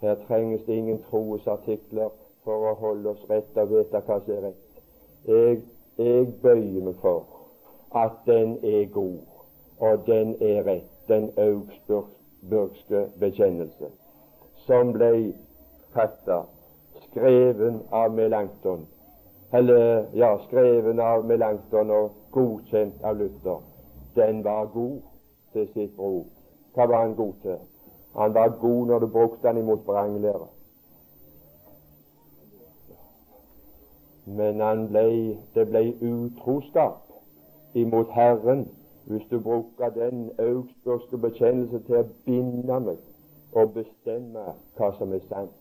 Her 0.00 0.14
trenges 0.28 0.62
det 0.66 0.76
ingen 0.76 1.02
troesartikler 1.10 2.10
for 2.44 2.70
å 2.70 2.76
holde 2.80 3.10
oss 3.10 3.26
rett 3.30 3.58
og 3.60 3.72
vite 3.74 4.00
hva 4.06 4.20
som 4.24 4.34
er 4.36 4.46
rett. 4.48 4.78
Jeg, 5.26 5.58
jeg 5.98 6.28
bøyer 6.42 6.86
meg 6.86 6.96
for 7.02 7.26
at 8.00 8.22
den 8.26 8.56
er 8.64 8.86
god, 8.94 9.18
og 9.80 10.06
den 10.06 10.36
er 10.40 10.62
rett, 10.68 10.88
den 11.08 11.30
augsburgske 11.36 13.04
bekjennelse 13.20 13.90
som 14.66 14.92
ble 14.94 15.32
fatta, 15.94 16.44
skreven 17.10 17.80
av 17.90 18.14
Melankton, 18.14 18.86
eller 19.52 20.06
ja, 20.14 20.36
skreven 20.46 21.00
av 21.02 21.26
Melankton 21.26 21.90
og 21.90 22.12
godkjent 22.30 23.02
av 23.02 23.18
Luther, 23.18 23.64
den 24.14 24.44
var 24.46 24.70
god 24.74 25.00
til 25.52 25.66
sitt 25.74 25.96
bror. 25.96 26.28
Hva 26.74 26.86
var 26.86 27.02
han 27.02 27.14
god 27.14 27.32
til? 27.42 27.58
Han 28.16 28.34
var 28.34 28.56
god 28.60 28.86
når 28.86 28.98
du 28.98 29.06
brukte 29.06 29.46
han 29.46 29.58
imot 29.58 29.86
vranglære. 29.86 30.46
Men 34.26 34.60
han 34.60 34.88
ble, 34.88 35.38
det 35.54 35.68
ble 35.68 35.84
utroskap 36.02 37.06
imot 37.74 38.10
Herren 38.14 38.68
hvis 39.10 39.26
du 39.30 39.40
bruker 39.40 39.88
den 39.94 40.30
augsburgske 40.38 41.18
bekjennelse 41.18 41.80
til 41.86 41.96
å 41.98 42.08
binde 42.26 42.76
meg 42.84 42.98
og 43.58 43.72
bestemme 43.74 44.44
hva 44.78 44.90
som 44.98 45.14
er 45.16 45.24
sant. 45.26 45.56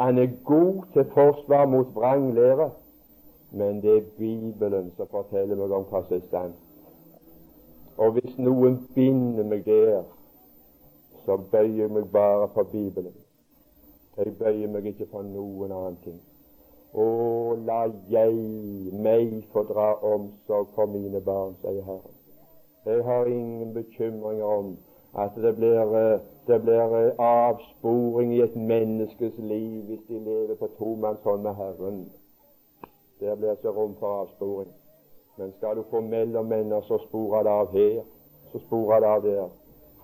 Han 0.00 0.18
er 0.18 0.32
god 0.44 0.82
til 0.94 1.04
forsvar 1.14 1.68
mot 1.70 1.94
vranglære, 1.94 2.70
men 3.50 3.82
det 3.82 3.96
er 3.96 4.10
Bibelen 4.18 4.90
som 4.96 5.06
forteller 5.12 5.60
meg 5.60 5.76
om 5.76 5.86
hva 5.92 6.02
som 6.08 6.16
er 6.16 6.26
sant. 6.30 6.69
Og 8.00 8.12
hvis 8.16 8.38
noen 8.40 8.78
binder 8.94 9.44
meg 9.44 9.66
der, 9.66 10.04
så 11.24 11.36
bøyer 11.52 11.82
jeg 11.82 11.90
meg 11.92 12.06
bare 12.12 12.48
for 12.54 12.62
Bibelen. 12.72 13.12
Jeg 14.16 14.32
bøyer 14.38 14.72
meg 14.72 14.86
ikke 14.88 15.08
for 15.10 15.26
noen 15.26 15.74
annen 15.76 15.98
ting. 16.04 16.16
Å, 16.96 17.04
la 17.68 17.82
jeg 18.10 18.96
meg 19.04 19.36
få 19.52 19.66
dra 19.68 19.92
omsorg 20.14 20.72
for 20.78 20.88
mine 20.90 21.20
barn, 21.28 21.52
sier 21.60 21.84
Herren. 21.84 22.16
Jeg 22.88 23.04
har 23.04 23.28
ingen 23.28 23.74
bekymringer 23.76 24.48
om 24.48 24.72
at 25.20 25.36
det 25.36 25.52
blir, 25.60 25.94
det 26.48 26.62
blir 26.64 26.96
avsporing 27.20 28.32
i 28.32 28.42
et 28.48 28.56
menneskes 28.56 29.36
liv 29.38 29.84
hvis 29.90 30.06
de 30.08 30.24
lever 30.24 30.56
på 30.56 30.72
tomannshånd 30.80 31.44
med 31.44 31.60
Herren. 31.60 32.04
Der 33.20 33.36
blir 33.36 33.58
ikke 33.58 33.76
rom 33.76 33.98
for 34.00 34.22
avsporing. 34.22 34.72
Men 35.40 35.52
skal 35.52 35.76
du 35.76 35.82
få 35.82 36.00
mellom 36.00 36.46
mellommenner, 36.46 36.80
så 36.80 36.98
sporer 36.98 37.42
det 37.42 37.50
av 37.50 37.70
her, 37.72 38.02
så 38.52 38.58
sporer 38.58 39.00
det 39.00 39.08
av 39.08 39.22
der. 39.22 39.48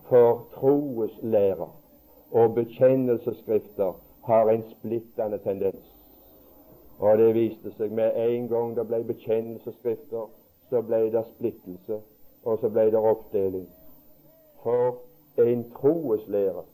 For 0.09 0.47
troeslærer 0.55 1.75
og 2.31 2.55
bekjennelsesskrifter 2.55 3.93
har 4.25 4.51
en 4.51 4.65
splittende 4.71 5.39
tendens. 5.39 5.93
Og 6.99 7.19
det 7.19 7.35
viste 7.35 7.75
seg 7.77 7.93
med 7.93 8.17
en 8.17 8.49
gang 8.49 8.73
det 8.79 8.87
ble 8.89 9.03
bekjennelsesskrifter, 9.13 10.33
så 10.71 10.83
ble 10.89 11.05
det 11.13 11.27
splittelse, 11.35 12.01
og 12.45 12.59
så 12.65 12.73
ble 12.73 12.89
det 12.97 13.07
oppdeling. 13.13 13.69
For 14.65 15.03
en 15.45 15.71
troeslære 15.77 16.65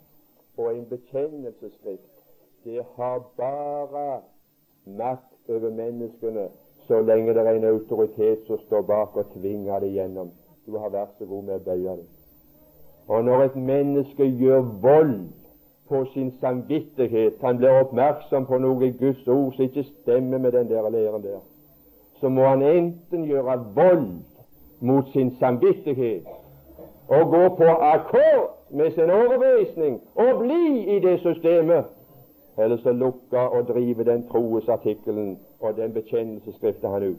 og 0.57 0.67
en 0.71 0.87
bekjennelsesskrift, 0.87 2.27
det 2.65 2.87
har 2.95 3.27
bare 3.37 4.21
makt 4.87 5.51
over 5.51 5.71
menneskene 5.71 6.51
så 6.87 7.01
lenge 7.01 7.35
det 7.35 7.47
er 7.47 7.55
en 7.57 7.65
autoritet 7.65 8.47
som 8.47 8.59
står 8.67 8.83
bak 8.83 9.17
og 9.17 9.31
tvinger 9.37 9.79
det 9.81 9.93
gjennom. 9.93 10.31
Du 10.67 10.79
har 10.79 10.91
vært 10.91 11.15
så 11.19 11.27
god 11.27 11.43
med 11.45 11.55
å 11.55 11.65
bøye 11.67 11.97
det. 12.01 12.09
Og 13.09 13.25
når 13.25 13.43
et 13.43 13.57
menneske 13.57 14.27
gjør 14.27 14.61
vold 14.83 15.17
på 15.89 16.05
sin 16.15 16.33
samvittighet, 16.41 17.35
han 17.43 17.59
blir 17.59 17.81
oppmerksom 17.83 18.47
på 18.47 18.59
noe 18.63 18.87
i 18.87 18.95
Guds 18.99 19.27
ord 19.29 19.57
som 19.57 19.65
ikke 19.67 19.85
stemmer 19.89 20.39
med 20.39 20.53
den 20.53 20.71
der 20.71 20.89
læren 20.91 21.23
der, 21.23 21.41
så 22.21 22.29
må 22.29 22.47
han 22.47 22.63
enten 22.63 23.25
gjøre 23.27 23.59
vold 23.75 24.07
mot 24.81 25.09
sin 25.13 25.37
samvittighet 25.41 26.27
og 27.09 27.31
gå 27.31 27.49
på 27.59 27.65
akkord 27.65 28.51
med 28.71 28.91
sin 28.91 29.11
overbevisning 29.11 30.01
og 30.15 30.39
bli 30.39 30.97
i 30.97 31.01
det 31.01 31.19
systemet, 31.21 31.85
eller 32.59 32.77
så 32.77 32.93
lukke 32.93 33.41
og 33.41 33.69
drive 33.69 34.05
den 34.05 34.29
troesartikkelen 34.29 35.39
og 35.63 35.77
den 35.77 35.93
bekjennelsesskriften 35.93 36.91
han 36.91 37.03
ut. 37.03 37.17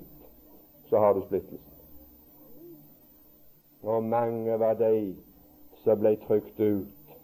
Så 0.90 1.00
har 1.00 1.14
du 1.14 1.22
splittelsen. 1.22 1.60
Og 3.84 4.04
mange 4.04 4.60
var 4.60 4.74
de 4.74 5.16
som 5.84 6.00
ble 6.00 6.16
trykt 6.28 6.60
ut 6.60 7.16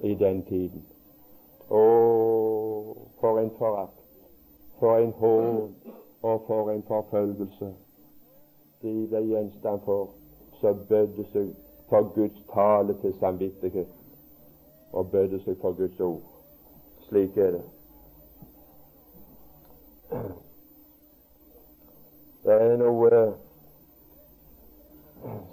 i 0.00 0.14
den 0.14 0.42
tiden. 0.46 0.82
Å, 1.70 1.82
for 3.20 3.38
en 3.38 3.50
forakt, 3.58 4.00
for 4.78 4.98
en 5.02 5.12
hån 5.18 5.60
og 6.22 6.42
for 6.46 6.70
en 6.72 6.82
forfølgelse 6.88 7.74
de 8.82 8.94
ble 9.10 9.22
gjenstand 9.26 9.80
for, 9.84 10.10
som 10.60 10.82
bødde 10.88 11.26
seg 11.32 11.52
for 11.90 12.10
Guds 12.14 12.42
tale 12.54 12.94
til 13.02 13.14
samvittighet 13.20 13.94
og 14.92 15.10
bødde 15.10 15.42
seg 15.44 15.58
for 15.60 15.72
Guds 15.78 16.00
ord. 16.00 16.22
Slik 17.08 17.36
er 17.36 17.58
det. 17.58 17.64
Det 22.48 22.54
er 22.56 22.78
noe 22.80 23.08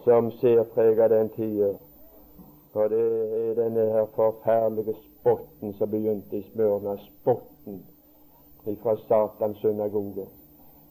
som 0.05 0.29
ser 0.31 0.61
særpreger 0.61 1.09
den 1.11 1.29
tida, 1.33 1.73
og 2.73 2.89
det 2.89 2.99
er 3.39 3.57
denne 3.57 3.87
her 3.91 4.05
forferdelige 4.15 4.93
spotten 5.01 5.73
som 5.73 5.91
begynte 5.91 6.37
i 6.37 6.45
Smørna. 6.53 6.93
Spotten 6.97 7.81
fra 8.83 8.95
Satans 9.07 9.57
synagoge. 9.57 10.27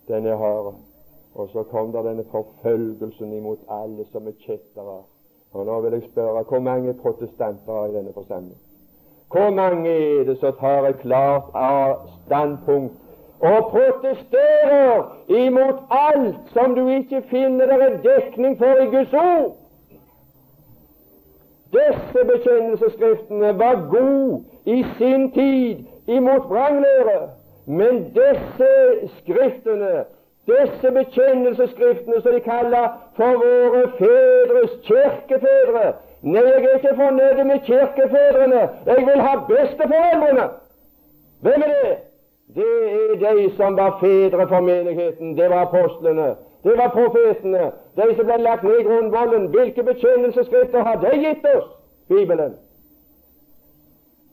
Den 0.09 0.27
er 0.27 0.37
hard. 0.37 0.75
Og 1.35 1.49
så 1.49 1.63
kom 1.63 1.93
der 1.93 2.03
denne 2.03 2.25
forfølgelsen 2.31 3.33
imot 3.33 3.65
alle 3.69 4.05
som 4.13 4.29
er 4.29 4.37
kjettere 4.45 5.01
og 5.53 5.67
Nå 5.67 5.81
vil 5.81 5.93
jeg 5.93 6.11
spørre 6.11 6.43
hvor 6.43 6.61
mange 6.61 6.95
protestanter 6.95 7.73
har 7.73 7.87
i 7.87 7.97
denne 7.97 8.13
forsamling? 8.13 8.61
Hvor 9.33 9.51
mange 9.51 9.91
er 9.91 10.25
det 10.25 10.39
som 10.39 10.53
tar 10.61 10.87
et 10.87 10.99
klart 10.99 12.09
standpunkt 12.27 13.04
og 13.45 13.67
protesterer 13.71 15.03
imot 15.29 15.83
alt 15.91 16.53
som 16.53 16.75
du 16.75 16.89
ikke 16.89 17.23
finner 17.31 17.67
der 17.67 17.87
en 17.87 17.99
dekning 18.05 18.59
for 18.59 18.83
i 18.83 18.87
Guds 18.97 19.13
ord. 19.13 19.57
Disse 21.75 22.25
bekjennelsesskriftene 22.33 23.59
var 23.59 23.89
gode 23.91 24.45
i 24.65 24.85
sin 24.99 25.31
tid 25.33 25.85
imot 26.07 26.51
vranglære, 26.51 27.21
men 27.67 28.05
disse 28.15 28.71
skriftene 29.19 30.05
disse 30.47 30.91
bekjennelsesskriftene 30.91 32.23
som 32.23 32.33
de 32.33 32.41
kaller 32.41 32.89
for 33.17 33.39
våre 33.45 33.85
fedres 33.99 34.75
kirkefedre. 34.89 35.85
Nei, 36.23 36.43
jeg 36.45 36.65
er 36.65 36.75
ikke 36.79 36.97
fornøyd 36.97 37.45
med 37.45 37.63
kirkefedrene. 37.69 38.61
Jeg 38.87 39.07
vil 39.07 39.21
ha 39.21 39.35
besteforeldrene. 39.49 40.49
Hvem 41.41 41.63
er 41.69 41.73
det? 41.73 41.97
Det 42.55 42.65
er 43.21 43.35
de 43.35 43.57
som 43.57 43.77
var 43.77 43.99
fedre 44.01 44.49
for 44.49 44.61
menigheten. 44.61 45.37
Det 45.37 45.51
var 45.51 45.67
apostlene. 45.67 46.35
Det 46.65 46.79
var 46.79 46.89
profetene. 46.89 47.73
De 47.97 48.15
som 48.17 48.25
ble 48.27 48.37
lagt 48.39 48.63
ned 48.65 48.85
grunnvollen. 48.85 49.47
Hvilke 49.47 49.83
bekjennelsesskrifter 49.83 50.83
har 50.83 51.01
de 51.01 51.17
gitt 51.19 51.47
oss? 51.57 51.71
Bibelen. 52.09 52.55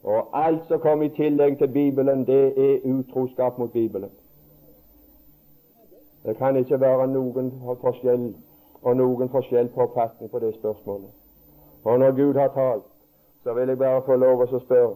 Og 0.04 0.28
alt 0.46 0.68
som 0.68 0.80
kom 0.80 1.02
i 1.02 1.10
tillegg 1.10 1.58
til 1.58 1.68
Bibelen, 1.68 2.26
det 2.28 2.46
er 2.58 2.80
utroskap 2.84 3.58
mot 3.58 3.72
Bibelen. 3.72 4.10
Det 6.26 6.38
kan 6.38 6.58
ikke 6.58 6.80
være 6.82 7.08
noen 7.08 7.52
forskjell 7.82 8.34
og 8.82 8.98
noen 8.98 9.30
forskjell 9.30 9.70
på 9.74 9.82
oppfatning 9.82 10.32
på 10.32 10.40
det 10.40 10.56
spørsmålet. 10.56 11.10
Og 11.84 12.00
når 12.00 12.12
Gud 12.12 12.34
har 12.34 12.48
talt, 12.48 12.86
så 13.44 13.54
vil 13.54 13.68
jeg 13.68 13.78
bare 13.78 14.02
få 14.06 14.16
lov 14.16 14.42
å 14.42 14.60
spørre 14.60 14.96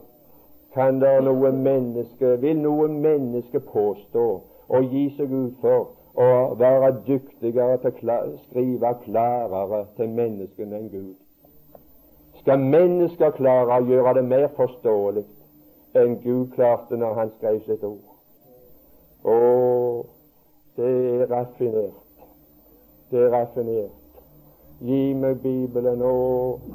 kan 0.76 1.02
det 1.02 1.24
noe 1.24 1.52
menneske, 1.52 2.42
Vil 2.42 2.58
noe 2.60 2.88
menneske 2.92 3.60
påstå 3.60 4.26
å 4.68 4.82
gi 4.92 5.06
seg 5.18 5.32
ut 5.32 5.62
for 5.62 5.94
å 6.20 6.56
være 6.60 6.92
dyktigere 7.08 7.78
til 7.84 8.12
å 8.12 8.18
skrive 8.48 8.92
klarere 9.06 9.86
til 9.96 10.10
menneskene 10.18 10.80
enn 10.80 10.90
Gud? 10.92 11.16
Skal 12.42 12.60
mennesker 12.60 13.32
klare 13.38 13.80
å 13.80 13.88
gjøre 13.88 14.18
det 14.20 14.26
mer 14.28 14.50
forståelig 14.58 15.24
enn 15.96 16.18
Gud 16.26 16.52
klarte 16.58 17.00
når 17.00 17.16
han 17.22 17.32
skrev 17.38 17.62
sitt 17.64 17.84
ord? 17.88 18.04
Og 19.24 20.06
det 20.76 20.92
er 21.22 21.32
raffinert. 21.32 22.04
Det 23.12 23.24
er 23.24 23.32
raffinert. 23.32 23.96
Gi 24.84 25.14
meg 25.16 25.40
Bibelen 25.40 26.04
og 26.04 26.68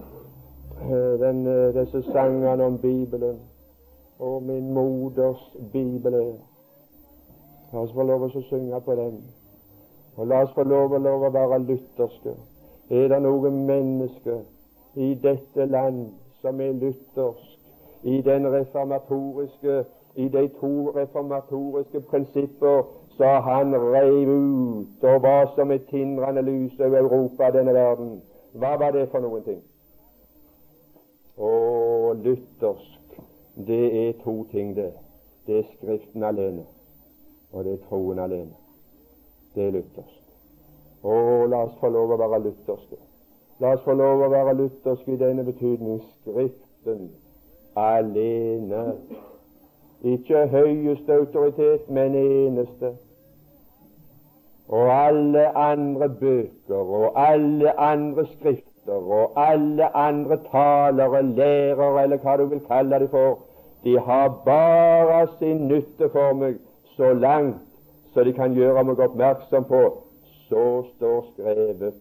eh, 0.89 1.31
disse 1.77 2.01
sangene 2.09 2.65
om 2.65 2.81
Bibelen 2.81 3.37
og 4.21 4.43
min 4.43 4.73
moders 4.75 5.57
bibel 5.73 6.15
er. 6.15 6.33
La 7.73 7.85
oss 7.85 7.93
få 7.95 8.05
lov 8.05 8.27
å 8.27 8.43
synge 8.49 8.81
på 8.85 8.97
den. 8.99 9.21
Og 10.17 10.27
la 10.27 10.43
oss 10.45 10.53
få 10.55 10.65
lov, 10.67 10.97
lov 11.01 11.29
å 11.29 11.33
være 11.35 11.61
lutherske. 11.65 12.35
Er 12.91 13.09
det 13.13 13.21
noen 13.23 13.63
menneske 13.67 14.43
i 14.95 15.15
dette 15.23 15.67
land 15.71 16.11
som 16.43 16.61
er 16.61 16.77
luthersk, 16.77 17.57
i 18.03 18.21
den 18.25 18.49
reformatoriske 18.49 19.83
i 20.15 20.29
de 20.29 20.49
to 20.61 20.91
reformatoriske 20.91 22.01
prinsipper 22.01 22.83
sa 23.17 23.41
han 23.41 23.75
reiv 23.75 24.29
ut 24.29 25.05
og 25.05 25.23
var 25.23 25.53
som 25.55 25.71
et 25.71 25.87
tindrende 25.91 26.43
lys 26.43 26.81
over 26.81 26.99
Europa 26.99 27.47
og 27.47 27.53
denne 27.53 27.75
verden. 27.75 28.23
Hva 28.53 28.75
var 28.77 28.91
det 28.91 29.09
for 29.11 29.23
noen 29.23 29.45
ting? 29.47 29.61
Å, 31.39 31.51
luthersk, 32.25 33.00
det 33.57 34.09
er 34.09 34.13
to 34.25 34.45
ting, 34.51 34.77
det. 34.77 34.93
Det 35.47 35.59
er 35.59 35.63
Skriften 35.77 36.23
alene, 36.23 36.65
og 37.53 37.65
det 37.65 37.73
er 37.73 37.87
troen 37.89 38.19
alene. 38.19 38.55
Det 39.55 39.67
er 39.67 39.71
luthersk. 39.71 40.19
Å, 41.03 41.15
la 41.51 41.65
oss 41.65 41.79
få 41.81 41.89
lov 41.89 42.13
å 42.15 42.21
være 42.21 42.43
lutherske. 42.45 43.01
La 43.61 43.75
oss 43.75 43.85
få 43.85 43.97
lov 43.97 44.23
å 44.25 44.31
være 44.31 44.55
lutherske 44.61 45.17
i 45.17 45.21
denne 45.21 45.45
betydning 45.45 46.01
Skriften 46.21 47.11
alene. 47.77 48.85
Ikke 50.03 50.47
høyeste 50.49 51.19
autoritet, 51.19 51.91
men 51.91 52.15
eneste 52.17 52.95
og 54.71 54.91
alle 54.95 55.59
andre 55.59 56.09
bøker 56.09 56.75
og 56.75 57.13
alle 57.19 57.81
andre 57.81 58.27
skrifter 58.27 58.70
og 58.97 59.33
alle 59.37 59.97
andre 59.97 60.39
talere, 60.51 61.23
lærere 61.23 62.03
eller 62.03 62.17
hva 62.17 62.37
du 62.37 62.45
vil 62.45 62.61
kalle 62.69 62.99
det 62.99 63.11
for, 63.11 63.39
de 63.85 63.99
har 63.99 64.29
bare 64.45 65.27
sin 65.39 65.69
nytte 65.69 66.09
for 66.13 66.33
meg 66.37 66.59
så 66.97 67.13
langt 67.13 67.63
så 68.15 68.25
de 68.25 68.33
kan 68.33 68.55
gjøre 68.55 68.85
meg 68.85 68.99
oppmerksom 69.01 69.65
på 69.65 69.83
så 70.51 70.83
står 70.97 71.27
skrevet. 71.33 71.95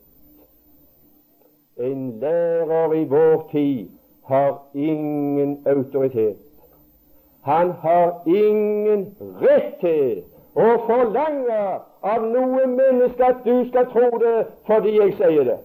En 1.80 2.20
lærer 2.22 2.94
i 2.94 3.04
vår 3.06 3.48
tid 3.52 3.90
har 4.26 4.58
ingen 4.74 5.68
autoritet. 5.68 6.38
Han 7.42 7.72
har 7.72 8.22
ingen 8.26 9.06
rett 9.42 9.78
til 9.82 10.24
å 10.56 10.68
forlange 10.90 11.62
av 12.02 12.26
noe 12.34 12.66
menneske 12.68 13.26
at 13.26 13.46
du 13.46 13.64
skal 13.70 13.88
tro 13.94 14.10
det 14.22 14.36
fordi 14.68 14.98
jeg 14.98 15.16
sier 15.22 15.46
det. 15.48 15.60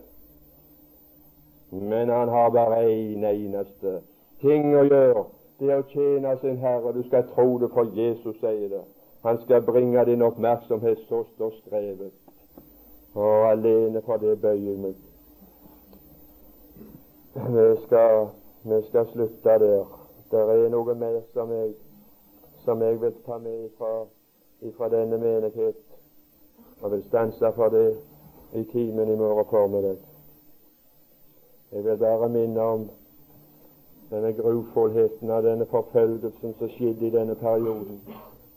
Men 1.81 2.09
han 2.09 2.29
har 2.29 2.51
bare 2.51 2.85
én 2.87 3.25
en 3.25 3.25
eneste 3.25 4.01
ting 4.41 4.75
å 4.77 4.85
gjøre. 4.85 5.25
Det 5.59 5.71
er 5.71 5.81
å 5.83 5.87
tjene 5.91 6.35
sin 6.41 6.59
Herre. 6.63 6.93
Du 6.93 7.03
skal 7.07 7.27
tro 7.35 7.59
det, 7.59 7.71
for 7.75 7.91
Jesus 7.97 8.37
sier 8.41 8.69
det. 8.71 8.83
Han 9.25 9.41
skal 9.43 9.63
bringe 9.63 10.05
din 10.05 10.23
oppmerksomhet, 10.23 10.99
så 11.09 11.25
står 11.35 11.51
skrevet. 11.65 12.13
Og 13.15 13.51
alene 13.51 14.03
for 14.07 14.23
det 14.23 14.37
bøyer 14.43 14.79
meg. 14.79 14.95
Vi 17.35 17.67
skal, 17.87 18.29
vi 18.63 18.83
skal 18.89 19.11
slutte 19.13 19.59
der. 19.59 19.85
Det 20.31 20.41
er 20.41 20.69
noe 20.71 20.95
mer 20.95 21.21
som 21.33 21.51
jeg, 21.53 21.75
som 22.65 22.83
jeg 22.83 23.01
vil 23.01 23.15
ta 23.27 23.39
med 23.39 23.69
fra, 23.79 23.93
fra 24.79 24.89
denne 24.95 25.19
menighet. 25.19 25.79
Jeg 26.83 26.91
vil 26.91 27.07
stanse 27.11 27.53
for 27.57 27.69
det 27.75 27.87
i 28.55 28.65
timen 28.73 29.11
i 29.11 29.17
morgen 29.17 29.47
formiddag. 29.51 30.14
Jeg 31.75 31.85
vil 31.85 31.97
bare 31.97 32.29
minne 32.29 32.63
om 32.63 32.91
denne 34.11 34.33
grufullheten 34.33 35.31
av 35.31 35.43
denne 35.43 35.67
forfølgelsen 35.67 36.55
som 36.59 36.69
skjedde 36.71 37.07
i 37.09 37.11
denne 37.11 37.35
perioden. 37.35 37.99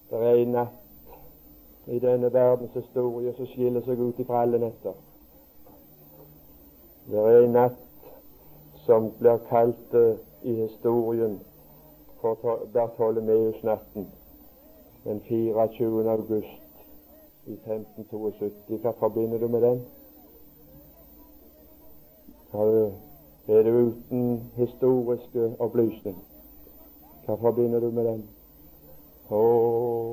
Det 0.09 0.19
er 0.21 0.41
en 0.41 0.51
natt 0.53 1.87
i 1.87 1.97
denne 1.99 2.29
verdens 2.33 2.75
historie 2.77 3.33
som 3.33 3.49
skiller 3.49 3.81
seg 3.87 4.03
ut 4.03 4.19
ifra 4.21 4.43
alle 4.45 4.59
netter. 4.61 4.93
Det 7.09 7.23
er 7.23 7.39
en 7.39 7.57
natt 7.57 7.81
som 8.85 9.09
blir 9.17 9.41
kalt 9.49 9.97
uh, 9.97 10.13
i 10.43 10.53
historien 10.61 11.39
for 12.21 12.67
Bartolomeus-natten 12.73 14.07
den 15.07 15.21
24. 15.25 16.05
august 16.11 16.85
i 17.47 17.57
1572. 17.65 18.77
Hva 18.77 18.93
forbinder 19.01 19.41
du 19.41 19.47
med 19.47 19.61
den? 19.61 19.85
Er 23.47 23.63
du 23.63 23.69
uten 23.69 24.51
historiske 24.55 25.55
opplysning? 25.59 26.17
Hva 27.25 27.35
forbinder 27.35 27.79
du 27.79 27.91
med 27.91 28.05
den? 28.05 28.25
Å, 29.31 29.39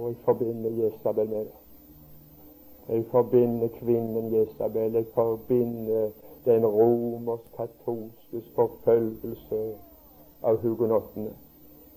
jeg 0.09 0.21
forbinder 0.27 0.71
Jesabel 0.79 1.29
med 1.33 1.49
det. 1.49 1.59
Jeg 2.89 3.05
forbinder 3.11 3.69
kvinnen 3.81 4.31
Jesabel. 4.35 4.95
Jeg 4.95 5.11
forbinder 5.15 6.11
den 6.45 6.67
romersk-katolske 6.67 8.43
forfølgelse 8.55 9.61
av 10.43 10.63
hugenottene. 10.63 11.35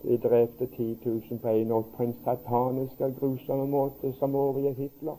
De 0.04 0.18
drepte 0.18 0.66
10 0.66 0.98
000 1.06 1.42
på 1.42 1.54
en 1.54 1.68
natt 1.68 1.96
på 1.98 2.04
en 2.04 2.14
satanisk 2.26 3.02
og 3.02 3.18
grusom 3.20 3.66
måte 3.70 4.14
som 4.18 4.36
overgikk 4.36 4.78
Hitler. 4.78 5.18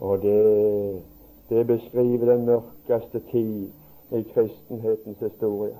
Og 0.00 0.22
det, 0.22 1.02
det 1.48 1.66
beskriver 1.66 2.34
den 2.34 2.46
mørkeste 2.46 3.20
tid 3.30 3.68
i 4.12 4.22
kristenhetens 4.22 5.18
historie. 5.18 5.78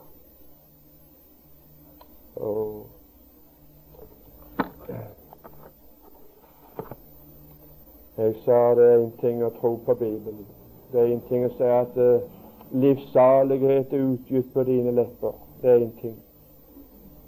Og 2.37 2.87
jeg 8.17 8.35
sa 8.45 8.75
det 8.75 8.93
er 8.93 8.99
en 8.99 9.13
ting 9.21 9.45
å 9.45 9.51
tro 9.61 9.77
på 9.87 9.95
Bibelen. 9.95 10.47
Det 10.93 11.01
er 11.01 11.13
en 11.13 11.25
ting 11.29 11.47
å 11.47 11.53
si 11.57 11.67
at 11.67 11.97
uh, 11.99 12.23
livssalighet 12.71 13.93
er 13.93 14.07
utgitt 14.13 14.53
på 14.55 14.63
dine 14.69 14.95
lepper. 14.95 15.35
Det 15.63 15.71
er 15.71 15.83
en 15.83 15.95
ting. 16.01 16.17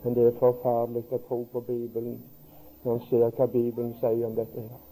Men 0.05 0.15
det 0.15 0.27
er 0.27 0.39
forferdelig 0.39 1.07
å 1.11 1.23
tro 1.29 1.41
på 1.53 1.65
Bibelen 1.67 2.21
når 2.85 2.93
en 2.93 3.07
ser 3.09 3.31
hva 3.31 3.47
Bibelen 3.51 3.95
sier 4.01 4.27
om 4.27 4.37
dette. 4.37 4.61
her. 4.61 4.86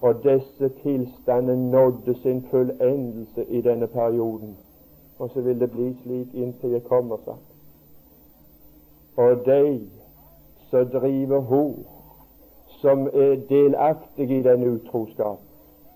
Og 0.00 0.22
disse 0.24 0.68
tilstandene 0.82 1.70
nådde 1.70 2.14
sin 2.22 2.46
fullendelse 2.50 3.44
i 3.44 3.60
denne 3.60 3.86
perioden. 3.86 4.56
Og 5.18 5.30
så 5.30 5.40
vil 5.40 5.60
det 5.60 5.70
bli 5.70 5.96
slik 6.02 6.34
inntil 6.34 6.70
jeg 6.70 6.84
kommer, 6.84 7.16
sagt. 7.24 7.50
Og 9.16 9.46
de 9.46 9.90
som 10.70 10.86
driver 10.86 11.38
hor, 11.38 11.74
som 12.66 13.06
er 13.06 13.36
delaktige 13.48 14.38
i 14.38 14.42
den 14.42 14.64
utroskap, 14.64 15.38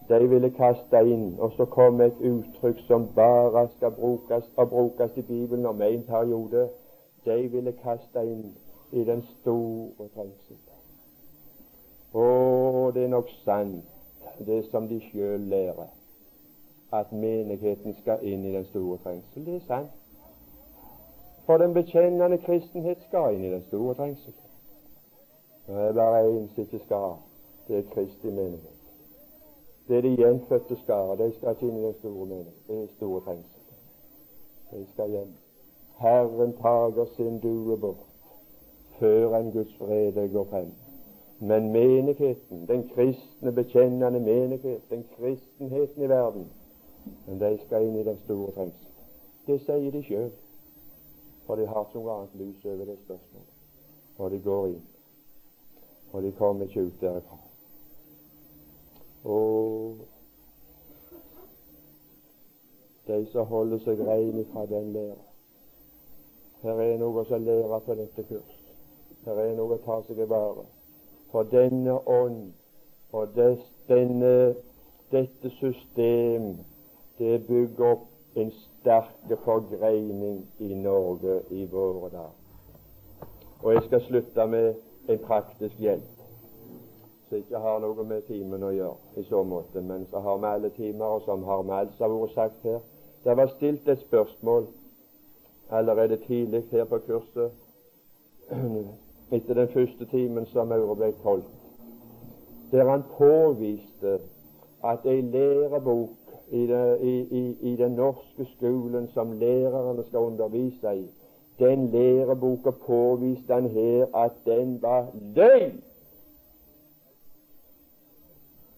de 0.08 0.28
ville 0.28 0.50
kaste 0.50 1.00
inn, 1.08 1.36
og 1.38 1.52
så 1.56 1.64
kom 1.64 2.00
et 2.00 2.20
uttrykk 2.20 2.82
som 2.86 3.06
bare 3.14 3.68
skal 3.76 3.90
brukes 3.90 4.50
og 4.56 4.68
brukes 4.68 5.16
i 5.16 5.22
Bibelen 5.22 5.66
om 5.66 5.82
en 5.82 6.02
periode. 6.02 6.68
De 7.24 7.48
ville 7.48 7.72
kaste 7.72 8.26
inn 8.26 8.52
i 8.92 9.04
den 9.04 9.22
store 9.22 10.08
trengsel. 10.14 10.60
Å, 12.14 12.90
det 12.94 13.06
er 13.06 13.08
nok 13.10 13.32
sant, 13.44 13.93
det 14.38 14.64
som 14.70 14.88
de 14.88 15.00
sjøl 15.00 15.40
lærer, 15.40 15.90
at 16.92 17.12
menigheten 17.12 17.94
skal 18.00 18.18
inn 18.22 18.44
i 18.44 18.54
den 18.54 18.64
store 18.64 18.98
trengsel. 18.98 19.46
Det 19.46 19.56
er 19.56 19.66
sant. 19.66 19.90
For 21.46 21.58
den 21.58 21.74
bekjennende 21.74 22.38
kristenhet 22.38 23.02
skal 23.08 23.34
inn 23.34 23.44
i 23.44 23.52
den 23.52 23.62
store 23.68 23.94
trengsel. 23.94 24.32
Det 25.66 25.74
er 25.74 25.92
bare 25.92 26.24
én 26.28 26.48
som 26.54 26.62
ikke 26.62 26.84
skal. 26.84 27.16
Det 27.68 27.78
er 27.78 27.90
Kristi 27.94 28.30
menighet. 28.30 28.80
Det 29.88 29.96
er 29.96 30.02
de 30.02 30.16
gjenfødte 30.16 30.76
skarer. 30.76 31.16
De 31.16 31.32
skal 31.36 31.50
ikke 31.50 31.68
inn 31.68 31.76
i 31.76 31.86
den 31.86 31.94
store 31.98 32.26
menighet. 32.26 32.66
Det 32.68 32.82
er 32.82 32.86
store 32.96 33.20
trengsel. 33.20 33.60
De 34.70 34.86
skal 34.92 35.10
hjem. 35.10 35.32
Herren 35.98 36.56
tager 36.56 37.04
sin 37.16 37.38
due 37.40 37.78
bort 37.78 38.06
før 38.98 39.36
en 39.36 39.52
Guds 39.52 39.80
vrede 39.80 40.28
går 40.28 40.44
frem. 40.44 40.72
Men 41.44 41.72
menigheten, 41.72 42.68
den 42.68 42.88
kristne, 42.88 43.52
bekjennende 43.52 44.20
menighet, 44.20 44.90
den 44.90 45.04
kristenheten 45.16 46.02
i 46.02 46.08
verden, 46.08 46.46
men 47.26 47.40
de 47.40 47.58
skal 47.66 47.84
inn 47.84 47.96
i 48.00 48.04
den 48.04 48.18
store 48.24 48.52
trengsel. 48.56 48.92
Det 49.46 49.58
sier 49.60 49.90
de 49.92 50.00
sjøl, 50.06 50.30
for 51.44 51.60
de 51.60 51.66
har 51.68 51.84
ikke 51.84 52.00
noe 52.00 52.14
annet 52.14 52.38
lys 52.40 52.64
over 52.64 52.88
det 52.88 52.96
spørsmålet. 53.02 53.50
Og 54.16 54.30
de 54.32 54.38
går 54.46 54.66
inn, 54.70 54.86
og 56.12 56.22
de 56.24 56.30
kommer 56.38 56.64
ikke 56.64 56.86
ut 56.86 57.02
derifra. 57.02 57.36
Og 59.24 59.98
de 63.10 63.18
som 63.34 63.50
holder 63.52 63.82
seg 63.84 64.00
rein 64.08 64.46
fra 64.52 64.64
den 64.70 64.92
læra 64.96 65.20
Her 66.62 66.80
er 66.80 66.96
noe 67.04 67.26
å 67.26 67.38
lære 67.44 67.82
på 67.84 67.98
dette 68.00 68.24
kurs. 68.32 68.56
Her 69.26 69.42
er 69.44 69.52
noe 69.58 69.76
å 69.76 69.82
ta 69.84 70.00
seg 70.06 70.24
i 70.24 70.28
vare. 70.28 70.64
For 71.34 71.42
denne 71.42 71.96
ånd 72.06 72.52
og 73.12 73.32
denne, 73.88 74.54
dette 75.10 75.50
system, 75.50 76.44
det 77.18 77.40
bygger 77.48 77.88
opp 77.88 78.38
en 78.38 78.52
sterk 78.54 79.34
forgreining 79.42 80.44
i 80.62 80.70
Norge 80.78 81.40
i 81.50 81.66
våre 81.72 82.12
dager. 82.12 82.38
Og 83.64 83.74
jeg 83.74 83.82
skal 83.88 84.06
slutte 84.06 84.46
med 84.46 85.10
en 85.10 85.18
praktisk 85.26 85.82
hjelp 85.82 86.14
som 87.28 87.40
ikke 87.42 87.66
har 87.66 87.82
noe 87.82 88.06
med 88.06 88.22
timen 88.30 88.62
å 88.62 88.70
gjøre 88.70 89.18
i 89.18 89.26
så 89.26 89.42
måte, 89.42 89.82
men 89.82 90.06
som 90.12 90.22
har 90.22 90.38
med 90.38 90.50
alle 90.52 90.70
timer, 90.78 91.16
og 91.18 91.26
som 91.26 91.42
har 91.50 91.66
med 91.66 91.80
alt 91.80 91.96
som 91.98 92.12
har 92.12 92.20
vært 92.20 92.38
sagt 92.38 92.68
her. 92.70 92.78
Det 93.24 93.36
var 93.36 93.50
stilt 93.56 93.88
et 93.88 94.06
spørsmål 94.06 94.68
allerede 95.70 96.22
tidlig 96.28 96.62
her 96.70 96.86
på 96.86 97.02
kurset, 97.08 97.50
etter 99.32 99.54
den 99.54 99.68
første 99.68 100.06
timen 100.06 100.46
som 100.46 100.72
Aurebekk 100.72 101.22
holdt, 101.22 101.44
der 102.72 102.90
han 102.90 103.02
påviste 103.18 104.18
at 104.84 105.06
ei 105.06 105.20
lærebok 105.20 106.10
i, 106.50 106.66
det, 106.66 107.00
i, 107.00 107.14
i, 107.20 107.56
i, 107.60 107.76
den 107.76 107.92
norske 107.92 108.46
skolen 108.56 109.08
som 109.08 109.32
lærerne 109.32 110.04
skal 110.04 110.18
undervise 110.18 110.96
i, 110.96 111.06
den 111.58 111.88
læreboka 111.88 112.70
påviste 112.70 113.54
han 113.54 113.66
her 113.66 114.06
at 114.16 114.32
den 114.46 114.82
var 114.82 115.06
løgn! 115.36 115.82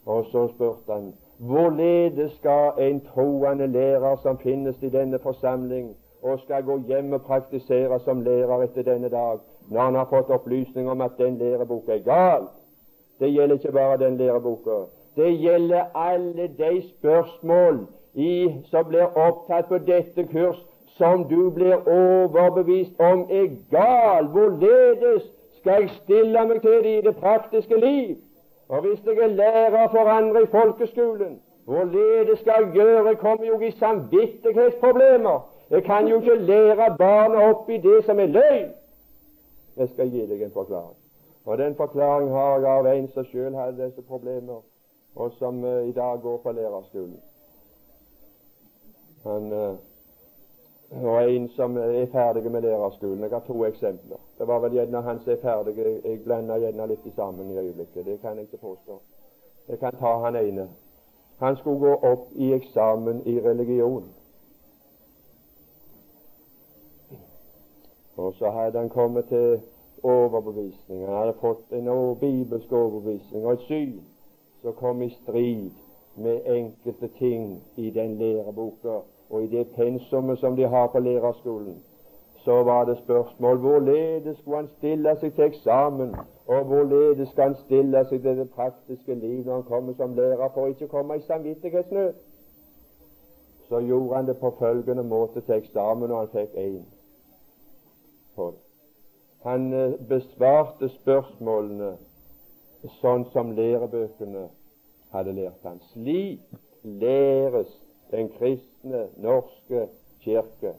Og 0.07 0.25
så 0.33 0.49
spurte 0.55 0.93
han 0.93 1.15
hvorledes 1.39 2.33
skal 2.33 2.73
en 2.79 3.01
troende 3.01 3.67
lærer 3.67 4.17
som 4.23 4.39
finnes 4.39 4.83
i 4.83 4.89
denne 4.89 5.19
forsamling, 5.19 5.97
og 6.23 6.39
skal 6.41 6.63
gå 6.65 6.79
hjem 6.79 7.13
og 7.13 7.23
praktisere 7.23 8.01
som 8.01 8.21
lærer 8.21 8.63
etter 8.63 8.83
denne 8.83 9.09
dag, 9.09 9.39
når 9.71 9.81
han 9.81 9.95
har 9.95 10.09
fått 10.11 10.31
opplysning 10.31 10.91
om 10.91 11.01
at 11.01 11.19
den 11.19 11.39
læreboka 11.39 11.93
er 11.93 12.05
gal. 12.05 12.47
Det 13.21 13.33
gjelder 13.33 13.55
ikke 13.55 13.73
bare 13.73 13.99
den 13.99 14.17
læreboka. 14.17 14.85
Det 15.17 15.39
gjelder 15.41 15.85
alle 15.95 16.49
de 16.59 16.83
spørsmål 16.89 17.87
i, 18.15 18.55
som 18.71 18.85
blir 18.85 19.17
opptatt 19.17 19.69
på 19.69 19.79
dette 19.79 20.27
kurs, 20.33 20.61
som 20.97 21.25
du 21.29 21.51
blir 21.51 21.75
overbevist 21.89 23.01
om 23.01 23.27
er 23.31 23.49
gal. 23.71 24.27
Hvorledes 24.27 25.23
skal 25.59 25.83
jeg 25.83 25.91
stille 26.03 26.47
meg 26.47 26.61
til 26.61 26.79
det 26.85 26.95
i 26.99 27.03
det 27.09 27.17
praktiske 27.17 27.81
liv? 27.81 28.17
Og 28.69 28.81
hvis 28.81 29.05
jeg 29.07 29.19
er 29.23 29.27
lærer 29.27 29.89
for 29.89 30.09
andre 30.11 30.43
i 30.43 30.47
folkeskolen, 30.47 31.41
hvorledes 31.65 32.39
skal 32.39 32.53
jeg 32.65 32.73
gjøre? 32.73 33.07
Jeg 33.09 33.19
kommer 33.19 33.47
jo 33.47 33.61
i 33.61 33.71
samvittighetsproblemer. 33.71 35.39
Jeg 35.71 35.85
kan 35.85 36.09
jo 36.09 36.21
ikke 36.21 36.35
lære 36.35 36.97
barna 36.99 37.51
opp 37.51 37.71
i 37.71 37.77
det 37.77 38.05
som 38.05 38.21
er 38.21 38.27
løgn. 38.27 38.69
Jeg 39.77 39.89
skal 39.89 40.11
gi 40.11 40.27
deg 40.27 40.43
en 40.43 40.55
forklaring. 40.55 40.97
Og 41.47 41.59
den 41.59 41.75
forklaringen 41.75 42.33
har 42.35 42.59
jeg 42.59 42.71
av 42.71 42.87
en 42.91 43.09
som 43.09 43.25
sjøl 43.25 43.55
hadde 43.55 43.85
disse 43.85 44.03
problemer, 44.03 44.63
og 45.15 45.33
som 45.39 45.65
uh, 45.65 45.89
i 45.89 45.93
dag 45.93 46.21
går 46.23 46.41
på 46.43 46.53
lærerskolen. 46.53 47.21
Han, 49.25 49.53
uh, 49.53 49.77
og 51.03 51.31
en 51.31 51.49
som 51.49 51.77
er 51.77 52.07
ferdig 52.13 52.51
med 52.51 52.63
lærerskolen. 52.63 53.23
Jeg 53.23 53.31
har 53.31 53.45
to 53.47 53.65
eksempler. 53.65 54.17
Det 54.39 54.49
var 54.49 54.59
vel 54.59 54.73
gjerne 54.73 55.03
han 55.03 55.21
som 55.21 55.33
er 55.33 55.41
ferdig. 55.43 55.77
Jeg, 55.79 56.21
blander 56.25 56.59
gjerne 56.59 56.87
litt 56.87 57.07
sammen 57.17 57.51
i 57.51 57.59
øyeblikket. 57.59 58.07
Det 58.07 58.21
kan 58.21 58.37
jeg 58.37 58.43
ikke 58.43 58.57
påstå. 58.67 59.01
Jeg 59.69 59.79
kan 59.79 59.97
ta 60.01 60.19
han 60.25 60.37
ene. 60.37 60.69
Han 61.39 61.57
skulle 61.57 61.79
gå 61.79 61.95
opp 61.95 62.29
i 62.35 62.53
eksamen 62.53 63.23
i 63.27 63.41
religion. 63.41 64.05
Og 68.17 68.35
så 68.35 68.51
hadde 68.51 68.79
han 68.79 68.89
kommet 68.89 69.25
til 69.29 69.61
overbevisning. 70.03 71.07
Han 71.07 71.17
hadde 71.17 71.35
fått 71.41 71.73
en 71.73 71.89
bibelsk 72.21 72.73
overbevisning 72.73 73.47
og 73.47 73.53
et 73.53 73.67
syn 73.69 73.99
som 74.63 74.73
kom 74.73 75.03
i 75.03 75.11
strid 75.11 75.71
med 76.17 76.41
enkelte 76.47 77.09
ting 77.19 77.63
i 77.77 77.91
den 77.91 78.17
læreboka 78.19 79.01
og 79.31 79.43
i 79.43 79.47
det 79.47 79.69
pensumet 79.75 80.39
som 80.39 80.57
de 80.57 80.69
har 80.69 80.87
på 80.87 80.99
lærerskolen, 80.99 81.83
så 82.37 82.63
var 82.63 82.85
det 82.85 82.99
spørsmål 82.99 83.59
hvorledes 83.59 84.39
skulle 84.39 84.57
han 84.57 84.69
stille 84.79 85.17
seg 85.21 85.35
til 85.35 85.45
eksamen, 85.45 86.15
og 86.47 86.65
hvorledes 86.65 87.29
skal 87.29 87.51
han 87.51 87.57
stille 87.65 88.05
seg 88.05 88.23
til 88.23 88.39
det 88.39 88.51
praktiske 88.51 89.15
liv 89.15 89.45
når 89.45 89.55
han 89.55 89.63
kommer 89.63 89.95
som 89.95 90.15
lærer, 90.15 90.49
for 90.55 90.71
ikke 90.71 90.87
å 90.87 90.95
komme 90.95 91.17
i 91.17 91.25
samvittighetsnød. 91.27 92.13
Så 93.69 93.81
gjorde 93.83 94.15
han 94.15 94.29
det 94.29 94.37
på 94.39 94.53
følgende 94.59 95.03
måte 95.03 95.41
til 95.41 95.59
eksamen, 95.59 96.11
og 96.11 96.19
han 96.19 96.35
fikk 96.37 96.55
én 96.55 96.85
på. 98.37 98.53
Han 99.45 99.73
eh, 99.73 99.97
besvarte 100.09 100.89
spørsmålene 101.01 101.95
sånn 103.01 103.27
som 103.33 103.53
lærebøkene 103.57 104.47
hadde 105.15 105.35
lært 105.37 105.67
han. 105.67 105.81
Slik 105.93 106.43
læres 106.85 107.71
den 108.11 108.31
kristne 108.39 109.07
norske 109.23 109.89
kirke. 110.25 110.75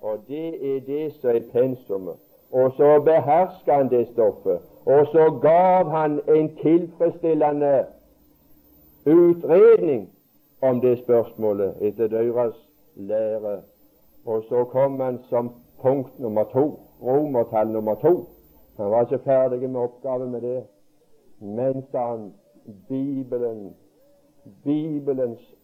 Og 0.00 0.22
det 0.28 0.48
er 0.54 0.80
det 0.86 1.04
som 1.18 1.30
er 1.30 1.46
pensumet. 1.52 2.18
Og 2.52 2.72
så 2.76 3.00
beherska 3.04 3.80
han 3.80 3.90
det 3.90 4.06
stoffet. 4.12 4.60
Og 4.86 5.06
så 5.12 5.30
gav 5.42 5.90
han 5.90 6.20
en 6.28 6.48
tilfredsstillende 6.62 7.86
utredning 9.06 10.08
om 10.60 10.80
det 10.80 10.98
spørsmålet 10.98 11.74
etter 11.80 12.08
deres 12.08 12.54
lære. 12.96 13.60
Og 14.26 14.44
så 14.48 14.64
kom 14.64 15.00
han 15.00 15.18
som 15.28 15.50
punkt 15.82 16.18
nummer 16.18 16.44
to, 16.52 16.80
romertall 17.02 17.68
nummer 17.68 17.94
to. 17.94 18.28
Han 18.76 18.90
var 18.90 19.00
ikke 19.00 19.24
ferdig 19.24 19.70
med 19.70 19.80
oppgaven 19.80 20.30
med 20.30 20.40
det. 20.40 20.62
Men, 21.40 21.84
sa 21.92 22.10
han, 22.10 22.32
Bibelen, 22.88 23.74
Bibelens 24.64 25.54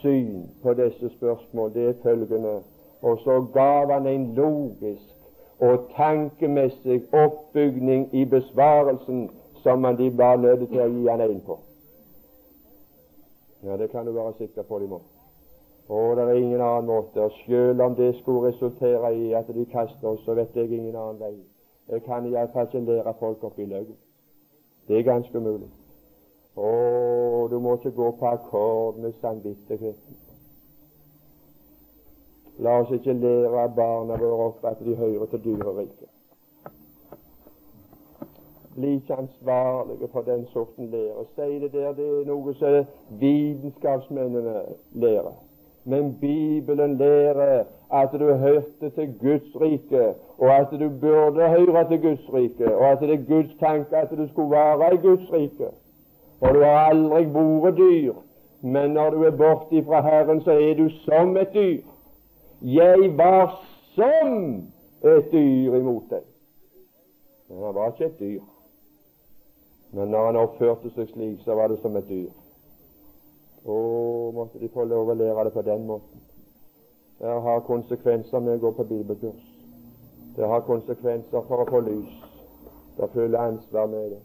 syn 0.00 0.50
på 0.62 0.74
disse 0.74 1.10
spørsmål, 1.16 1.74
det 1.74 1.88
er 1.88 2.02
følgende 2.02 2.62
Og 3.02 3.18
så 3.18 3.46
gav 3.54 3.92
han 3.92 4.06
en 4.06 4.34
logisk 4.34 5.12
og 5.58 5.78
tankemessig 5.96 7.02
oppbygning 7.12 8.14
i 8.14 8.24
besvarelsen 8.24 9.30
som 9.62 9.84
han 9.84 9.98
de 9.98 10.18
var 10.18 10.36
nødt 10.36 10.68
til 10.68 10.80
å 10.80 10.88
gi 10.88 11.06
han 11.06 11.20
en 11.20 11.40
på. 11.46 11.58
Ja, 13.62 13.76
det 13.76 13.90
kan 13.90 14.06
du 14.06 14.12
være 14.12 14.32
sikker 14.38 14.62
på 14.62 14.78
de 14.78 14.88
må. 14.90 15.00
Og 15.88 16.16
det 16.16 16.24
er 16.24 16.32
ingen 16.32 16.60
annen 16.60 16.86
måte. 16.86 17.20
Og 17.20 17.32
selv 17.46 17.82
om 17.82 17.94
det 17.94 18.14
skulle 18.16 18.48
resultere 18.48 19.16
i 19.16 19.32
at 19.32 19.46
de 19.54 19.64
kaster 19.64 20.08
oss, 20.08 20.24
så 20.24 20.34
vet 20.34 20.56
jeg 20.56 20.70
ingen 20.70 20.96
annen 20.96 21.20
vei. 21.20 21.34
Jeg 21.88 22.02
kan 22.02 22.26
iallfall 22.26 22.66
ikke 22.66 22.84
lære 22.86 23.14
folk 23.18 23.44
opp 23.44 23.58
i 23.58 23.66
løgn. 23.66 23.96
Det 24.88 24.98
er 24.98 25.02
ganske 25.02 25.38
umulig. 25.38 25.68
Og 26.56 27.50
du 27.50 27.58
må 27.58 27.74
ikke 27.74 27.90
gå 27.90 28.10
på 28.10 28.26
akkord 28.26 28.96
med 28.96 29.12
samvittigheten. 29.20 30.16
La 32.58 32.80
oss 32.80 32.90
ikke 32.90 33.12
lære 33.12 33.68
barna 33.76 34.16
våre 34.16 34.48
opp 34.48 34.64
at 34.64 34.84
de 34.84 34.96
hører 34.96 35.26
til 35.26 35.44
dyreriket. 35.44 36.08
bli 38.74 38.94
ikke 38.94 39.14
ansvarlige 39.14 40.08
for 40.08 40.20
den 40.20 40.46
sorten 40.46 40.90
lære. 40.90 41.24
Si 41.34 41.58
det 41.60 41.72
der, 41.72 41.92
det 41.92 42.06
er 42.06 42.24
noe 42.26 42.54
som 42.54 42.84
vitenskapsmennene 43.20 44.62
lærer. 44.92 45.34
Men 45.84 46.16
Bibelen 46.20 46.96
lærer 46.96 47.64
at 47.92 48.08
du 48.12 48.32
hørte 48.34 48.90
til 48.90 49.14
Guds 49.20 49.60
rike, 49.60 50.14
og 50.38 50.56
at 50.56 50.68
du 50.70 50.90
burde 51.00 51.48
høre 51.48 51.88
til 51.88 52.02
Guds 52.02 52.32
rike, 52.32 52.76
og 52.76 52.90
at 52.90 53.00
det 53.00 53.10
er 53.10 53.24
Guds 53.28 53.54
tanke 53.60 53.96
at 53.96 54.10
du 54.10 54.28
skulle 54.28 54.50
være 54.50 54.94
i 54.94 54.96
Guds 54.96 55.32
rike. 55.32 55.66
Og 56.40 56.54
du 56.54 56.60
har 56.60 56.88
aldri 56.90 57.24
vært 57.34 57.76
dyr, 57.76 58.14
men 58.60 58.90
når 58.90 59.10
du 59.10 59.22
er 59.22 59.36
borte 59.36 59.84
fra 59.84 60.00
Herren, 60.00 60.40
så 60.40 60.50
er 60.50 60.74
du 60.74 60.88
som 60.88 61.36
et 61.36 61.54
dyr. 61.54 61.82
Jeg 62.62 63.18
var 63.18 63.64
som 63.94 64.62
et 65.04 65.32
dyr 65.32 65.74
imot 65.74 66.10
deg. 66.10 66.26
Men 67.48 67.64
han 67.64 67.74
var 67.74 67.92
ikke 67.92 68.04
et 68.04 68.20
dyr. 68.20 68.40
Men 69.92 70.08
når 70.08 70.26
han 70.26 70.36
oppførte 70.36 70.90
seg 70.94 71.08
slik, 71.10 71.42
så 71.44 71.54
var 71.54 71.68
det 71.68 71.78
som 71.82 71.96
et 71.96 72.08
dyr. 72.08 72.30
Å, 73.64 73.74
måtte 74.34 74.58
de 74.58 74.68
få 74.74 74.84
lov 74.90 75.12
å 75.12 75.14
lære 75.14 75.44
det 75.46 75.54
på 75.54 75.62
den 75.62 75.86
måten. 75.86 76.22
Det 77.22 77.30
har 77.46 77.60
konsekvenser 77.68 78.40
med 78.42 78.58
å 78.58 78.62
gå 78.64 78.72
på 78.74 78.86
bibelkurs. 78.90 79.42
Det 80.36 80.48
har 80.48 80.64
konsekvenser 80.66 81.44
for 81.46 81.62
å 81.62 81.68
få 81.68 81.82
lys. 81.86 82.14
Det 82.96 83.08
følger 83.14 83.38
ansvar 83.38 83.86
med 83.86 84.16
det. 84.16 84.22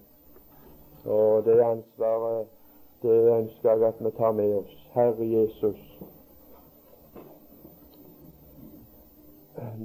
Og 1.06 1.46
det 1.46 1.60
ansvaret, 1.64 2.48
det 3.02 3.18
ønsker 3.36 3.70
jeg 3.70 3.88
at 3.88 4.02
vi 4.02 4.12
tar 4.18 4.34
med 4.34 4.56
oss. 4.64 4.74
Herre 4.96 5.30
Jesus, 5.30 5.78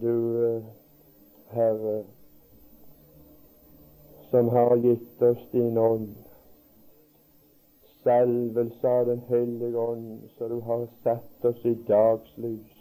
du 0.01 0.63
Herre, 1.53 2.03
som 4.31 4.49
har 4.49 4.77
gitt 4.77 5.23
oss 5.23 5.49
din 5.53 5.79
ånd 5.79 6.22
salvelse 8.03 8.89
av 8.89 9.07
Den 9.07 9.23
hellige 9.29 9.79
ånd, 9.79 10.21
så 10.39 10.49
du 10.49 10.61
har 10.61 10.87
satt 11.03 11.45
oss 11.45 11.65
i 11.65 11.75
dagslys 11.89 12.79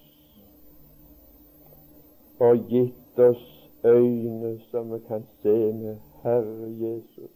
og 2.42 2.58
gitt 2.70 3.20
oss 3.20 3.70
øyne 3.84 4.60
som 4.72 4.94
vi 4.94 5.00
kan 5.08 5.24
se 5.42 5.74
med 5.74 5.98
Herre 6.24 6.70
Jesus. 6.80 7.32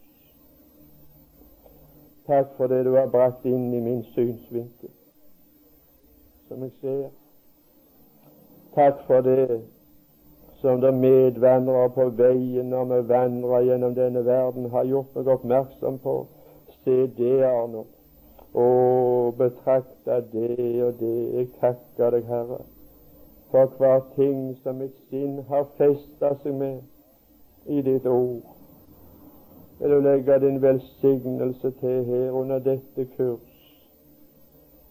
Takk 2.26 2.46
for 2.56 2.66
det 2.66 2.84
du 2.84 2.96
har 2.96 3.06
brakt 3.06 3.44
inn 3.44 3.74
i 3.74 3.80
min 3.80 4.02
synsvinkel, 4.14 4.90
som 6.48 6.62
jeg 6.62 6.72
ser. 6.80 7.08
Takk 8.74 9.06
for 9.06 9.20
det 9.20 9.60
som 10.60 10.80
de 10.80 10.92
medvandrere 10.92 11.90
på 11.94 12.08
veien 12.18 12.66
når 12.70 12.84
vi 12.84 13.08
vandrer 13.08 13.68
gjennom 13.68 13.94
denne 13.94 14.24
verden, 14.24 14.70
har 14.70 14.84
gjort 14.84 15.14
meg 15.14 15.30
oppmerksom 15.36 15.98
på 16.02 16.16
se 16.86 17.06
det, 17.06 17.44
Arne. 17.44 17.84
Og 18.54 19.34
betrakte 19.34 20.22
det 20.32 20.84
og 20.84 20.92
det. 21.00 21.34
Jeg 21.34 21.48
takker 21.60 22.10
deg, 22.10 22.28
Herre, 22.30 22.60
for 23.50 23.72
hver 23.78 24.04
ting 24.14 24.54
som 24.62 24.78
mitt 24.80 24.94
sinn 25.10 25.42
har 25.50 25.66
festa 25.80 26.30
seg 26.42 26.54
med 26.54 26.78
i 27.66 27.82
ditt 27.82 28.06
ord. 28.06 28.46
Vil 29.80 29.92
du 29.92 29.98
legge 30.00 30.38
din 30.46 30.62
velsignelse 30.62 31.74
til 31.82 32.04
her 32.08 32.30
under 32.30 32.62
dette 32.64 33.08
kurs, 33.16 33.52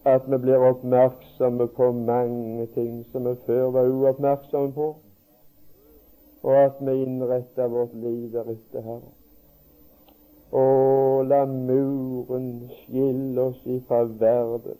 at 0.05 0.27
vi 0.29 0.37
blir 0.37 0.67
oppmerksomme 0.69 1.67
på 1.79 1.91
mange 1.91 2.67
ting 2.75 3.05
som 3.11 3.25
vi 3.25 3.35
før 3.47 3.71
var 3.79 3.89
uoppmerksomme 3.89 4.73
på, 4.73 4.95
og 6.43 6.57
at 6.65 6.81
vi 6.81 7.01
innretter 7.01 7.67
vårt 7.67 7.95
liv 7.95 8.33
deretter, 8.33 8.81
Herre. 8.81 9.14
Og 10.51 11.25
la 11.25 11.45
muren 11.45 12.69
skille 12.69 13.41
oss 13.41 13.61
ifra 13.65 14.03
verden. 14.03 14.77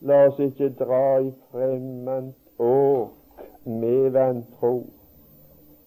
La 0.00 0.26
oss 0.26 0.38
ikke 0.38 0.68
dra 0.78 1.18
i 1.18 1.32
fremmed 1.50 2.32
åk 2.58 3.42
med 3.64 4.10
vantro. 4.10 4.74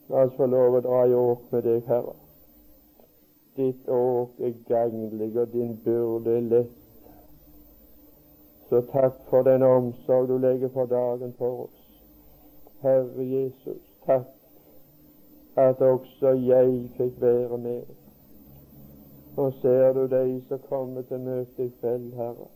La 0.10 0.26
oss 0.26 0.36
få 0.38 0.45
lov 0.49 0.80
å 0.80 0.82
dra 0.86 1.05
i 1.07 1.14
åk 1.14 1.45
med 1.51 1.64
deg, 1.70 1.86
Herre. 1.88 2.16
Ditt 3.60 3.89
åk 3.89 4.39
er 4.39 4.53
gagnlig, 4.68 5.34
og 5.38 5.51
din 5.53 5.76
byrde 5.86 6.38
er 6.38 6.47
lett. 6.53 6.76
Så 8.70 8.82
takk 8.91 9.16
for 9.30 9.43
den 9.43 9.64
omsorg 9.66 10.28
du 10.30 10.38
legger 10.38 10.70
for 10.74 10.86
dagen 10.86 11.34
for 11.38 11.66
oss. 11.66 11.80
Herre 12.82 13.26
Jesus, 13.26 13.82
takk 14.05 14.28
at 15.60 15.82
også 15.82 16.36
jeg 16.38 16.89
fikk 16.97 17.22
være 17.22 17.57
med. 17.57 17.99
Og 19.40 19.54
ser 19.62 19.94
du 19.94 20.08
de 20.08 20.42
som 20.48 20.60
kommer 20.70 21.02
til 21.02 21.20
møte 21.20 21.66
i 21.66 21.72
kveld, 21.80 22.14
Herre, 22.14 22.48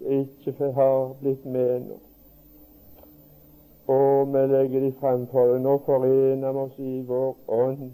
ikke 0.00 0.72
har 0.76 1.16
blitt 1.20 1.46
med 1.46 1.70
ennå. 1.76 1.96
Og 3.86 4.28
vi 4.34 4.42
legger 4.52 4.80
de 4.80 4.92
fram 5.00 5.24
for 5.32 5.50
deg. 5.50 5.62
Nå 5.64 5.72
forener 5.86 6.52
vi 6.52 6.62
oss 6.62 6.78
i 6.78 6.92
vår 7.08 7.32
ånd 7.56 7.90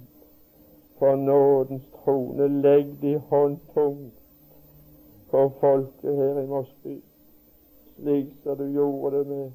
for 0.98 1.16
nådens 1.16 1.86
trone. 2.02 2.50
Legg 2.66 2.92
de 3.00 3.14
hånd 3.30 3.56
for 3.72 5.48
folket 5.62 6.20
her 6.20 6.42
i 6.42 6.46
Mosby, 6.52 6.98
slik 7.96 8.36
som 8.42 8.60
du 8.60 8.66
gjorde 8.74 9.24
det 9.24 9.26
med, 9.32 9.50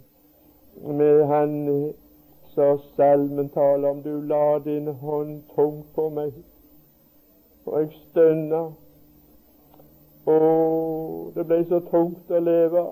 med 0.98 1.24
han 1.30 1.56
som 2.58 2.82
salmen 2.98 3.54
taler 3.54 3.90
om. 3.90 4.02
Du 4.02 4.22
la 4.22 4.60
din 4.66 4.88
hånd 4.88 5.44
tungt 5.56 5.94
på 5.94 6.10
meg 6.10 6.34
og 7.66 7.80
jeg 7.82 7.90
stønna. 8.10 8.62
Og 10.26 11.32
det 11.36 11.46
ble 11.48 11.62
så 11.70 11.80
tungt 11.92 12.32
å 12.32 12.42
leve 12.42 12.88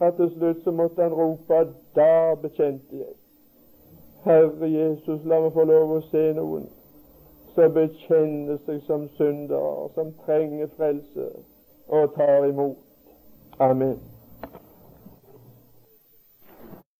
at 0.00 0.16
til 0.16 0.30
slutt 0.36 0.64
så 0.64 0.72
måtte 0.76 1.02
han 1.02 1.12
rope 1.12 1.66
Da 1.96 2.34
bekjente 2.40 2.96
jeg. 2.96 3.14
Herre 4.24 4.68
Jesus, 4.70 5.20
la 5.24 5.40
meg 5.40 5.52
få 5.54 5.64
lov 5.64 5.96
å 5.96 6.00
se 6.10 6.24
noen 6.36 6.66
som 7.56 7.72
bekjenner 7.72 8.58
seg 8.66 8.82
som 8.84 9.06
syndere, 9.16 9.88
som 9.94 10.12
trenger 10.26 10.68
frelse, 10.76 11.30
og 11.88 12.12
tar 12.18 12.44
imot. 12.50 12.76
Amen. 13.58 13.96